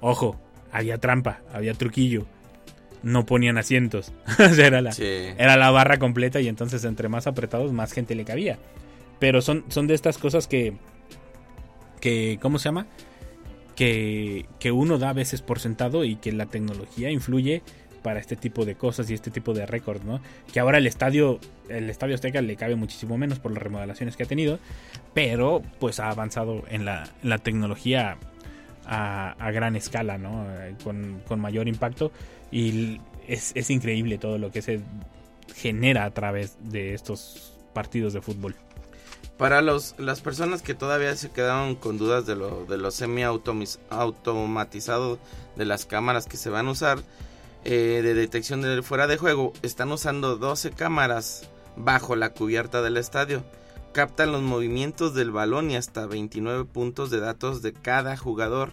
Ojo, 0.00 0.38
había 0.72 0.98
trampa, 0.98 1.40
había 1.52 1.74
truquillo. 1.74 2.26
No 3.02 3.26
ponían 3.26 3.58
asientos. 3.58 4.12
Era 4.58 4.80
la, 4.80 4.92
Sí. 4.92 5.04
era 5.36 5.56
la 5.58 5.70
barra 5.70 5.98
completa 5.98 6.40
y 6.40 6.48
entonces 6.48 6.84
entre 6.84 7.08
más 7.10 7.26
apretados 7.26 7.72
más 7.72 7.92
gente 7.92 8.14
le 8.14 8.24
cabía. 8.24 8.58
Pero 9.18 9.42
son, 9.42 9.64
son 9.68 9.86
de 9.86 9.94
estas 9.94 10.16
cosas 10.18 10.46
que, 10.46 10.74
que 12.00 12.38
¿cómo 12.40 12.58
se 12.58 12.64
llama? 12.70 12.86
Que, 13.76 14.46
que 14.58 14.72
uno 14.72 14.98
da 14.98 15.10
a 15.10 15.14
veces 15.14 15.42
por 15.42 15.58
sentado 15.60 16.04
y 16.04 16.16
que 16.16 16.32
la 16.32 16.46
tecnología 16.46 17.10
influye 17.10 17.62
para 18.04 18.20
este 18.20 18.36
tipo 18.36 18.64
de 18.66 18.74
cosas 18.74 19.10
y 19.10 19.14
este 19.14 19.30
tipo 19.30 19.54
de 19.54 19.64
récords, 19.64 20.04
¿no? 20.04 20.20
Que 20.52 20.60
ahora 20.60 20.76
el 20.76 20.86
estadio, 20.86 21.40
el 21.70 21.88
estadio 21.88 22.14
Azteca 22.14 22.42
le 22.42 22.54
cabe 22.54 22.76
muchísimo 22.76 23.16
menos 23.16 23.38
por 23.38 23.50
las 23.50 23.62
remodelaciones 23.62 24.14
que 24.14 24.24
ha 24.24 24.26
tenido, 24.26 24.58
pero 25.14 25.62
pues 25.80 26.00
ha 26.00 26.10
avanzado 26.10 26.64
en 26.68 26.84
la, 26.84 27.08
tecnología 27.42 28.18
a, 28.84 29.50
gran 29.52 29.74
escala, 29.74 30.18
¿no? 30.18 30.46
Con, 30.84 31.22
mayor 31.40 31.66
impacto 31.66 32.12
y 32.52 33.00
es, 33.26 33.52
es 33.54 33.70
increíble 33.70 34.18
todo 34.18 34.36
lo 34.36 34.52
que 34.52 34.60
se 34.60 34.82
genera 35.56 36.04
a 36.04 36.10
través 36.10 36.58
de 36.60 36.92
estos 36.92 37.54
partidos 37.72 38.12
de 38.12 38.20
fútbol. 38.20 38.54
Para 39.38 39.62
los, 39.62 39.94
las 39.98 40.20
personas 40.20 40.60
que 40.60 40.74
todavía 40.74 41.16
se 41.16 41.30
quedaron 41.30 41.74
con 41.74 41.96
dudas 41.96 42.26
de 42.26 42.36
lo, 42.36 42.66
de 42.66 42.76
lo 42.76 42.90
semi-automatizado 42.90 45.18
de 45.56 45.64
las 45.64 45.86
cámaras 45.86 46.26
que 46.26 46.36
se 46.36 46.50
van 46.50 46.68
a 46.68 46.72
usar 46.72 46.98
eh, 47.64 48.00
de 48.02 48.14
detección 48.14 48.60
de 48.60 48.82
fuera 48.82 49.06
de 49.06 49.16
juego, 49.16 49.52
están 49.62 49.90
usando 49.90 50.36
12 50.36 50.72
cámaras 50.72 51.48
bajo 51.76 52.16
la 52.16 52.30
cubierta 52.34 52.82
del 52.82 52.96
estadio. 52.96 53.44
Captan 53.92 54.32
los 54.32 54.42
movimientos 54.42 55.14
del 55.14 55.30
balón 55.30 55.70
y 55.70 55.76
hasta 55.76 56.06
29 56.06 56.64
puntos 56.64 57.10
de 57.10 57.20
datos 57.20 57.62
de 57.62 57.72
cada 57.72 58.16
jugador. 58.16 58.72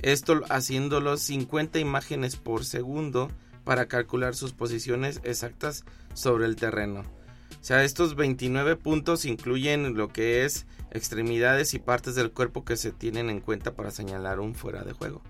Esto 0.00 0.42
haciéndolo 0.48 1.16
50 1.16 1.78
imágenes 1.78 2.36
por 2.36 2.64
segundo 2.64 3.30
para 3.64 3.86
calcular 3.86 4.34
sus 4.34 4.52
posiciones 4.52 5.20
exactas 5.24 5.84
sobre 6.14 6.46
el 6.46 6.56
terreno. 6.56 7.00
O 7.00 7.64
sea, 7.66 7.84
estos 7.84 8.14
29 8.14 8.76
puntos 8.76 9.24
incluyen 9.24 9.94
lo 9.94 10.08
que 10.08 10.44
es 10.44 10.66
extremidades 10.90 11.74
y 11.74 11.78
partes 11.78 12.14
del 12.14 12.30
cuerpo 12.30 12.64
que 12.64 12.76
se 12.76 12.92
tienen 12.92 13.30
en 13.30 13.40
cuenta 13.40 13.72
para 13.72 13.90
señalar 13.90 14.40
un 14.40 14.54
fuera 14.54 14.84
de 14.84 14.92
juego. 14.92 15.22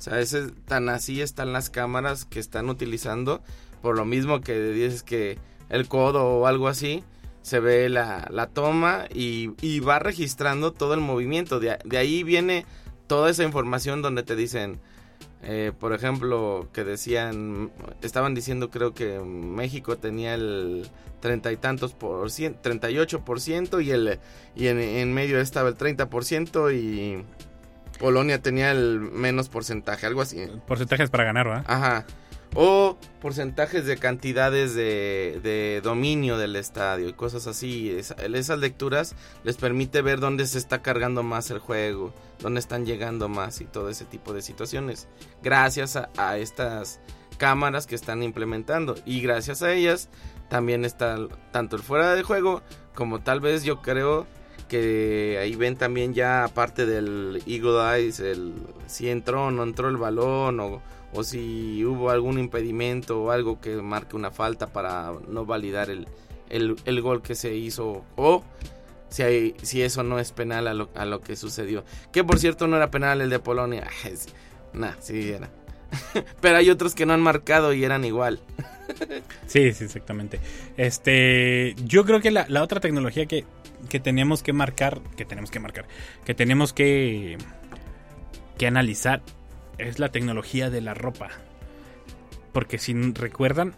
O 0.00 0.02
sea, 0.02 0.18
ese, 0.18 0.50
tan 0.64 0.88
así 0.88 1.20
están 1.20 1.52
las 1.52 1.68
cámaras 1.68 2.24
que 2.24 2.40
están 2.40 2.70
utilizando. 2.70 3.42
Por 3.82 3.98
lo 3.98 4.06
mismo 4.06 4.40
que 4.40 4.58
dices 4.58 5.02
que 5.02 5.36
el 5.68 5.88
codo 5.88 6.24
o 6.24 6.46
algo 6.46 6.68
así, 6.68 7.04
se 7.42 7.60
ve 7.60 7.90
la, 7.90 8.26
la 8.30 8.46
toma 8.46 9.04
y, 9.14 9.50
y 9.60 9.80
va 9.80 9.98
registrando 9.98 10.72
todo 10.72 10.94
el 10.94 11.00
movimiento. 11.00 11.60
De, 11.60 11.78
de 11.84 11.98
ahí 11.98 12.22
viene 12.22 12.64
toda 13.08 13.28
esa 13.28 13.44
información 13.44 14.00
donde 14.00 14.22
te 14.22 14.36
dicen, 14.36 14.80
Eh, 15.42 15.72
por 15.78 15.92
ejemplo, 15.94 16.68
que 16.72 16.84
decían, 16.84 17.70
estaban 18.02 18.34
diciendo 18.34 18.68
creo 18.68 18.92
que 18.92 19.20
México 19.20 19.96
tenía 19.96 20.34
el 20.34 20.86
treinta 21.20 21.50
y 21.50 21.56
tantos 21.56 21.92
por 21.94 22.30
ciento, 22.30 22.58
38 22.62 23.24
por 23.24 23.40
ciento 23.40 23.80
y, 23.80 23.90
el, 23.90 24.18
y 24.54 24.66
en, 24.68 24.78
en 24.78 25.14
medio 25.14 25.40
estaba 25.40 25.70
el 25.70 25.76
30 25.76 26.10
por 26.10 26.24
ciento 26.24 26.70
y 26.70 27.24
Polonia 28.00 28.42
tenía 28.42 28.72
el 28.72 28.98
menos 28.98 29.48
porcentaje, 29.48 30.06
algo 30.06 30.22
así. 30.22 30.44
Porcentajes 30.66 31.10
para 31.10 31.22
ganar, 31.24 31.46
¿verdad? 31.46 31.64
Ajá. 31.68 32.06
O 32.54 32.96
porcentajes 33.20 33.86
de 33.86 33.96
cantidades 33.96 34.74
de, 34.74 35.38
de 35.44 35.80
dominio 35.84 36.36
del 36.36 36.56
estadio 36.56 37.08
y 37.08 37.12
cosas 37.12 37.46
así. 37.46 37.90
Esa- 37.90 38.14
esas 38.14 38.58
lecturas 38.58 39.14
les 39.44 39.56
permite 39.56 40.02
ver 40.02 40.18
dónde 40.18 40.46
se 40.46 40.58
está 40.58 40.82
cargando 40.82 41.22
más 41.22 41.50
el 41.52 41.60
juego, 41.60 42.12
dónde 42.40 42.58
están 42.58 42.86
llegando 42.86 43.28
más 43.28 43.60
y 43.60 43.66
todo 43.66 43.88
ese 43.88 44.04
tipo 44.06 44.32
de 44.32 44.42
situaciones. 44.42 45.06
Gracias 45.42 45.94
a, 45.94 46.08
a 46.16 46.38
estas 46.38 46.98
cámaras 47.38 47.86
que 47.86 47.94
están 47.94 48.22
implementando. 48.22 48.96
Y 49.04 49.20
gracias 49.20 49.62
a 49.62 49.72
ellas 49.72 50.08
también 50.48 50.84
está 50.84 51.18
tanto 51.52 51.76
el 51.76 51.82
fuera 51.82 52.16
de 52.16 52.22
juego 52.24 52.62
como 52.96 53.20
tal 53.20 53.38
vez 53.40 53.62
yo 53.62 53.80
creo 53.80 54.26
que 54.68 55.38
ahí 55.40 55.54
ven 55.56 55.76
también 55.76 56.14
ya 56.14 56.44
aparte 56.44 56.86
del 56.86 57.42
Eagle 57.46 57.96
Eyes 57.96 58.20
el 58.20 58.54
si 58.86 59.08
entró 59.08 59.46
o 59.46 59.50
no 59.50 59.62
entró 59.62 59.88
el 59.88 59.96
balón 59.96 60.60
o, 60.60 60.82
o 61.12 61.24
si 61.24 61.84
hubo 61.84 62.10
algún 62.10 62.38
impedimento 62.38 63.22
o 63.22 63.30
algo 63.30 63.60
que 63.60 63.76
marque 63.76 64.16
una 64.16 64.30
falta 64.30 64.66
para 64.66 65.12
no 65.28 65.44
validar 65.44 65.90
el, 65.90 66.06
el, 66.48 66.76
el 66.84 67.00
gol 67.00 67.22
que 67.22 67.34
se 67.34 67.54
hizo 67.54 68.04
o 68.16 68.44
si, 69.08 69.22
hay, 69.22 69.54
si 69.62 69.82
eso 69.82 70.02
no 70.02 70.18
es 70.18 70.32
penal 70.32 70.68
a 70.68 70.74
lo, 70.74 70.88
a 70.94 71.04
lo 71.04 71.20
que 71.20 71.36
sucedió. 71.36 71.84
Que 72.12 72.24
por 72.24 72.38
cierto 72.38 72.66
no 72.66 72.76
era 72.76 72.90
penal 72.90 73.20
el 73.20 73.30
de 73.30 73.38
Polonia. 73.38 73.86
Nah, 74.72 74.92
sí 75.00 75.32
era. 75.32 75.50
Pero 76.40 76.56
hay 76.56 76.70
otros 76.70 76.94
que 76.94 77.04
no 77.04 77.12
han 77.12 77.20
marcado 77.20 77.72
y 77.72 77.82
eran 77.82 78.04
igual. 78.04 78.38
Sí, 79.48 79.72
sí, 79.72 79.84
exactamente. 79.84 80.38
Este, 80.76 81.74
yo 81.84 82.04
creo 82.04 82.20
que 82.20 82.30
la, 82.30 82.46
la 82.48 82.62
otra 82.62 82.78
tecnología 82.78 83.26
que, 83.26 83.44
que 83.90 84.00
tenemos 84.00 84.42
que 84.42 84.54
marcar, 84.54 85.02
que 85.16 85.26
tenemos 85.26 85.50
que 85.50 85.60
marcar, 85.60 85.84
que 86.24 86.34
tenemos 86.34 86.72
que, 86.72 87.36
que 88.56 88.66
analizar 88.66 89.20
es 89.76 89.98
la 89.98 90.08
tecnología 90.10 90.70
de 90.70 90.80
la 90.80 90.94
ropa. 90.94 91.28
Porque 92.52 92.78
si 92.78 92.94
recuerdan 93.12 93.74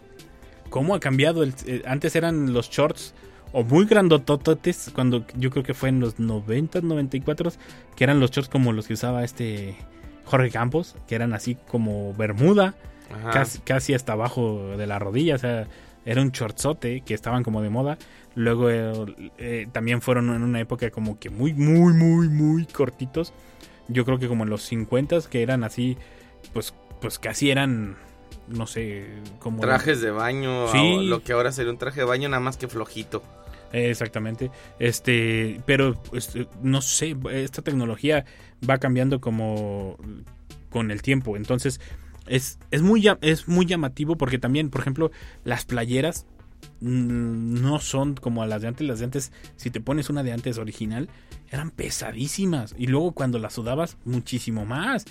cómo 0.69 0.95
ha 0.95 1.01
cambiado, 1.01 1.43
el, 1.43 1.53
eh, 1.65 1.83
antes 1.85 2.15
eran 2.15 2.53
los 2.53 2.69
shorts 2.69 3.13
o 3.51 3.63
muy 3.63 3.85
grandotototes, 3.85 4.91
cuando 4.95 5.25
yo 5.35 5.49
creo 5.49 5.63
que 5.63 5.73
fue 5.73 5.89
en 5.89 5.99
los 5.99 6.19
90, 6.19 6.81
94, 6.81 7.51
que 7.95 8.03
eran 8.03 8.19
los 8.19 8.31
shorts 8.31 8.49
como 8.49 8.71
los 8.71 8.87
que 8.87 8.93
usaba 8.93 9.23
este 9.23 9.75
Jorge 10.25 10.49
Campos, 10.49 10.95
que 11.07 11.15
eran 11.15 11.33
así 11.33 11.57
como 11.67 12.13
bermuda, 12.13 12.75
casi, 13.31 13.59
casi 13.59 13.93
hasta 13.93 14.13
abajo 14.13 14.75
de 14.77 14.87
la 14.87 14.97
rodilla, 14.97 15.35
o 15.35 15.39
sea, 15.39 15.67
era 16.05 16.21
un 16.21 16.31
shortzote 16.31 17.01
que 17.01 17.13
estaban 17.13 17.43
como 17.43 17.61
de 17.61 17.69
moda. 17.69 17.97
Luego 18.35 18.69
eh, 18.69 18.93
eh, 19.37 19.67
también 19.71 20.01
fueron 20.01 20.33
en 20.33 20.43
una 20.43 20.59
época 20.59 20.89
como 20.91 21.19
que 21.19 21.29
muy, 21.29 21.53
muy, 21.53 21.93
muy, 21.93 22.29
muy 22.29 22.65
cortitos. 22.65 23.33
Yo 23.87 24.05
creo 24.05 24.17
que 24.19 24.27
como 24.27 24.43
en 24.43 24.49
los 24.49 24.63
50 24.63 25.19
que 25.29 25.43
eran 25.43 25.63
así, 25.63 25.97
pues, 26.53 26.73
pues 27.01 27.19
casi 27.19 27.51
eran, 27.51 27.95
no 28.47 28.65
sé, 28.65 29.07
como... 29.39 29.61
Trajes 29.61 30.01
de 30.01 30.11
baño, 30.11 30.67
Sí. 30.69 31.05
lo 31.05 31.23
que 31.23 31.33
ahora 31.33 31.51
sería 31.51 31.71
un 31.71 31.77
traje 31.77 31.99
de 31.99 32.05
baño 32.05 32.29
nada 32.29 32.39
más 32.41 32.57
que 32.57 32.67
flojito. 32.67 33.21
Exactamente. 33.71 34.51
Este, 34.79 35.59
pero 35.65 36.01
eh, 36.13 36.45
no 36.61 36.81
sé, 36.81 37.15
esta 37.31 37.61
tecnología 37.61 38.25
va 38.67 38.77
cambiando 38.77 39.19
como 39.19 39.97
con 40.69 40.91
el 40.91 41.01
tiempo. 41.01 41.35
Entonces, 41.37 41.81
es, 42.27 42.59
es, 42.71 42.81
muy, 42.81 43.07
es 43.21 43.47
muy 43.47 43.65
llamativo 43.65 44.17
porque 44.17 44.37
también, 44.37 44.69
por 44.69 44.81
ejemplo, 44.81 45.11
las 45.43 45.65
playeras 45.65 46.25
no 46.79 47.79
son 47.79 48.15
como 48.15 48.45
las 48.45 48.61
de 48.61 48.67
antes. 48.69 48.87
Las 48.87 48.99
de 48.99 49.05
antes, 49.05 49.31
si 49.55 49.69
te 49.69 49.81
pones 49.81 50.09
una 50.09 50.23
de 50.23 50.31
antes 50.31 50.57
original, 50.57 51.09
eran 51.49 51.71
pesadísimas. 51.71 52.75
Y 52.77 52.87
luego 52.87 53.11
cuando 53.11 53.39
las 53.39 53.53
sudabas, 53.53 53.97
muchísimo 54.05 54.65
más. 54.65 55.05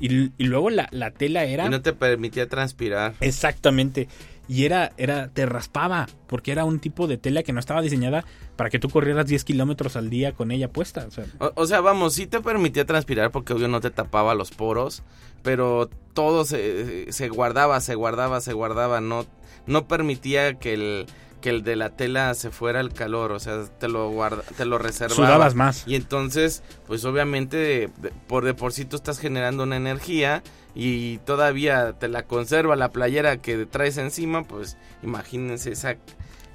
Y, 0.00 0.30
y 0.38 0.44
luego 0.44 0.70
la, 0.70 0.88
la 0.92 1.10
tela 1.10 1.44
era... 1.44 1.66
Y 1.66 1.70
no 1.70 1.82
te 1.82 1.92
permitía 1.92 2.48
transpirar. 2.48 3.14
Exactamente. 3.20 4.08
Y 4.48 4.64
era, 4.64 4.92
era, 4.96 5.28
te 5.28 5.44
raspaba, 5.44 6.08
porque 6.26 6.52
era 6.52 6.64
un 6.64 6.80
tipo 6.80 7.06
de 7.06 7.18
tela 7.18 7.42
que 7.42 7.52
no 7.52 7.60
estaba 7.60 7.82
diseñada 7.82 8.24
para 8.56 8.70
que 8.70 8.78
tú 8.78 8.88
corrieras 8.88 9.26
10 9.26 9.44
kilómetros 9.44 9.94
al 9.94 10.08
día 10.08 10.32
con 10.32 10.50
ella 10.50 10.72
puesta. 10.72 11.06
O 11.06 11.10
sea, 11.10 11.26
O, 11.54 11.66
sea, 11.66 11.80
vamos, 11.82 12.14
sí 12.14 12.26
te 12.26 12.40
permitía 12.40 12.86
transpirar 12.86 13.30
porque 13.30 13.52
obvio 13.52 13.68
no 13.68 13.80
te 13.80 13.90
tapaba 13.90 14.34
los 14.34 14.50
poros, 14.50 15.02
pero 15.42 15.90
todo 16.14 16.44
se, 16.46 17.12
se 17.12 17.28
guardaba, 17.28 17.80
se 17.80 17.94
guardaba, 17.94 18.40
se 18.40 18.54
guardaba, 18.54 19.02
no, 19.02 19.26
no 19.66 19.86
permitía 19.86 20.54
que 20.54 20.74
el, 20.74 21.06
que 21.40 21.50
el 21.50 21.62
de 21.62 21.76
la 21.76 21.90
tela 21.90 22.34
se 22.34 22.50
fuera 22.50 22.80
el 22.80 22.92
calor, 22.92 23.32
o 23.32 23.38
sea, 23.40 23.64
te 23.78 23.88
lo 23.88 24.10
guarda, 24.10 24.42
te 24.56 24.64
lo 24.64 24.78
reservaba. 24.78 25.14
Sudabas 25.14 25.54
más. 25.54 25.84
Y 25.86 25.94
entonces, 25.94 26.62
pues 26.86 27.04
obviamente 27.04 27.56
de- 27.56 28.12
por 28.26 28.44
de 28.44 28.54
por 28.54 28.72
sí 28.72 28.84
tú 28.84 28.96
estás 28.96 29.18
generando 29.18 29.62
una 29.62 29.76
energía 29.76 30.42
y 30.74 31.18
todavía 31.18 31.92
te 31.98 32.08
la 32.08 32.24
conserva 32.24 32.76
la 32.76 32.90
playera 32.90 33.36
que 33.38 33.66
traes 33.66 33.96
encima, 33.98 34.42
pues 34.44 34.76
imagínense 35.02 35.72
esa 35.72 35.96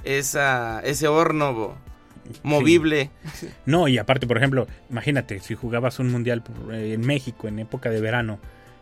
esa 0.03 0.79
ese 0.81 1.07
horno 1.07 1.53
bo- 1.53 1.77
movible. 2.43 3.09
no, 3.65 3.87
y 3.87 3.97
aparte, 3.97 4.27
por 4.27 4.37
ejemplo, 4.37 4.67
imagínate, 4.89 5.39
si 5.39 5.55
jugabas 5.55 5.99
un 5.99 6.11
mundial 6.11 6.43
eh, 6.71 6.93
en 6.93 7.01
México 7.05 7.47
en 7.47 7.59
época 7.59 7.89
de 7.89 8.01
verano, 8.01 8.39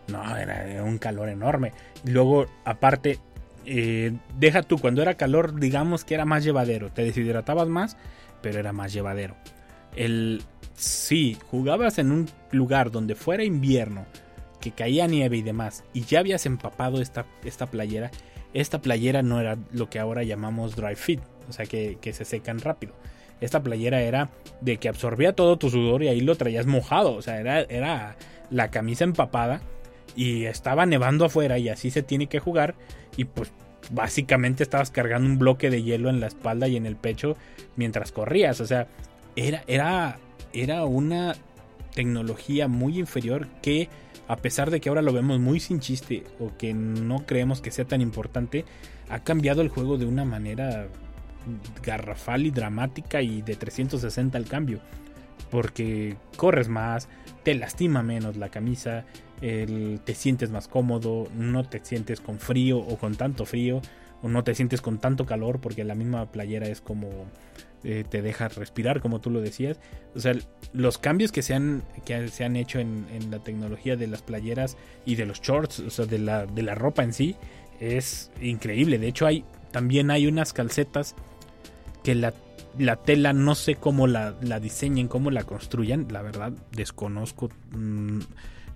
no, 0.08 0.36
era, 0.38 0.68
era 0.68 0.84
un 0.84 0.98
calor 0.98 1.30
enorme. 1.30 1.74
Y 2.06 2.12
luego, 2.12 2.48
aparte, 2.66 3.20
eh, 3.66 4.14
deja 4.38 4.64
tú, 4.64 4.78
cuando 4.78 5.02
era 5.02 5.16
calor, 5.16 5.60
digamos 5.60 6.04
que 6.04 6.14
era 6.14 6.26
más 6.26 6.44
llevadero, 6.44 6.90
te 6.90 7.04
deshidratabas 7.04 7.68
más, 7.68 7.98
pero 8.42 8.60
era 8.60 8.74
más 8.74 8.94
llevadero. 8.94 9.36
El, 9.96 10.42
si 10.76 11.38
jugabas 11.50 12.00
en 12.00 12.12
un 12.12 12.30
lugar 12.52 12.92
donde 12.92 13.16
fuera 13.16 13.44
invierno, 13.44 14.06
que 14.60 14.72
caía 14.72 15.08
nieve 15.08 15.38
y 15.38 15.42
demás, 15.42 15.84
y 15.94 16.02
ya 16.02 16.20
habías 16.20 16.46
empapado 16.46 17.02
esta, 17.02 17.26
esta 17.44 17.68
playera, 17.68 18.12
esta 18.54 18.82
playera 18.82 19.22
no 19.22 19.40
era 19.40 19.58
lo 19.72 19.90
que 19.90 20.00
ahora 20.00 20.24
llamamos 20.24 20.76
dry 20.76 20.96
fit, 20.96 21.22
o 21.50 21.54
sea 21.54 21.66
que, 21.66 21.98
que 22.02 22.14
se 22.14 22.26
secan 22.26 22.60
rápido. 22.60 22.94
Esta 23.42 23.64
playera 23.64 24.02
era 24.02 24.30
de 24.62 24.78
que 24.78 24.88
absorbía 24.88 25.34
todo 25.34 25.58
tu 25.58 25.70
sudor 25.72 26.04
y 26.04 26.08
ahí 26.08 26.22
lo 26.22 26.36
traías 26.36 26.68
mojado, 26.68 27.14
o 27.14 27.22
sea, 27.22 27.40
era, 27.40 27.62
era 27.62 28.16
la 28.52 28.70
camisa 28.70 29.04
empapada 29.04 29.62
y 30.16 30.46
estaba 30.46 30.86
nevando 30.86 31.26
afuera 31.26 31.58
y 31.58 31.70
así 31.70 31.90
se 31.90 32.04
tiene 32.04 32.28
que 32.28 32.40
jugar 32.40 32.76
y 33.18 33.26
pues 33.26 33.52
básicamente 33.92 34.64
estabas 34.64 34.92
cargando 34.92 35.28
un 35.28 35.40
bloque 35.40 35.70
de 35.70 35.84
hielo 35.84 36.10
en 36.10 36.20
la 36.20 36.28
espalda 36.28 36.68
y 36.68 36.78
en 36.78 36.86
el 36.86 36.96
pecho 36.96 37.36
mientras 37.76 38.12
corrías, 38.12 38.62
o 38.62 38.66
sea, 38.66 38.88
era, 39.36 39.64
era, 39.68 40.20
era 40.54 40.86
una 40.86 41.36
tecnología 41.94 42.68
muy 42.68 43.00
inferior 43.00 43.48
que 43.62 43.90
a 44.28 44.38
pesar 44.38 44.72
de 44.72 44.80
que 44.80 44.90
ahora 44.90 45.02
lo 45.02 45.12
vemos 45.12 45.40
muy 45.40 45.60
sin 45.60 45.80
chiste 45.82 46.24
o 46.40 46.56
que 46.58 46.74
no 46.74 47.26
creemos 47.26 47.60
que 47.60 47.72
sea 47.72 47.86
tan 47.86 48.00
importante, 48.00 48.64
ha 49.10 49.20
cambiado 49.20 49.62
el 49.62 49.68
juego 49.68 49.98
de 49.98 50.06
una 50.06 50.24
manera 50.24 50.88
garrafal 51.84 52.46
y 52.46 52.52
dramática 52.52 53.22
y 53.22 53.42
de 53.42 53.56
360 53.56 54.38
al 54.38 54.46
cambio. 54.46 54.80
Porque 55.50 56.16
corres 56.38 56.70
más, 56.70 57.10
te 57.44 57.56
lastima 57.56 58.04
menos 58.04 58.38
la 58.38 58.48
camisa, 58.48 59.04
el- 59.42 60.00
te 60.04 60.14
sientes 60.16 60.50
más 60.52 60.68
cómodo, 60.68 61.28
no 61.36 61.64
te 61.64 61.80
sientes 61.84 62.20
con 62.22 62.40
frío 62.40 62.80
o 62.80 62.98
con 62.98 63.16
tanto 63.16 63.46
frío, 63.46 63.82
o 64.22 64.30
no 64.30 64.44
te 64.44 64.54
sientes 64.56 64.82
con 64.82 65.00
tanto 65.00 65.26
calor 65.26 65.60
porque 65.60 65.84
la 65.84 65.96
misma 65.96 66.32
playera 66.32 66.68
es 66.68 66.82
como 66.82 67.10
eh, 67.84 68.04
te 68.08 68.22
deja 68.22 68.48
respirar, 68.48 69.02
como 69.02 69.22
tú 69.22 69.32
lo 69.32 69.42
decías. 69.42 69.80
O 70.16 70.20
sea, 70.20 70.36
los 70.72 71.00
cambios 71.00 71.32
que 71.32 71.42
se 71.42 71.56
han, 71.56 71.82
que 72.06 72.28
se 72.28 72.44
han 72.46 72.56
hecho 72.56 72.78
en, 72.80 73.08
en 73.12 73.32
la 73.32 73.40
tecnología 73.40 73.96
de 73.96 74.06
las 74.06 74.22
playeras 74.22 74.78
y 75.04 75.16
de 75.16 75.26
los 75.26 75.42
shorts, 75.42 75.80
o 75.80 75.90
sea, 75.90 76.06
de 76.06 76.20
la, 76.20 76.46
de 76.46 76.62
la 76.62 76.76
ropa 76.76 77.04
en 77.04 77.12
sí, 77.14 77.36
es 77.80 78.30
increíble. 78.40 79.00
De 79.00 79.08
hecho, 79.08 79.26
hay 79.26 79.44
también 79.72 80.12
hay 80.12 80.28
unas 80.28 80.54
calcetas 80.54 81.16
que 82.04 82.14
la, 82.14 82.34
la 82.78 82.98
tela 82.98 83.34
no 83.34 83.56
sé 83.56 83.76
cómo 83.76 84.06
la, 84.06 84.36
la 84.42 84.60
diseñen, 84.60 85.08
cómo 85.08 85.32
la 85.32 85.44
construyan. 85.44 86.06
La 86.12 86.22
verdad, 86.22 86.52
desconozco. 86.72 87.50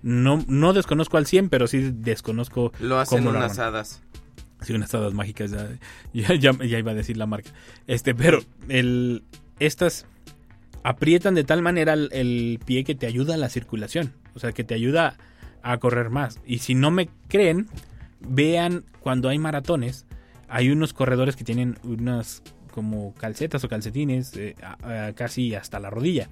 No, 0.08 0.44
no 0.46 0.72
desconozco 0.72 1.16
al 1.16 1.26
100, 1.26 1.48
pero 1.48 1.66
sí 1.66 1.90
desconozco 1.92 2.70
Lo 2.78 2.98
hacen 3.00 3.24
cómo 3.24 3.30
unas 3.30 3.58
hadas. 3.58 4.02
Sí, 4.62 4.72
unas 4.72 4.94
hadas 4.94 5.12
mágicas, 5.14 5.50
ya, 5.50 5.68
ya, 6.14 6.34
ya- 6.34 6.64
ya 6.64 6.78
iba 6.78 6.92
a 6.92 6.94
decir 6.94 7.16
la 7.16 7.26
marca. 7.26 7.50
Este, 7.88 8.14
pero 8.14 8.38
el, 8.68 9.24
estas 9.58 10.06
aprietan 10.84 11.34
de 11.34 11.42
tal 11.44 11.60
manera 11.62 11.92
el, 11.94 12.08
el 12.12 12.60
pie 12.64 12.84
que 12.84 12.94
te 12.94 13.06
ayuda 13.06 13.34
a 13.34 13.36
la 13.36 13.48
circulación. 13.48 14.12
O 14.34 14.38
sea, 14.38 14.52
que 14.52 14.64
te 14.64 14.74
ayuda 14.74 15.16
a 15.62 15.78
correr 15.78 16.10
más. 16.10 16.40
Y 16.46 16.58
si 16.58 16.74
no 16.76 16.90
me 16.90 17.08
creen, 17.28 17.68
vean 18.20 18.84
cuando 19.00 19.28
hay 19.28 19.38
maratones, 19.38 20.06
hay 20.48 20.70
unos 20.70 20.92
corredores 20.92 21.34
que 21.36 21.42
tienen 21.44 21.78
unas 21.82 22.42
como 22.70 23.12
calcetas 23.14 23.64
o 23.64 23.68
calcetines 23.68 24.36
eh, 24.36 24.54
a- 24.62 25.06
a 25.08 25.12
casi 25.14 25.54
hasta 25.54 25.80
la 25.80 25.90
rodilla. 25.90 26.28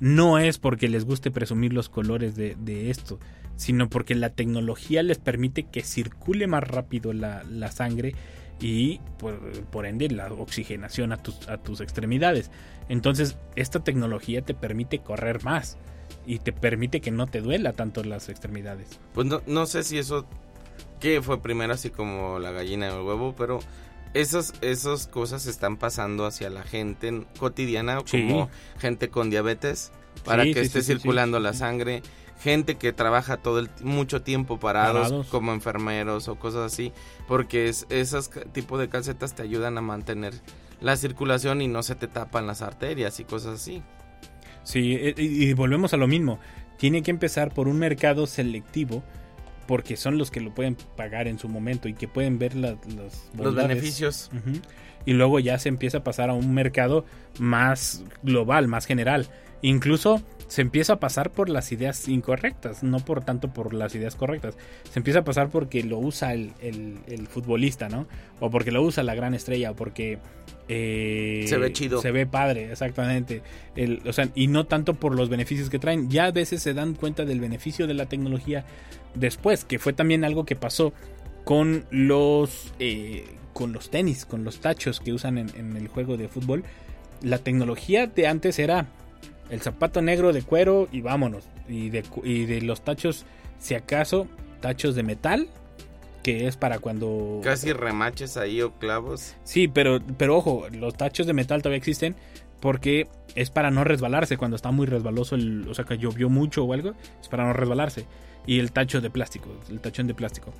No 0.00 0.38
es 0.38 0.58
porque 0.58 0.88
les 0.88 1.04
guste 1.04 1.30
presumir 1.30 1.72
los 1.72 1.88
colores 1.88 2.36
de, 2.36 2.90
esto, 2.90 3.18
sino 3.56 3.88
porque 3.88 4.14
la 4.14 4.30
tecnología 4.30 5.02
les 5.02 5.18
permite 5.18 5.64
que 5.64 5.82
circule 5.82 6.46
más 6.46 6.64
rápido 6.66 7.12
la, 7.12 7.70
sangre 7.70 8.14
y 8.60 9.00
por, 9.18 9.38
por, 9.66 9.86
ende 9.86 10.08
la 10.08 10.32
oxigenación 10.32 11.12
a 11.12 11.16
tus, 11.16 11.48
a 11.48 11.58
tus 11.58 11.80
extremidades. 11.80 12.50
Entonces 12.88 13.36
esta 13.56 13.80
tecnología 13.80 14.42
te 14.42 14.54
permite 14.54 15.00
correr 15.00 15.44
más 15.44 15.78
y 16.26 16.38
te 16.38 16.52
permite 16.52 17.00
que 17.00 17.10
no 17.10 17.26
te 17.26 17.40
duela 17.40 17.72
tanto 17.72 18.02
las 18.04 18.28
extremidades. 18.28 19.00
Pues 19.14 19.26
no, 19.26 19.42
no 19.46 19.66
sé 19.66 19.82
si 19.82 19.98
eso 19.98 20.26
que 21.00 21.22
fue 21.22 21.40
primero 21.40 21.72
así 21.72 21.90
como 21.90 22.38
la 22.38 22.50
gallina 22.50 22.86
del 22.86 23.02
huevo, 23.02 23.34
pero 23.36 23.60
esas, 24.14 24.52
esas 24.60 25.06
cosas 25.06 25.46
están 25.46 25.76
pasando 25.76 26.26
hacia 26.26 26.50
la 26.50 26.62
gente 26.62 27.24
cotidiana, 27.38 28.00
Sí. 28.04 28.26
como 28.26 28.48
gente 28.78 29.08
con 29.10 29.30
diabetes, 29.30 29.92
para 30.24 30.44
Sí, 30.44 30.54
que 30.54 30.60
sí, 30.60 30.66
esté 30.66 30.82
circulando 30.82 31.38
la 31.40 31.52
sangre, 31.52 32.02
gente 32.40 32.76
que 32.76 32.92
trabaja 32.92 33.36
todo 33.38 33.58
el 33.58 33.68
mucho 33.82 34.22
tiempo 34.22 34.58
parados, 34.60 35.08
Parados. 35.08 35.26
como 35.28 35.52
enfermeros 35.52 36.28
o 36.28 36.36
cosas 36.36 36.72
así, 36.72 36.92
porque 37.26 37.68
es, 37.68 37.86
esos 37.90 38.28
ca- 38.28 38.42
tipo 38.44 38.78
de 38.78 38.88
calcetas 38.88 39.34
te 39.34 39.42
ayudan 39.42 39.76
a 39.78 39.80
mantener 39.80 40.34
la 40.80 40.96
circulación 40.96 41.60
y 41.62 41.68
no 41.68 41.82
se 41.82 41.94
te 41.96 42.06
tapan 42.06 42.46
las 42.46 42.62
arterias 42.62 43.18
y 43.20 43.24
cosas 43.24 43.54
así. 43.60 43.82
Sí, 44.62 44.94
e- 44.94 45.14
y, 45.16 45.44
y 45.48 45.52
volvemos 45.54 45.92
a 45.94 45.96
lo 45.96 46.06
mismo. 46.06 46.38
Tiene 46.78 47.02
que 47.02 47.10
empezar 47.10 47.52
por 47.52 47.66
un 47.66 47.78
mercado 47.78 48.26
selectivo 48.28 49.02
porque 49.68 49.96
son 49.96 50.18
los 50.18 50.32
que 50.32 50.40
lo 50.40 50.52
pueden 50.52 50.76
pagar 50.96 51.28
en 51.28 51.38
su 51.38 51.48
momento 51.48 51.88
y 51.88 51.94
que 51.94 52.08
pueden 52.08 52.38
ver 52.40 52.56
la- 52.56 52.76
las 52.96 53.30
Los 53.36 53.54
beneficios. 53.54 54.30
Y 55.06 55.12
luego 55.12 55.38
ya 55.38 55.58
se 55.58 55.68
empieza 55.68 55.98
a 55.98 56.04
pasar 56.04 56.30
a 56.30 56.32
un 56.32 56.52
mercado 56.54 57.04
más 57.38 58.02
global, 58.22 58.66
más 58.66 58.84
general. 58.86 59.28
Incluso 59.62 60.22
se 60.46 60.62
empieza 60.62 60.94
a 60.94 61.00
pasar 61.00 61.30
por 61.30 61.48
las 61.50 61.72
ideas 61.72 62.08
incorrectas, 62.08 62.82
no 62.82 63.00
por 63.00 63.22
tanto 63.22 63.52
por 63.52 63.74
las 63.74 63.94
ideas 63.94 64.14
correctas. 64.16 64.56
Se 64.90 64.98
empieza 64.98 65.18
a 65.20 65.24
pasar 65.24 65.50
porque 65.50 65.82
lo 65.82 65.98
usa 65.98 66.32
el, 66.32 66.52
el- 66.60 67.00
el 67.06 67.26
futbolista, 67.26 67.88
¿no? 67.88 68.06
O 68.40 68.50
porque 68.50 68.70
lo 68.72 68.82
usa 68.82 69.02
la 69.02 69.14
gran 69.14 69.34
estrella, 69.34 69.72
o 69.72 69.76
porque... 69.76 70.18
eh, 70.68 71.44
Se 71.48 71.58
ve 71.58 71.72
chido. 71.72 72.00
Se 72.00 72.12
ve 72.12 72.26
padre, 72.26 72.70
exactamente. 72.72 73.42
El- 73.76 74.00
o 74.06 74.12
sea, 74.12 74.28
y 74.34 74.46
no 74.46 74.64
tanto 74.66 74.94
por 74.94 75.14
los 75.14 75.28
beneficios 75.28 75.68
que 75.70 75.78
traen. 75.78 76.08
Ya 76.08 76.24
a 76.26 76.30
veces 76.30 76.62
se 76.62 76.72
dan 76.72 76.94
cuenta 76.94 77.24
del 77.26 77.40
beneficio 77.40 77.86
de 77.86 77.94
la 77.94 78.06
tecnología 78.06 78.64
después, 79.14 79.64
que 79.64 79.78
fue 79.78 79.92
también 79.92 80.24
algo 80.24 80.44
que 80.46 80.56
pasó 80.56 80.92
con 81.44 81.84
los 81.90 82.72
eh, 82.78 83.24
con 83.52 83.72
los 83.72 83.90
tenis, 83.90 84.24
con 84.24 84.44
los 84.44 84.60
tachos 84.60 85.00
que 85.00 85.12
usan 85.12 85.36
en, 85.36 85.50
en 85.56 85.76
el 85.76 85.88
juego 85.88 86.16
de 86.16 86.28
fútbol. 86.28 86.62
La 87.22 87.38
tecnología 87.38 88.06
de 88.06 88.28
antes 88.28 88.58
era 88.60 88.86
el 89.50 89.60
zapato 89.60 90.02
negro 90.02 90.32
de 90.32 90.42
cuero 90.42 90.88
y 90.92 91.00
vámonos. 91.00 91.44
Y 91.68 91.90
de, 91.90 92.04
y 92.22 92.44
de 92.44 92.62
los 92.62 92.82
tachos, 92.82 93.24
si 93.58 93.74
acaso, 93.74 94.26
tachos 94.60 94.94
de 94.94 95.02
metal, 95.02 95.48
que 96.22 96.46
es 96.46 96.56
para 96.56 96.78
cuando... 96.78 97.40
Casi 97.42 97.72
remaches 97.72 98.36
ahí 98.36 98.60
o 98.62 98.72
clavos. 98.72 99.34
Sí, 99.44 99.68
pero, 99.68 100.00
pero 100.16 100.36
ojo, 100.36 100.66
los 100.72 100.96
tachos 100.96 101.26
de 101.26 101.32
metal 101.32 101.62
todavía 101.62 101.78
existen 101.78 102.16
porque 102.60 103.08
es 103.34 103.50
para 103.50 103.70
no 103.70 103.84
resbalarse 103.84 104.36
cuando 104.36 104.56
está 104.56 104.70
muy 104.70 104.86
resbaloso, 104.86 105.36
el, 105.36 105.68
o 105.68 105.74
sea, 105.74 105.84
que 105.84 105.98
llovió 105.98 106.28
mucho 106.28 106.64
o 106.64 106.72
algo, 106.72 106.94
es 107.20 107.28
para 107.28 107.46
no 107.46 107.52
resbalarse. 107.52 108.06
Y 108.46 108.58
el 108.58 108.72
tacho 108.72 109.00
de 109.00 109.10
plástico, 109.10 109.50
el 109.68 109.80
tachón 109.80 110.06
de 110.06 110.14
plástico. 110.14 110.52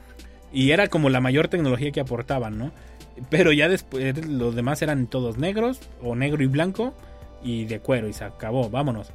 Y 0.53 0.71
era 0.71 0.89
como 0.89 1.11
la 1.11 1.21
mayor 1.21 1.49
tecnología 1.49 1.91
que 1.91 2.01
aportaban, 2.01 2.59
¿no? 2.59 2.73
Pero 3.31 3.53
ya 3.53 3.69
después 3.69 4.27
los 4.27 4.55
demás 4.55 4.81
eran 4.83 5.07
todos 5.07 5.39
negros 5.39 5.81
o 6.03 6.15
negro 6.15 6.43
y 6.43 6.47
blanco 6.47 6.95
y 7.43 7.65
de 7.65 7.81
cuero 7.81 8.09
y 8.09 8.13
se 8.13 8.25
acabó, 8.25 8.71
vámonos. 8.71 9.11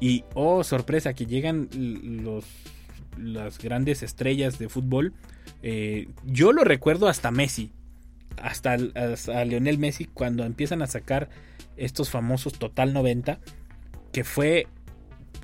Y 0.00 0.24
oh, 0.34 0.62
sorpresa, 0.62 1.14
que 1.14 1.26
llegan 1.26 1.68
los 1.72 2.44
las 3.18 3.58
grandes 3.58 4.02
estrellas 4.02 4.58
de 4.58 4.68
fútbol. 4.68 5.12
Eh, 5.62 6.08
yo 6.24 6.52
lo 6.52 6.64
recuerdo 6.64 7.08
hasta 7.08 7.30
Messi, 7.30 7.72
hasta, 8.40 8.76
hasta 8.94 9.44
Lionel 9.44 9.78
Messi 9.78 10.04
cuando 10.04 10.44
empiezan 10.44 10.82
a 10.82 10.86
sacar 10.86 11.28
estos 11.76 12.10
famosos 12.10 12.54
Total 12.54 12.92
90, 12.92 13.38
que 14.12 14.24
fue 14.24 14.66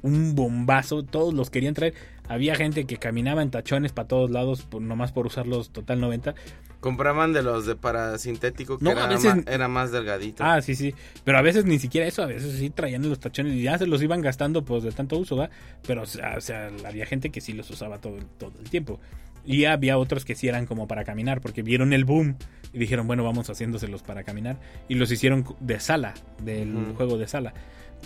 un 0.02 0.34
bombazo, 0.34 1.02
todos 1.02 1.34
los 1.34 1.50
querían 1.50 1.74
traer. 1.74 1.94
Había 2.32 2.54
gente 2.54 2.84
que 2.86 2.96
caminaba 2.96 3.42
en 3.42 3.50
tachones 3.50 3.92
para 3.92 4.08
todos 4.08 4.30
lados, 4.30 4.62
por, 4.62 4.80
nomás 4.82 5.12
por 5.12 5.26
usar 5.26 5.46
los 5.46 5.70
Total 5.70 6.00
90. 6.00 6.34
Compraban 6.80 7.32
de 7.32 7.42
los 7.42 7.64
de 7.66 7.76
parasintético 7.76 8.78
que 8.78 8.84
No, 8.84 8.90
era, 8.92 9.04
a 9.04 9.08
veces- 9.08 9.36
ma- 9.36 9.42
era 9.46 9.68
más 9.68 9.92
delgadito. 9.92 10.42
Ah, 10.44 10.60
sí, 10.62 10.74
sí. 10.74 10.94
Pero 11.24 11.38
a 11.38 11.42
veces 11.42 11.64
ni 11.64 11.78
siquiera 11.78 12.06
eso, 12.06 12.22
a 12.22 12.26
veces 12.26 12.58
sí 12.58 12.70
traían 12.70 13.08
los 13.08 13.20
tachones 13.20 13.54
y 13.54 13.62
ya 13.62 13.78
se 13.78 13.86
los 13.86 14.02
iban 14.02 14.20
gastando 14.20 14.64
pues 14.64 14.82
de 14.82 14.90
tanto 14.92 15.16
uso, 15.18 15.36
¿va? 15.36 15.50
Pero 15.86 16.02
o 16.02 16.06
sea, 16.06 16.70
había 16.86 17.06
gente 17.06 17.30
que 17.30 17.40
sí 17.40 17.52
los 17.52 17.70
usaba 17.70 17.98
todo, 17.98 18.16
el- 18.16 18.26
todo 18.26 18.52
el 18.58 18.68
tiempo. 18.68 18.98
Y 19.44 19.64
había 19.64 19.98
otros 19.98 20.24
que 20.24 20.34
sí 20.34 20.48
eran 20.48 20.66
como 20.66 20.86
para 20.86 21.04
caminar, 21.04 21.40
porque 21.40 21.62
vieron 21.62 21.92
el 21.92 22.04
boom 22.04 22.36
y 22.72 22.78
dijeron, 22.78 23.06
bueno, 23.08 23.24
vamos 23.24 23.50
haciéndoselos 23.50 24.02
para 24.02 24.22
caminar. 24.24 24.58
Y 24.88 24.94
los 24.94 25.10
hicieron 25.10 25.44
de 25.60 25.78
sala, 25.80 26.14
del 26.42 26.94
juego 26.96 27.18
de 27.18 27.26
sala. 27.28 27.52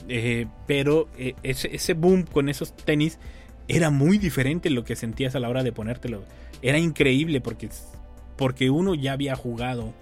Eh, 0.09 0.47
pero 0.67 1.09
eh, 1.19 1.35
ese, 1.43 1.75
ese 1.75 1.95
boom 1.95 2.25
con 2.25 2.49
esos 2.51 2.75
tenis 2.77 3.19
era 3.69 3.91
muy 3.91 4.19
diferente 4.19 4.71
lo 4.71 4.85
que 4.85 4.97
sentías 4.97 5.35
a 5.35 5.41
la 5.41 5.49
hora 5.49 5.63
de 5.63 5.73
ponértelo. 5.73 6.23
Era 6.63 6.79
increíble 6.79 7.41
porque, 7.41 7.69
porque 8.37 8.71
uno 8.71 8.95
ya 8.95 9.13
había 9.13 9.37
jugado 9.37 9.93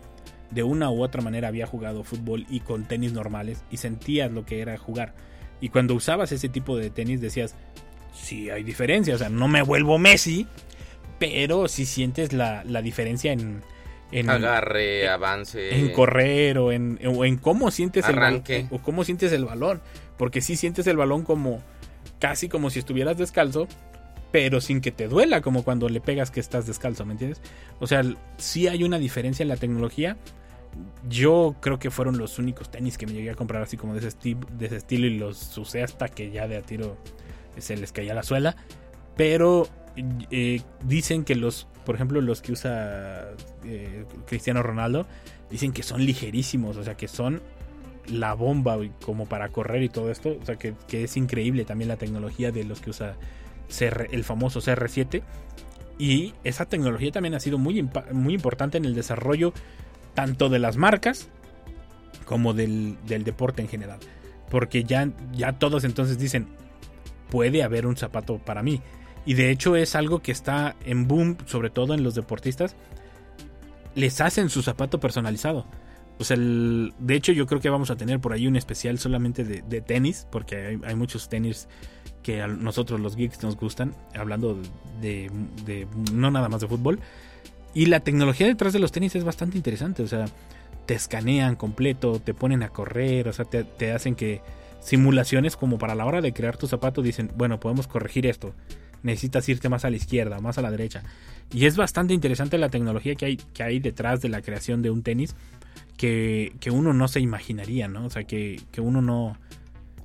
de 0.51 0.63
una 0.63 0.91
u 0.91 1.03
otra 1.03 1.21
manera 1.21 1.49
había 1.49 1.67
jugado 1.67 2.05
fútbol 2.05 2.47
y 2.49 2.61
con 2.61 2.85
tenis 2.85 3.13
normales 3.13 3.65
y 3.71 3.79
sentías 3.79 4.31
lo 4.31 4.45
que 4.45 4.61
era 4.61 4.77
jugar. 4.79 5.15
Y 5.61 5.69
cuando 5.71 5.95
usabas 5.95 6.31
ese 6.33 6.49
tipo 6.49 6.77
de 6.77 6.91
tenis 6.91 7.21
decías, 7.21 7.55
sí 8.15 8.51
hay 8.51 8.63
diferencia, 8.63 9.15
o 9.15 9.19
sea, 9.19 9.29
no 9.29 9.49
me 9.49 9.63
vuelvo 9.63 9.99
Messi, 9.99 10.47
pero 11.19 11.69
sí 11.69 11.87
sientes 11.87 12.33
la, 12.33 12.63
la 12.65 12.83
diferencia 12.83 13.33
en, 13.33 13.63
en, 14.13 14.31
Agarre, 14.31 15.09
avance. 15.09 15.75
en 15.75 15.93
correr 15.93 16.59
o 16.59 16.71
en, 16.71 17.01
o 17.05 17.25
en 17.25 17.37
cómo 17.37 17.71
sientes 17.71 18.07
el 18.09 18.17
balón 18.17 18.45
o 18.71 18.79
cómo 18.79 19.05
sientes 19.05 19.33
el 19.33 19.45
balón, 19.45 19.81
porque 20.17 20.41
sí 20.41 20.57
sientes 20.57 20.87
el 20.87 20.97
balón 20.97 21.25
como 21.25 21.63
casi 22.25 22.49
como 22.49 22.71
si 22.71 22.79
estuvieras 22.79 23.19
descalzo, 23.19 23.69
pero 24.33 24.63
sin 24.63 24.81
que 24.81 24.91
te 24.91 25.09
duela 25.09 25.43
como 25.43 25.63
cuando 25.63 25.91
le 25.91 26.01
pegas 26.01 26.31
que 26.31 26.41
estás 26.41 26.67
descalzo, 26.67 27.05
¿me 27.05 27.13
entiendes? 27.13 27.43
O 27.81 27.87
sea, 27.87 28.03
sí 28.39 28.67
hay 28.67 28.83
una 28.83 28.99
diferencia 28.99 29.43
en 29.43 29.51
la 29.51 29.59
tecnología. 29.59 30.17
Yo 31.07 31.55
creo 31.61 31.79
que 31.79 31.91
fueron 31.91 32.17
los 32.17 32.39
únicos 32.39 32.71
tenis 32.71 32.97
que 32.97 33.07
me 33.07 33.13
llegué 33.13 33.29
a 33.29 33.35
comprar 33.35 33.63
así 33.63 33.77
como 33.77 33.93
de 33.93 33.99
ese, 33.99 34.09
esti- 34.09 34.39
de 34.57 34.67
ese 34.67 34.77
estilo 34.77 35.07
y 35.07 35.19
los 35.19 35.59
usé 35.59 35.83
hasta 35.83 36.09
que 36.09 36.31
ya 36.31 36.49
de 36.49 36.57
a 36.57 36.63
tiro 36.63 36.97
se 37.59 37.77
les 37.77 37.93
caía 37.93 38.15
la 38.15 38.23
suela. 38.23 38.57
Pero 39.19 39.69
eh, 40.31 40.63
dicen 40.83 41.25
que 41.25 41.35
los, 41.35 41.69
por 41.85 41.95
ejemplo, 41.95 42.23
los 42.23 42.41
que 42.41 42.53
usa 42.53 43.33
eh, 43.67 44.07
Cristiano 44.27 44.63
Ronaldo, 44.63 45.07
dicen 45.51 45.73
que 45.75 45.83
son 45.83 46.07
ligerísimos, 46.07 46.79
o 46.79 46.85
sea, 46.85 46.97
que 46.97 47.07
son 47.07 47.43
la 48.09 48.35
bomba 48.35 48.79
como 49.05 49.27
para 49.27 49.49
correr 49.49 49.83
y 49.83 49.89
todo 49.89 50.11
esto. 50.11 50.37
O 50.41 50.45
sea, 50.45 50.57
que, 50.57 50.75
que 50.89 51.05
es 51.05 51.17
increíble 51.17 51.65
también 51.65 51.89
la 51.89 51.97
tecnología 51.97 52.53
de 52.53 52.65
los 52.65 52.81
que 52.81 52.91
usa 52.91 53.17
el 53.81 54.25
famoso 54.25 54.61
CR7. 54.61 55.23
Y 55.99 56.35
esa 56.43 56.67
tecnología 56.67 57.13
también 57.13 57.35
ha 57.35 57.41
sido 57.41 57.59
muy, 57.59 57.89
muy 58.13 58.35
importante 58.35 58.79
en 58.79 58.85
el 58.85 58.95
desarrollo 58.95 59.53
tanto 60.15 60.49
de 60.49 60.59
las 60.59 60.77
marcas 60.77 61.29
como 62.25 62.55
del, 62.55 62.97
del 63.07 63.25
deporte 63.25 63.63
en 63.63 63.69
general. 63.69 63.99
Porque 64.51 64.85
ya, 64.85 65.11
ya 65.33 65.53
todos 65.53 65.85
entonces 65.85 66.19
dicen, 66.19 66.49
puede 67.31 67.63
haber 67.63 67.87
un 67.87 67.97
zapato 67.97 68.39
para 68.39 68.63
mí. 68.63 68.81
Y 69.27 69.35
de 69.35 69.51
hecho 69.51 69.77
es 69.77 69.95
algo 69.95 70.21
que 70.21 70.33
está 70.33 70.77
en 70.85 71.09
boom, 71.09 71.39
sobre 71.47 71.71
todo 71.71 71.95
en 71.95 72.03
los 72.03 72.15
deportistas. 72.15 72.77
Les 73.95 74.21
hacen 74.21 74.51
su 74.51 74.63
zapato 74.63 75.01
personalizado. 75.01 75.67
Sea, 76.25 76.37
el- 76.37 76.93
de 76.99 77.15
hecho 77.15 77.33
yo 77.33 77.47
creo 77.47 77.61
que 77.61 77.69
vamos 77.69 77.91
a 77.91 77.97
tener 77.97 78.21
por 78.21 78.33
ahí 78.33 78.47
un 78.47 78.57
especial 78.57 78.99
solamente 78.99 79.45
de, 79.45 79.81
tenis, 79.81 80.27
porque 80.31 80.79
hay, 80.83 80.95
muchos 80.95 81.29
tenis 81.29 81.69
que 82.23 82.43
a 82.43 82.47
nosotros 82.47 83.01
los 83.01 83.17
geeks 83.17 83.43
nos 83.43 83.57
gustan, 83.57 83.95
hablando 84.15 84.59
de, 85.01 85.31
no 86.13 86.31
nada 86.31 86.49
más 86.49 86.61
de 86.61 86.69
fútbol. 86.69 87.01
Y 87.75 87.87
la 87.87 88.01
tecnología 88.01 88.47
detrás 88.47 88.73
de 88.73 88.79
los 88.79 88.93
tenis 88.93 89.15
es 89.17 89.25
bastante 89.25 89.57
interesante, 89.57 90.03
o 90.03 90.07
sea, 90.07 90.27
te 90.87 90.95
escanean 90.95 91.57
completo, 91.57 92.21
te 92.21 92.35
ponen 92.35 92.63
a 92.63 92.69
correr, 92.69 93.29
o 93.29 93.33
sea, 93.33 93.45
te, 93.45 93.65
te 93.65 93.93
hacen 93.93 94.15
que 94.15 94.43
simulaciones 94.81 95.57
como 95.57 95.79
para 95.79 95.95
la 95.95 96.05
hora 96.05 96.21
de 96.21 96.33
crear 96.33 96.57
tu 96.57 96.67
zapato 96.67 97.03
dicen, 97.03 97.31
bueno, 97.37 97.59
podemos 97.59 97.89
corregir 97.89 98.27
esto, 98.27 98.55
necesitas 99.03 99.49
irte 99.49 99.69
más 99.69 99.85
a 99.85 99.91
la 99.91 99.97
izquierda, 99.97 100.41
más 100.41 100.59
a 100.59 100.63
la 100.63 100.71
derecha. 100.71 101.03
Y 101.53 101.67
es 101.67 101.77
bastante 101.77 102.15
interesante 102.15 102.59
la 102.59 102.69
tecnología 102.69 103.15
que 103.15 103.27
hay, 103.27 103.37
que 103.37 103.63
hay 103.63 103.81
detrás 103.81 104.21
de 104.21 104.29
la 104.29 104.43
creación 104.43 104.83
de 104.83 104.91
un 104.91 105.03
tenis 105.03 105.35
que, 105.97 106.57
que 106.61 106.71
uno 106.71 106.93
no 106.93 107.09
se 107.09 107.21
imaginaría, 107.21 107.89
¿no? 107.89 108.07
O 108.07 108.11
sea, 108.11 108.25
que, 108.25 108.61
que 108.73 108.81
uno 108.81 109.03
no, 109.03 109.39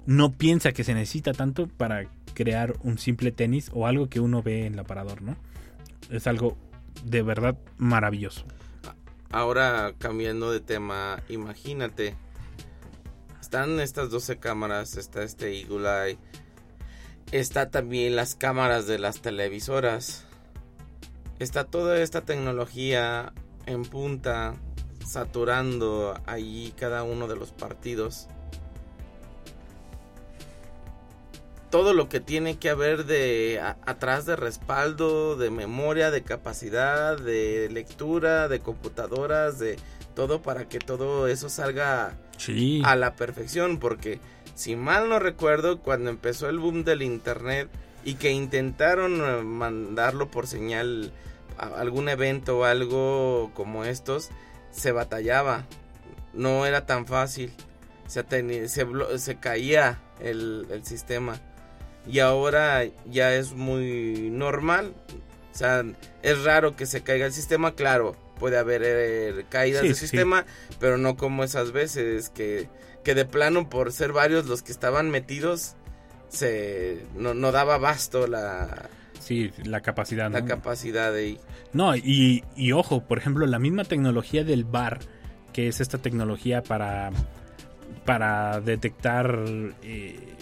no 0.06 0.32
piensa 0.34 0.72
que 0.72 0.84
se 0.84 0.94
necesita 0.94 1.34
tanto 1.34 1.68
para 1.68 2.08
crear 2.34 2.76
un 2.84 2.98
simple 2.98 3.32
tenis 3.32 3.70
o 3.74 3.88
algo 3.88 4.10
que 4.10 4.20
uno 4.20 4.42
ve 4.42 4.66
en 4.66 4.74
el 4.74 4.80
aparador, 4.80 5.22
¿no? 5.22 5.36
Es 6.10 6.28
algo 6.28 6.58
de 7.04 7.22
verdad 7.22 7.58
maravilloso. 7.78 8.46
Ahora 9.32 9.94
cambiando 10.00 10.52
de 10.52 10.60
tema, 10.60 11.22
imagínate 11.30 12.16
Están 13.42 13.80
estas 13.80 14.10
12 14.10 14.38
cámaras, 14.38 14.98
está 14.98 15.24
este 15.24 15.60
Eagle 15.60 15.88
Eye, 15.88 16.18
está 17.32 17.70
también 17.70 18.16
las 18.16 18.36
cámaras 18.36 18.86
de 18.88 19.00
las 19.00 19.22
televisoras, 19.22 20.26
está 21.40 21.64
toda 21.64 22.00
esta 22.02 22.22
tecnología 22.22 23.34
en 23.66 23.84
punta, 23.84 24.56
saturando 25.10 26.14
allí 26.28 26.72
cada 26.78 27.01
uno 27.03 27.28
de 27.28 27.36
los 27.36 27.51
partidos. 27.51 28.28
Todo 31.72 31.93
lo 31.93 32.10
que 32.10 32.20
tiene 32.20 32.57
que 32.57 32.70
haber 32.70 33.05
de 33.05 33.60
a- 33.62 33.78
atrás 33.86 34.26
de 34.26 34.36
respaldo, 34.36 35.36
de 35.36 35.49
memoria, 35.51 36.10
de 36.12 36.22
capacidad, 36.24 37.18
de 37.18 37.70
lectura, 37.72 38.47
de 38.47 38.60
computadoras, 38.60 39.60
de 39.60 39.78
todo 40.16 40.41
para 40.41 40.68
que 40.68 40.80
todo 40.80 41.28
eso 41.28 41.49
salga 41.49 42.18
Sí. 42.38 42.82
a 42.86 42.95
la 42.95 43.16
perfección, 43.16 43.78
porque 43.80 44.20
si 44.55 44.76
mal 44.76 45.10
no 45.10 45.20
recuerdo, 45.20 45.80
cuando 45.80 46.10
empezó 46.10 46.49
el 46.49 46.60
boom 46.60 46.84
del 46.84 47.01
internet 47.03 47.70
y 48.03 48.16
que 48.16 48.32
intentaron 48.32 49.22
eh, 49.22 49.43
mandarlo 49.43 50.30
por 50.30 50.47
señal 50.47 51.12
a 51.57 51.68
algún 51.80 52.10
evento 52.10 52.60
o 52.60 52.64
algo 52.64 53.51
como 53.53 53.86
estos, 53.86 54.30
se 54.72 54.91
batallaba, 54.91 55.65
no 56.34 56.65
era 56.65 56.86
tan 56.86 57.05
fácil, 57.05 57.51
se, 58.07 58.24
se, 58.67 58.88
se 59.20 59.36
caía 59.38 59.99
el, 60.20 60.67
el 60.72 60.86
sistema. 60.86 61.39
Y 62.07 62.20
ahora 62.20 62.84
ya 63.05 63.36
es 63.36 63.53
muy 63.53 64.30
normal, 64.32 64.93
o 65.53 65.57
sea, 65.57 65.84
es 66.24 66.43
raro 66.43 66.76
que 66.76 66.86
se 66.86 67.01
caiga 67.03 67.26
el 67.26 67.34
sistema, 67.34 67.76
claro, 67.76 68.15
puede 68.39 68.57
haber 68.57 68.82
eh, 68.86 69.45
caídas 69.49 69.82
Sí, 69.82 69.89
de 69.89 69.93
sí, 69.93 69.99
sí. 70.01 70.07
sistema, 70.07 70.45
pero 70.80 70.97
no 70.97 71.17
como 71.17 71.43
esas 71.43 71.72
veces 71.72 72.30
que, 72.30 72.70
que 73.03 73.15
de 73.15 73.26
plano 73.26 73.70
por 73.70 73.91
ser 73.91 74.13
varios 74.13 74.45
los 74.45 74.61
que 74.63 74.72
estaban 74.72 75.09
metidos 75.09 75.76
se 76.30 77.05
no, 77.15 77.34
no 77.34 77.51
daba 77.51 77.76
abasto 77.76 78.28
la, 78.28 78.89
Sí, 79.20 79.51
la 79.63 79.82
capacidad. 79.82 80.32
la 80.32 80.41
¿no? 80.41 80.47
capacidad 80.47 81.13
de 81.13 81.38
No, 81.74 81.95
y, 81.95 82.43
y 82.55 82.72
ojo, 82.72 83.01
por 83.01 83.17
ejemplo, 83.17 83.45
la 83.45 83.59
misma 83.59 83.84
tecnología 83.84 84.43
del 84.43 84.63
bar, 84.63 84.99
que 85.53 85.67
es 85.67 85.82
esta 85.82 85.97
tecnología 85.97 86.63
para, 86.63 87.11
para 88.05 88.61
detectar 88.61 89.43
eh, 89.84 90.36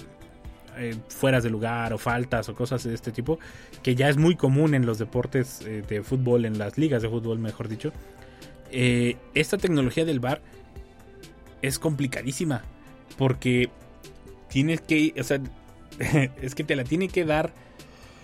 eh, 0.78 0.95
fueras 1.07 1.43
de 1.43 1.49
lugar 1.49 1.91
o 1.93 1.97
faltas 1.97 2.49
o 2.49 2.53
cosas 2.53 2.84
de 2.84 2.93
este 2.93 3.11
tipo, 3.11 3.39
que 3.82 3.95
ya 3.95 4.09
es 4.09 4.17
muy 4.17 4.36
común 4.36 4.75
en 4.75 4.86
los 4.86 4.99
deportes 4.99 5.61
eh, 5.61 5.84
de 5.88 6.03
fútbol, 6.03 6.45
en 6.45 6.59
las 6.59 6.78
ligas 6.78 7.01
de 7.01 7.09
fútbol, 7.09 7.39
mejor 7.39 7.67
dicho. 7.67 7.91
Eh, 8.71 9.17
esta 9.34 9.57
tecnología 9.57 10.05
del 10.05 10.19
bar 10.19 10.41
es 11.63 11.80
complicadísima, 11.80 12.63
porque 13.17 13.69
tienes 14.49 14.82
que, 14.82 15.15
o 15.19 15.23
sea, 15.23 15.39
es 16.41 16.53
que 16.53 16.63
te 16.63 16.75
la 16.75 16.84
tiene 16.84 17.07
que 17.07 17.25
dar 17.25 17.53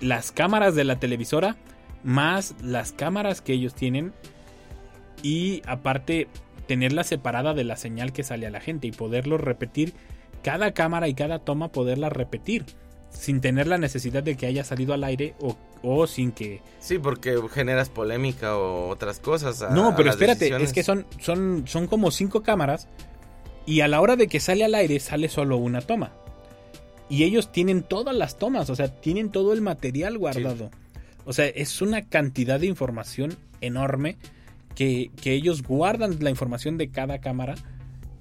las 0.01 0.31
cámaras 0.31 0.75
de 0.75 0.83
la 0.83 0.99
televisora 0.99 1.55
más 2.03 2.55
las 2.61 2.91
cámaras 2.91 3.41
que 3.41 3.53
ellos 3.53 3.73
tienen 3.73 4.13
y 5.21 5.61
aparte 5.65 6.27
tenerla 6.67 7.03
separada 7.03 7.53
de 7.53 7.63
la 7.63 7.77
señal 7.77 8.11
que 8.13 8.23
sale 8.23 8.47
a 8.47 8.49
la 8.51 8.59
gente 8.59 8.87
y 8.87 8.91
poderlo 8.91 9.37
repetir 9.37 9.93
cada 10.43 10.73
cámara 10.73 11.07
y 11.07 11.13
cada 11.13 11.39
toma 11.39 11.69
poderla 11.69 12.09
repetir 12.09 12.65
sin 13.09 13.41
tener 13.41 13.67
la 13.67 13.77
necesidad 13.77 14.23
de 14.23 14.35
que 14.35 14.47
haya 14.47 14.63
salido 14.63 14.93
al 14.93 15.03
aire 15.03 15.35
o, 15.39 15.55
o 15.83 16.07
sin 16.07 16.31
que 16.31 16.61
Sí, 16.79 16.97
porque 16.99 17.39
generas 17.53 17.89
polémica 17.89 18.57
o 18.57 18.89
otras 18.89 19.19
cosas. 19.19 19.61
a- 19.61 19.69
no 19.69 19.95
pero 19.95 20.09
espérate 20.09 20.39
decisiones. 20.39 20.69
es 20.69 20.73
que 20.73 20.83
son 20.83 21.05
son 21.19 21.63
son 21.67 21.87
como 21.87 22.11
cinco 22.11 22.41
cámaras 22.43 22.87
y 23.65 23.81
a 23.81 23.87
la 23.87 24.01
hora 24.01 24.15
de 24.17 24.27
que 24.27 24.39
sale 24.39 24.65
al 24.65 24.75
aire 24.75 24.99
sale 24.99 25.29
solo 25.29 25.57
una 25.57 25.79
toma 25.81 26.11
y 27.09 27.23
ellos 27.23 27.51
tienen 27.51 27.83
todas 27.83 28.15
las 28.15 28.37
tomas 28.37 28.69
o 28.69 28.75
sea 28.75 28.87
tienen 28.87 29.29
todo 29.29 29.53
el 29.53 29.61
material 29.61 30.17
guardado 30.17 30.71
o 31.25 31.33
sea 31.33 31.45
es 31.47 31.81
una 31.81 32.03
cantidad 32.03 32.59
de 32.59 32.67
información 32.67 33.35
enorme 33.61 34.17
que, 34.75 35.11
que 35.21 35.33
ellos 35.33 35.63
guardan 35.63 36.17
la 36.21 36.29
información 36.29 36.77
de 36.77 36.89
cada 36.89 37.19
cámara 37.19 37.55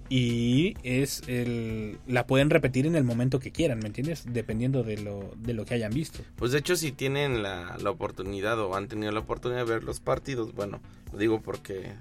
y 0.09 0.75
es 0.83 1.23
el, 1.27 1.99
la 2.07 2.27
pueden 2.27 2.51
repetir 2.51 2.87
en 2.87 2.97
el 2.97 3.05
momento 3.05 3.41
que 3.41 3.51
quieran, 3.51 3.79
¿me 3.79 3.87
entiendes? 3.87 4.25
Dependiendo 4.29 4.83
de 4.83 4.99
lo, 4.99 5.31
de 5.39 5.55
lo 5.55 5.65
que 5.65 5.73
hayan 5.73 5.91
visto. 5.91 6.19
Pues 6.37 6.53
de 6.53 6.59
hecho 6.59 6.77
si 6.77 6.93
tienen 6.93 7.43
la, 7.43 7.79
la 7.81 7.89
oportunidad 7.89 8.61
o 8.61 8.77
han 8.77 8.89
tenido 8.89 9.11
la 9.11 9.21
oportunidad 9.21 9.65
de 9.65 9.73
ver 9.73 9.85
los 9.85 10.01
partidos, 10.01 10.53
bueno, 10.55 10.81
lo 11.13 11.19
digo 11.19 11.41
porque 11.41 11.95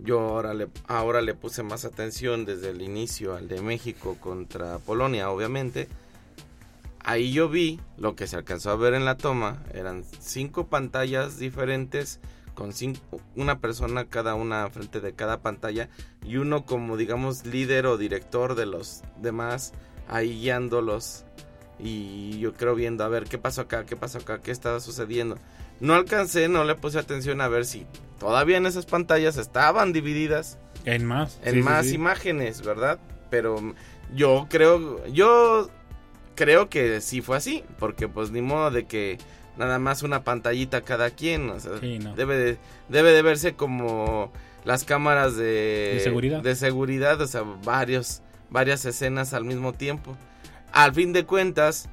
yo 0.00 0.20
ahora 0.20 0.54
le, 0.54 0.68
ahora 0.88 1.22
le 1.22 1.34
puse 1.34 1.62
más 1.62 1.84
atención 1.84 2.44
desde 2.44 2.70
el 2.70 2.82
inicio 2.82 3.36
al 3.36 3.48
de 3.48 3.62
México 3.62 4.16
contra 4.20 4.78
Polonia, 4.78 5.30
obviamente. 5.30 5.88
Ahí 7.08 7.32
yo 7.32 7.48
vi 7.48 7.78
lo 7.96 8.16
que 8.16 8.26
se 8.26 8.34
alcanzó 8.34 8.72
a 8.72 8.76
ver 8.76 8.92
en 8.92 9.04
la 9.04 9.16
toma, 9.16 9.62
eran 9.72 10.02
cinco 10.18 10.66
pantallas 10.66 11.38
diferentes 11.38 12.18
con 12.54 12.72
cinco, 12.72 13.20
una 13.36 13.60
persona 13.60 14.06
cada 14.06 14.34
una 14.34 14.68
frente 14.70 15.00
de 15.00 15.12
cada 15.14 15.40
pantalla 15.40 15.88
y 16.24 16.38
uno 16.38 16.64
como 16.66 16.96
digamos 16.96 17.46
líder 17.46 17.86
o 17.86 17.96
director 17.96 18.56
de 18.56 18.66
los 18.66 19.04
demás 19.22 19.72
ahí 20.08 20.40
guiándolos 20.40 21.24
y 21.78 22.40
yo 22.40 22.54
creo 22.54 22.74
viendo 22.74 23.04
a 23.04 23.08
ver 23.08 23.24
qué 23.24 23.38
pasó 23.38 23.60
acá, 23.60 23.86
qué 23.86 23.94
pasó 23.94 24.18
acá, 24.18 24.40
qué 24.42 24.50
estaba 24.50 24.80
sucediendo. 24.80 25.38
No 25.78 25.94
alcancé, 25.94 26.48
no 26.48 26.64
le 26.64 26.74
puse 26.74 26.98
atención 26.98 27.40
a 27.40 27.46
ver 27.46 27.66
si 27.66 27.86
todavía 28.18 28.56
en 28.56 28.66
esas 28.66 28.86
pantallas 28.86 29.36
estaban 29.36 29.92
divididas 29.92 30.58
En 30.84 31.04
más. 31.04 31.38
en 31.44 31.52
sí, 31.52 31.58
sí, 31.58 31.62
más 31.62 31.86
sí. 31.86 31.94
imágenes, 31.94 32.62
¿verdad? 32.62 32.98
Pero 33.30 33.74
yo 34.12 34.46
creo, 34.50 35.06
yo 35.08 35.68
creo 36.36 36.68
que 36.68 37.00
sí 37.00 37.20
fue 37.22 37.36
así, 37.36 37.64
porque 37.80 38.06
pues 38.08 38.30
ni 38.30 38.42
modo 38.42 38.70
de 38.70 38.84
que 38.86 39.18
nada 39.56 39.78
más 39.80 40.02
una 40.04 40.22
pantallita 40.22 40.82
cada 40.82 41.10
quien, 41.10 41.50
o 41.50 41.58
sea, 41.58 41.72
Sí, 41.80 41.98
no. 41.98 42.14
debe 42.14 42.36
de 42.36 42.58
debe 42.88 43.10
de 43.12 43.22
verse 43.22 43.54
como 43.54 44.30
las 44.64 44.84
cámaras 44.84 45.36
de, 45.36 45.92
¿De 45.94 46.00
seguridad? 46.04 46.42
de 46.42 46.54
seguridad, 46.54 47.20
o 47.20 47.26
sea, 47.26 47.42
varios 47.64 48.22
varias 48.50 48.84
escenas 48.84 49.32
al 49.34 49.44
mismo 49.44 49.72
tiempo. 49.72 50.16
Al 50.72 50.92
fin 50.94 51.12
de 51.12 51.24
cuentas, 51.24 51.88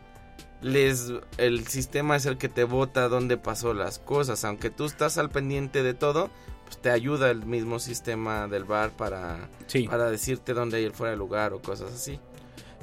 les 0.62 1.12
el 1.38 1.66
sistema 1.68 2.16
es 2.16 2.26
el 2.26 2.38
que 2.38 2.50
te 2.50 2.64
bota 2.64 3.08
dónde 3.10 3.38
pasó 3.38 3.74
las 3.74 3.98
cosas, 4.00 4.44
aunque 4.46 4.70
tú 4.70 4.86
estás 4.86 5.18
al 5.18 5.30
pendiente 5.30 5.84
de 5.84 5.94
todo, 5.94 6.30
pues 6.66 6.78
te 6.82 6.90
ayuda 6.90 7.30
el 7.32 7.46
mismo 7.46 7.80
sistema 7.80 8.48
del 8.48 8.64
bar 8.66 8.92
para 8.92 9.50
Sí. 9.68 9.88
para 9.88 10.10
decirte 10.10 10.54
dónde 10.54 10.82
ir 10.82 10.92
fuera 10.92 11.12
de 11.12 11.18
lugar 11.18 11.54
o 11.54 11.62
cosas 11.62 11.94
así. 11.94 12.20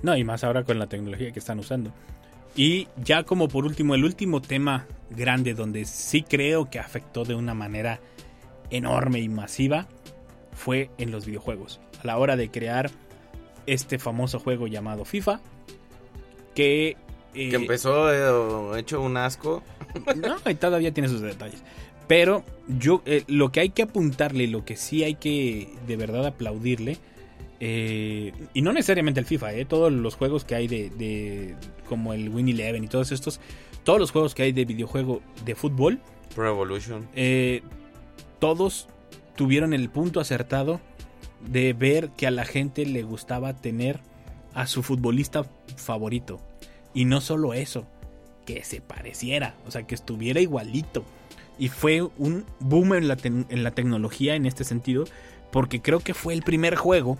No, 0.03 0.17
y 0.17 0.25
más 0.25 0.45
ahora 0.45 0.65
con 0.65 0.79
la 0.79 0.87
tecnología 0.89 1.33
que 1.33 1.39
están 1.39 1.59
usando. 1.59 1.93
Y 2.57 2.89
ya 3.05 3.23
como 3.25 3.49
por 3.49 3.65
último, 3.65 3.95
el 3.95 4.05
último 4.05 4.41
tema 4.43 4.87
grande 5.11 5.55
donde 5.55 5.85
sí 5.85 6.23
creo 6.23 6.69
que 6.71 6.79
afectó 6.79 7.25
de 7.25 7.35
una 7.35 7.55
manera 7.55 8.01
enorme 8.71 9.21
y 9.21 9.29
masiva 9.29 9.87
fue 10.53 10.91
en 10.99 11.11
los 11.11 11.27
videojuegos. 11.27 11.81
A 12.03 12.07
la 12.07 12.19
hora 12.19 12.37
de 12.37 12.51
crear 12.51 12.91
este 13.67 13.99
famoso 13.99 14.41
juego 14.41 14.67
llamado 14.67 15.05
FIFA, 15.05 15.41
que... 16.55 16.89
eh, 16.89 16.97
Que 17.51 17.57
empezó 17.57 18.13
eh, 18.75 18.81
hecho 18.81 19.01
un 19.01 19.17
asco. 19.17 19.63
no, 20.17 20.37
y 20.51 20.55
todavía 20.55 20.93
tiene 20.93 21.09
sus 21.09 21.21
detalles. 21.21 21.63
Pero 22.09 22.43
yo, 22.67 23.03
eh, 23.07 23.23
lo 23.29 23.53
que 23.53 23.61
hay 23.61 23.71
que 23.71 23.83
apuntarle, 23.83 24.49
lo 24.49 24.65
que 24.65 24.77
sí 24.77 25.05
hay 25.05 25.15
que 25.15 25.73
de 25.87 25.97
verdad 25.97 26.27
aplaudirle, 26.27 26.99
eh, 27.61 28.33
y 28.55 28.63
no 28.63 28.73
necesariamente 28.73 29.21
el 29.21 29.27
FIFA, 29.27 29.53
eh, 29.55 29.65
todos 29.67 29.93
los 29.93 30.17
juegos 30.17 30.45
que 30.45 30.55
hay 30.55 30.67
de, 30.69 30.91
de- 30.91 31.55
como 31.89 32.13
el 32.15 32.29
Win 32.31 32.49
Eleven 32.49 32.85
y 32.85 32.89
todos 32.89 33.13
estos, 33.13 33.41
todos 33.85 33.99
los 33.99 34.11
juegos 34.11 34.35
que 34.35 34.43
hay 34.45 34.53
de 34.53 34.65
videojuego 34.65 35.21
de 35.45 35.55
fútbol, 35.55 36.01
Pro 36.35 36.49
Evolution. 36.49 37.07
eh, 37.15 37.63
todos 38.39 38.89
tuvieron 39.37 39.73
el 39.75 39.91
punto 39.91 40.21
acertado 40.21 40.81
de 41.51 41.73
ver 41.73 42.11
que 42.11 42.27
a 42.27 42.31
la 42.31 42.45
gente 42.45 42.87
le 42.87 43.03
gustaba 43.03 43.55
tener 43.55 44.01
a 44.55 44.67
su 44.67 44.83
futbolista 44.83 45.45
favorito. 45.77 46.41
Y 46.95 47.05
no 47.05 47.21
solo 47.21 47.55
eso, 47.55 47.87
que 48.47 48.65
se 48.65 48.81
pareciera, 48.81 49.55
o 49.67 49.71
sea, 49.71 49.85
que 49.85 49.95
estuviera 49.95 50.41
igualito. 50.41 51.05
Y 51.59 51.69
fue 51.69 52.03
un 52.03 52.45
boom 52.59 52.95
en 52.95 53.09
la, 53.09 53.17
tec- 53.17 53.47
en 53.49 53.63
la 53.63 53.71
tecnología 53.71 54.35
en 54.35 54.47
este 54.47 54.65
sentido, 54.65 55.05
porque 55.53 55.81
creo 55.81 56.01
que 56.01 56.15
fue 56.15 56.35
el 56.35 56.43
primer 56.43 56.75
juego 56.77 57.17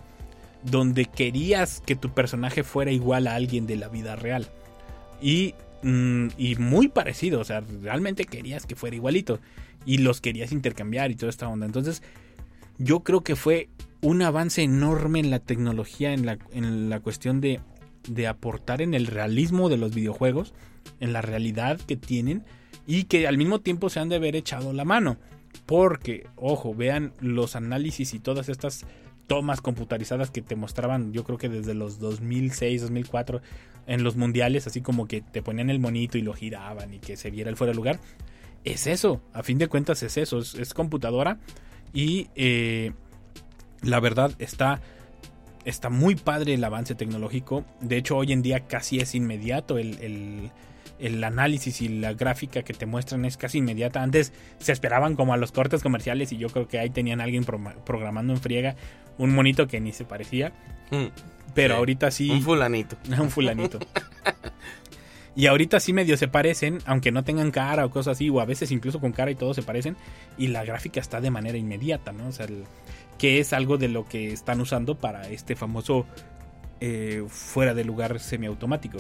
donde 0.63 1.07
querías 1.07 1.83
que 1.87 1.97
tu 1.97 2.13
personaje 2.13 2.65
fuera 2.65 2.91
igual 2.91 3.27
a 3.27 3.35
alguien 3.35 3.67
de 3.67 3.77
la 3.77 3.89
vida 3.89 4.17
real. 4.17 4.49
Y, 5.21 5.55
mm, 5.83 6.29
y 6.37 6.57
muy 6.57 6.89
parecido, 6.89 7.41
o 7.41 7.45
sea, 7.45 7.63
realmente 7.83 8.25
querías 8.25 8.67
que 8.67 8.77
fuera 8.77 8.97
igualito. 8.97 9.41
Y 9.87 9.99
los 9.99 10.21
querías 10.21 10.53
intercambiar 10.53 11.11
y 11.11 11.17
toda 11.17 11.31
esta 11.31 11.49
onda. 11.49 11.67
Entonces, 11.67 12.03
yo 12.79 13.01
creo 13.01 13.23
que 13.23 13.37
fue 13.37 13.69
un 14.03 14.23
avance 14.23 14.63
enorme 14.63 15.21
en 15.21 15.31
la 15.31 15.39
tecnología, 15.39 16.13
en 16.13 16.27
la, 16.27 16.39
en 16.53 16.91
la 16.91 17.01
cuestión 17.01 17.41
de, 17.41 17.61
de 18.09 18.27
aportar 18.27 18.83
en 18.83 18.95
el 18.95 19.07
realismo 19.07 19.69
de 19.69 19.77
los 19.77 19.95
videojuegos, 19.95 20.55
en 21.01 21.13
la 21.13 21.23
realidad 21.23 21.81
que 21.81 21.97
tienen 21.97 22.45
y 22.87 23.05
que 23.05 23.27
al 23.27 23.39
mismo 23.39 23.61
tiempo 23.61 23.91
se 23.91 24.01
han 24.01 24.09
de 24.09 24.17
haber 24.17 24.37
echado 24.37 24.73
la 24.73 24.85
mano. 24.85 25.19
Porque, 25.67 26.27
ojo, 26.37 26.75
vean 26.75 27.13
los 27.21 27.57
análisis 27.57 28.15
y 28.15 28.21
todas 28.21 28.49
estas 28.49 28.87
tomas 29.31 29.61
computarizadas 29.61 30.33
que 30.33 30.43
te 30.43 30.57
mostraban, 30.57 31.13
yo 31.13 31.23
creo 31.23 31.39
que 31.39 31.49
desde 31.49 31.73
los 31.73 32.01
2006, 32.01 32.83
2004, 32.83 33.41
en 33.87 34.03
los 34.03 34.17
mundiales, 34.17 34.67
así 34.67 34.81
como 34.81 35.07
que 35.07 35.21
te 35.21 35.41
ponían 35.41 35.71
el 35.71 35.79
monito 35.79 36.19
y 36.19 36.23
lo 36.23 36.33
giraban 36.33 36.93
y 36.95 36.99
que 36.99 37.17
se 37.17 37.31
viera 37.31 37.49
el 37.49 37.55
fuera 37.57 37.71
de 37.71 37.77
lugar. 37.77 38.01
Es 38.65 38.89
eso, 38.89 39.21
a 39.33 39.45
fin 39.45 39.57
de 39.59 39.69
cuentas 39.69 40.03
es 40.03 40.17
eso, 40.17 40.41
es, 40.41 40.75
computadora 40.75 41.39
y 41.95 42.27
eh, 42.35 42.91
la 43.83 44.01
verdad 44.01 44.33
está, 44.41 44.81
está 45.65 45.91
muy 45.91 46.17
padre 46.17 46.55
el 46.55 46.65
avance 46.65 46.97
tecnológico. 46.97 47.65
De 47.81 47.99
hecho, 47.99 48.17
hoy 48.17 48.33
en 48.33 48.43
día 48.43 48.67
casi 48.67 48.99
es 48.99 49.15
inmediato 49.15 49.79
el- 49.79 50.51
el 51.01 51.23
análisis 51.25 51.81
y 51.83 51.89
la 51.89 52.13
gráfica 52.15 52.63
que 52.63 52.75
te 52.75 52.87
muestran 52.87 53.25
es 53.25 53.37
casi 53.37 53.59
inmediata. 53.59 54.03
Antes 54.03 54.33
se 54.59 54.73
esperaban 54.73 55.17
como 55.17 55.33
a 55.33 55.37
los 55.37 55.53
cortes 55.53 55.83
comerciales 55.83 56.33
y 56.33 56.37
yo 56.39 56.49
creo 56.49 56.69
que 56.69 56.79
ahí 56.79 56.91
tenían 56.91 57.21
a 57.21 57.25
alguien 57.25 57.45
pro- 57.45 57.61
programando 57.85 58.33
en 58.33 58.41
friega 58.41 58.77
un 59.19 59.35
monito 59.35 59.67
que 59.67 59.81
ni 59.81 59.93
se 59.93 60.05
parecía. 60.05 60.53
Mm, 60.91 61.07
Pero 61.55 61.75
Sí, 61.75 61.79
ahorita 61.79 62.11
sí. 62.11 62.31
Un 62.31 62.43
fulanito. 62.43 62.97
un 63.21 63.31
fulanito. 63.31 63.79
Y 65.37 65.47
ahorita 65.47 65.79
sí 65.81 65.93
medio 65.93 66.17
se 66.17 66.29
parecen, 66.29 66.79
aunque 66.87 67.13
no 67.13 67.23
tengan 67.23 67.51
cara 67.53 67.87
o 67.87 67.91
cosas 67.91 68.17
así, 68.17 68.29
o 68.31 68.41
a 68.41 68.45
veces 68.45 68.73
incluso 68.73 69.01
con 69.01 69.13
cara 69.13 69.31
y 69.31 69.37
todo 69.37 69.55
se 69.55 69.63
parecen, 69.63 69.97
y 70.37 70.49
la 70.49 70.65
gráfica 70.65 71.01
está 71.01 71.21
de 71.21 71.31
manera 71.31 71.57
inmediata, 71.57 72.13
¿no? 72.13 72.29
O 72.29 72.33
sea, 72.33 72.47
el- 72.47 72.65
que 73.17 73.39
es 73.39 73.53
algo 73.53 73.77
de 73.79 73.89
lo 73.89 74.07
que 74.07 74.33
están 74.33 74.61
usando 74.61 74.97
para 74.99 75.29
este 75.29 75.55
famoso 75.55 76.07
eh, 76.81 77.23
fuera 77.29 77.75
de 77.75 77.85
lugar 77.85 78.19
semiautomático. 78.21 78.99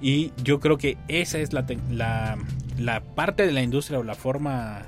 Y 0.00 0.32
yo 0.42 0.60
creo 0.60 0.78
que 0.78 0.98
esa 1.08 1.38
es 1.38 1.52
la, 1.52 1.64
la, 1.90 2.38
la 2.78 3.00
parte 3.00 3.46
de 3.46 3.52
la 3.52 3.62
industria 3.62 3.98
o 3.98 4.02
la 4.02 4.14
forma 4.14 4.82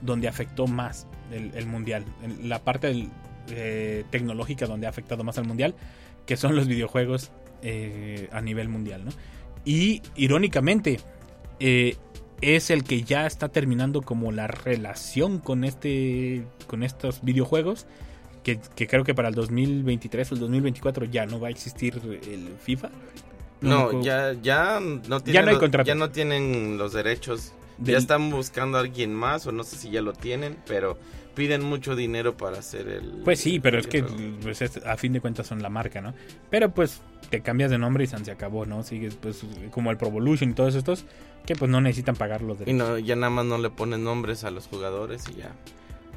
donde 0.00 0.28
afectó 0.28 0.66
más 0.66 1.06
el, 1.32 1.66
mundial, 1.66 2.04
la 2.42 2.62
parte 2.62 3.08
eh, 3.50 4.04
tecnológica 4.10 4.66
donde 4.66 4.86
ha 4.86 4.90
afectado 4.90 5.24
más 5.24 5.38
al 5.38 5.46
mundial, 5.46 5.74
que 6.26 6.36
son 6.36 6.54
los 6.56 6.68
videojuegos 6.68 7.30
eh, 7.62 8.28
a 8.32 8.40
nivel 8.40 8.68
mundial, 8.68 9.04
¿no? 9.04 9.10
Y 9.64 10.02
irónicamente, 10.16 11.00
eh, 11.60 11.96
es 12.40 12.70
el 12.70 12.82
que 12.82 13.02
ya 13.02 13.26
está 13.26 13.48
terminando 13.48 14.02
como 14.02 14.32
la 14.32 14.48
relación 14.48 15.38
con 15.38 15.62
este 15.64 16.44
con 16.66 16.82
estos 16.82 17.22
videojuegos. 17.22 17.86
Que, 18.42 18.58
que 18.74 18.88
creo 18.88 19.04
que 19.04 19.14
para 19.14 19.28
el 19.28 19.36
2023 19.36 20.32
o 20.32 20.34
el 20.34 20.40
2024 20.40 21.04
ya 21.04 21.26
no 21.26 21.38
va 21.38 21.46
a 21.46 21.50
existir 21.52 22.00
el 22.28 22.48
FIFA. 22.58 22.90
No, 23.62 24.02
ya, 24.02 24.32
ya 24.42 24.80
no 24.80 25.20
tienen, 25.20 25.44
no 25.44 25.50
hay 25.50 25.68
los- 25.70 25.86
ya 25.86 25.94
no 25.94 26.10
tienen 26.10 26.78
los 26.78 26.92
derechos. 26.92 27.52
Del- 27.78 27.94
Ya 27.94 27.98
están 27.98 28.30
buscando 28.30 28.76
a 28.78 28.80
alguien 28.82 29.14
más, 29.14 29.46
o 29.46 29.52
no 29.52 29.64
sé 29.64 29.76
si 29.76 29.90
ya 29.90 30.02
lo 30.02 30.12
tienen, 30.12 30.56
pero 30.66 30.98
piden 31.34 31.62
mucho 31.64 31.96
dinero 31.96 32.36
para 32.36 32.58
hacer 32.58 32.86
el. 32.88 33.22
Pues 33.24 33.40
sí, 33.40 33.58
pero 33.60 33.78
es 33.78 33.86
que 33.86 34.02
pues, 34.42 34.60
es- 34.62 34.76
a 34.84 34.96
fin 34.96 35.12
de 35.14 35.20
cuentas 35.20 35.46
son 35.46 35.62
la 35.62 35.70
marca, 35.70 36.00
¿no? 36.00 36.12
Pero 36.50 36.72
pues 36.74 37.00
te 37.30 37.40
cambias 37.40 37.70
de 37.70 37.78
nombre 37.78 38.04
y 38.04 38.06
se 38.06 38.30
acabó, 38.30 38.66
¿no? 38.66 38.82
Sigues 38.82 39.14
pues 39.14 39.40
como 39.70 39.90
el 39.90 39.96
Pro 39.96 40.08
Evolution 40.08 40.50
y 40.50 40.54
todos 40.54 40.74
estos 40.74 41.06
que 41.46 41.56
pues 41.56 41.70
no 41.70 41.80
necesitan 41.80 42.14
pagar 42.14 42.42
los 42.42 42.56
Y 42.56 42.64
derechos. 42.66 42.88
no, 42.88 42.98
ya 42.98 43.16
nada 43.16 43.30
más 43.30 43.46
no 43.46 43.58
le 43.58 43.70
ponen 43.70 44.04
nombres 44.04 44.44
a 44.44 44.50
los 44.50 44.66
jugadores 44.66 45.24
y 45.34 45.36
ya. 45.40 45.52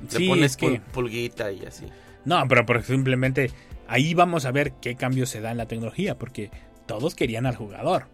Sí, 0.10 0.24
le 0.24 0.28
pones 0.30 0.52
es 0.52 0.58
que- 0.58 0.68
pul- 0.68 0.82
pulguita 0.92 1.52
y 1.52 1.66
así. 1.66 1.86
No, 2.26 2.44
pero 2.50 2.66
por 2.66 2.84
simplemente 2.84 3.50
ahí 3.88 4.14
vamos 4.14 4.46
a 4.46 4.52
ver 4.52 4.74
qué 4.82 4.96
cambio 4.96 5.26
se 5.26 5.40
da 5.42 5.52
en 5.52 5.58
la 5.58 5.68
tecnología, 5.68 6.18
porque 6.20 6.52
todos 6.86 7.16
querían 7.16 7.46
al 7.46 7.56
jugador 7.56 8.08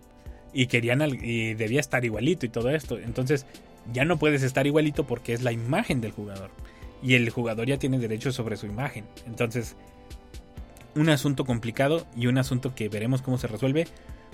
y 0.54 0.68
querían 0.68 1.02
al, 1.02 1.24
y 1.24 1.54
debía 1.54 1.80
estar 1.80 2.04
igualito 2.06 2.46
y 2.46 2.50
todo 2.50 2.70
esto. 2.70 2.98
Entonces 2.98 3.46
ya 3.94 4.06
no 4.06 4.18
puedes 4.18 4.44
estar 4.44 4.68
igualito 4.68 5.06
porque 5.06 5.34
es 5.34 5.42
la 5.42 5.52
imagen 5.52 6.02
del 6.02 6.12
jugador 6.12 6.50
y 7.04 7.16
el 7.16 7.30
jugador 7.30 7.68
ya 7.68 7.78
tiene 7.78 8.00
derechos 8.00 8.36
sobre 8.36 8.58
su 8.58 8.66
imagen. 8.68 9.06
Entonces 9.26 9.76
un 10.96 11.10
asunto 11.10 11.46
complicado 11.46 12.06
y 12.16 12.28
un 12.28 12.38
asunto 12.38 12.76
que 12.76 12.90
veremos 12.90 13.22
cómo 13.22 13.38
se 13.38 13.48
resuelve 13.48 13.88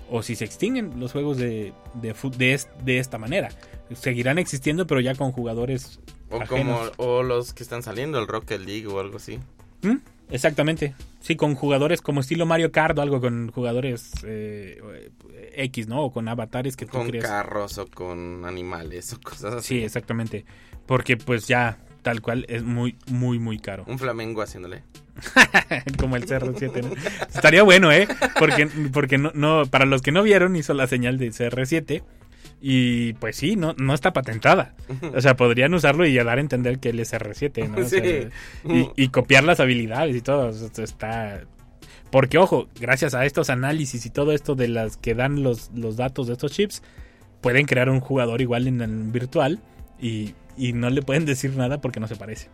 o 0.10 0.24
si 0.24 0.36
se 0.36 0.46
extinguen 0.46 1.00
los 1.00 1.12
juegos 1.12 1.38
de, 1.38 1.74
de, 1.96 2.16
de, 2.38 2.54
es- 2.54 2.70
de 2.84 2.98
esta 3.00 3.18
manera. 3.18 3.50
Seguirán 3.94 4.38
existiendo 4.40 4.88
pero 4.88 5.00
ya 5.02 5.14
con 5.16 5.32
jugadores 5.32 6.00
O 6.30 6.40
como 6.48 6.82
o 6.98 7.24
los 7.24 7.54
que 7.54 7.64
están 7.64 7.84
saliendo, 7.84 8.20
el 8.20 8.28
Rocket 8.28 8.60
League 8.62 8.88
o 8.88 9.00
algo 9.00 9.18
así. 9.18 9.40
¿Mm? 9.84 9.98
Exactamente. 10.30 10.94
Sí, 11.22 11.36
con 11.36 11.56
jugadores 11.56 12.02
como 12.02 12.22
estilo 12.22 12.46
Mario 12.46 12.72
Kart 12.72 12.98
o 12.98 13.02
algo 13.02 13.22
con 13.22 13.50
jugadores 13.52 14.12
eh, 14.26 14.82
X, 15.56 15.88
¿no? 15.88 16.04
O 16.04 16.12
con 16.12 16.28
avatares 16.28 16.76
que 16.76 16.86
tú 16.86 16.92
Con 16.94 17.08
creas. 17.08 17.26
carros 17.26 17.78
o 17.78 17.88
con 17.88 18.46
animales 18.46 19.14
o 19.14 19.20
cosas 19.22 19.56
así. 19.56 19.80
Sí, 19.80 19.84
exactamente. 19.84 20.46
Porque 20.86 21.18
pues 21.18 21.48
ya 21.48 21.78
tal 22.02 22.22
cual 22.22 22.46
es 22.50 22.64
muy, 22.64 22.96
muy, 23.08 23.40
muy 23.40 23.60
caro. 23.60 23.84
Un 23.88 24.00
flamengo 24.00 24.42
haciéndole. 24.42 24.84
como 25.98 26.16
el 26.16 26.28
CR7, 26.28 26.84
¿no? 26.84 26.92
Estaría 27.34 27.64
bueno, 27.64 27.92
¿eh? 27.92 28.08
Porque, 28.38 28.68
porque 28.94 29.18
no, 29.18 29.32
no, 29.34 29.66
para 29.66 29.86
los 29.86 30.02
que 30.02 30.12
no 30.12 30.22
vieron, 30.24 30.56
hizo 30.56 30.74
la 30.74 30.88
señal 30.88 31.18
de 31.18 31.30
CR7. 31.30 32.04
Y 32.60 33.14
pues 33.14 33.36
sí, 33.36 33.56
no, 33.56 33.76
no 33.78 33.94
está 33.94 34.14
patentada. 34.14 34.74
O 35.14 35.22
sea, 35.22 35.36
podrían 35.36 35.74
usarlo 35.74 36.06
y 36.08 36.14
ya 36.14 36.24
dar 36.24 36.40
a 36.40 36.42
entender 36.42 36.80
que 36.80 36.90
él 36.90 37.00
es 37.00 37.14
CR7, 37.14 37.70
¿no? 37.70 37.78
O 37.78 37.84
sea, 37.88 38.02
Sí. 38.04 38.28
y, 38.96 39.04
y 39.04 39.08
copiar 39.10 39.44
las 39.44 39.60
habilidades 39.60 40.16
y 40.16 40.22
todo. 40.22 40.50
Esto 40.50 40.82
está. 40.84 41.42
Porque, 42.12 42.38
ojo, 42.38 42.68
gracias 42.80 43.14
a 43.14 43.26
estos 43.26 43.50
análisis 43.50 44.06
y 44.06 44.10
todo 44.10 44.32
esto 44.32 44.56
de 44.56 44.70
las 44.70 44.98
que 44.98 45.14
dan 45.14 45.44
los, 45.44 45.70
los 45.76 45.98
datos 45.98 46.28
de 46.28 46.34
estos 46.34 46.52
chips, 46.52 46.82
pueden 47.42 47.66
crear 47.66 47.90
un 47.90 48.00
jugador 48.00 48.42
igual 48.42 48.68
en 48.68 48.82
el 48.82 49.04
virtual 49.12 49.60
y, 50.00 50.34
y 50.58 50.74
no 50.74 50.90
le 50.90 51.02
pueden 51.02 51.26
decir 51.26 51.56
nada 51.56 51.80
porque 51.82 52.00
no 52.00 52.08
se 52.08 52.16
parece. 52.16 52.50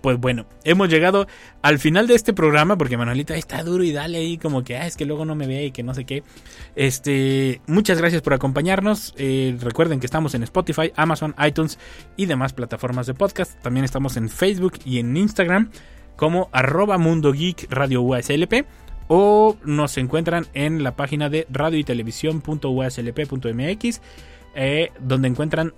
Pues 0.00 0.18
bueno, 0.18 0.46
hemos 0.64 0.88
llegado 0.88 1.26
al 1.62 1.78
final 1.78 2.06
de 2.06 2.14
este 2.14 2.32
programa 2.32 2.78
porque 2.78 2.96
Manuelita 2.96 3.36
está 3.36 3.62
duro 3.62 3.84
y 3.84 3.92
dale 3.92 4.18
ahí 4.18 4.38
como 4.38 4.64
que, 4.64 4.76
ah, 4.76 4.86
es 4.86 4.96
que 4.96 5.04
luego 5.04 5.24
no 5.24 5.34
me 5.34 5.46
ve 5.46 5.66
y 5.66 5.72
que 5.72 5.82
no 5.82 5.94
sé 5.94 6.04
qué. 6.04 6.22
Este, 6.74 7.60
muchas 7.66 7.98
gracias 7.98 8.22
por 8.22 8.32
acompañarnos. 8.32 9.14
Eh, 9.18 9.56
recuerden 9.60 10.00
que 10.00 10.06
estamos 10.06 10.34
en 10.34 10.42
Spotify, 10.42 10.92
Amazon, 10.96 11.34
iTunes 11.46 11.78
y 12.16 12.26
demás 12.26 12.52
plataformas 12.52 13.06
de 13.06 13.14
podcast. 13.14 13.60
También 13.62 13.84
estamos 13.84 14.16
en 14.16 14.28
Facebook 14.28 14.74
y 14.84 14.98
en 14.98 15.16
Instagram 15.16 15.70
como 16.16 16.48
arroba 16.52 16.98
Mundo 16.98 17.32
Geek 17.32 17.66
Radio 17.70 18.02
o 19.12 19.56
nos 19.64 19.98
encuentran 19.98 20.46
en 20.54 20.84
la 20.84 20.94
página 20.94 21.28
de 21.28 21.44
radio 21.50 21.78
y 21.78 21.84
televisión.uslp.mx 21.84 24.00
eh, 24.54 24.92
donde 25.00 25.28
encuentran 25.28 25.74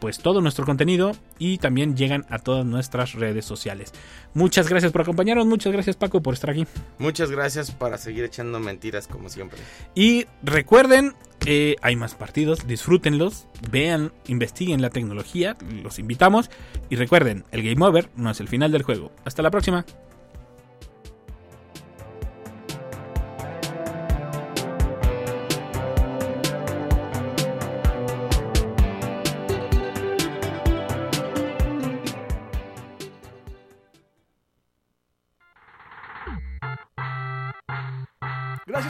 pues 0.00 0.18
todo 0.18 0.40
nuestro 0.40 0.64
contenido 0.64 1.12
y 1.38 1.58
también 1.58 1.96
llegan 1.96 2.26
a 2.30 2.38
todas 2.38 2.64
nuestras 2.64 3.14
redes 3.14 3.44
sociales. 3.44 3.92
Muchas 4.34 4.68
gracias 4.68 4.92
por 4.92 5.02
acompañarnos, 5.02 5.46
muchas 5.46 5.72
gracias 5.72 5.96
Paco 5.96 6.22
por 6.22 6.34
estar 6.34 6.50
aquí. 6.50 6.66
Muchas 6.98 7.30
gracias 7.30 7.70
para 7.70 7.98
seguir 7.98 8.24
echando 8.24 8.60
mentiras 8.60 9.06
como 9.06 9.28
siempre. 9.28 9.58
Y 9.94 10.26
recuerden, 10.42 11.14
eh, 11.46 11.76
hay 11.82 11.96
más 11.96 12.14
partidos, 12.14 12.66
disfrútenlos, 12.66 13.46
vean, 13.70 14.12
investiguen 14.26 14.82
la 14.82 14.90
tecnología, 14.90 15.56
los 15.82 15.98
invitamos. 15.98 16.50
Y 16.88 16.96
recuerden, 16.96 17.44
el 17.50 17.62
game 17.62 17.84
over 17.84 18.10
no 18.16 18.30
es 18.30 18.40
el 18.40 18.48
final 18.48 18.72
del 18.72 18.82
juego. 18.82 19.12
Hasta 19.24 19.42
la 19.42 19.50
próxima. 19.50 19.84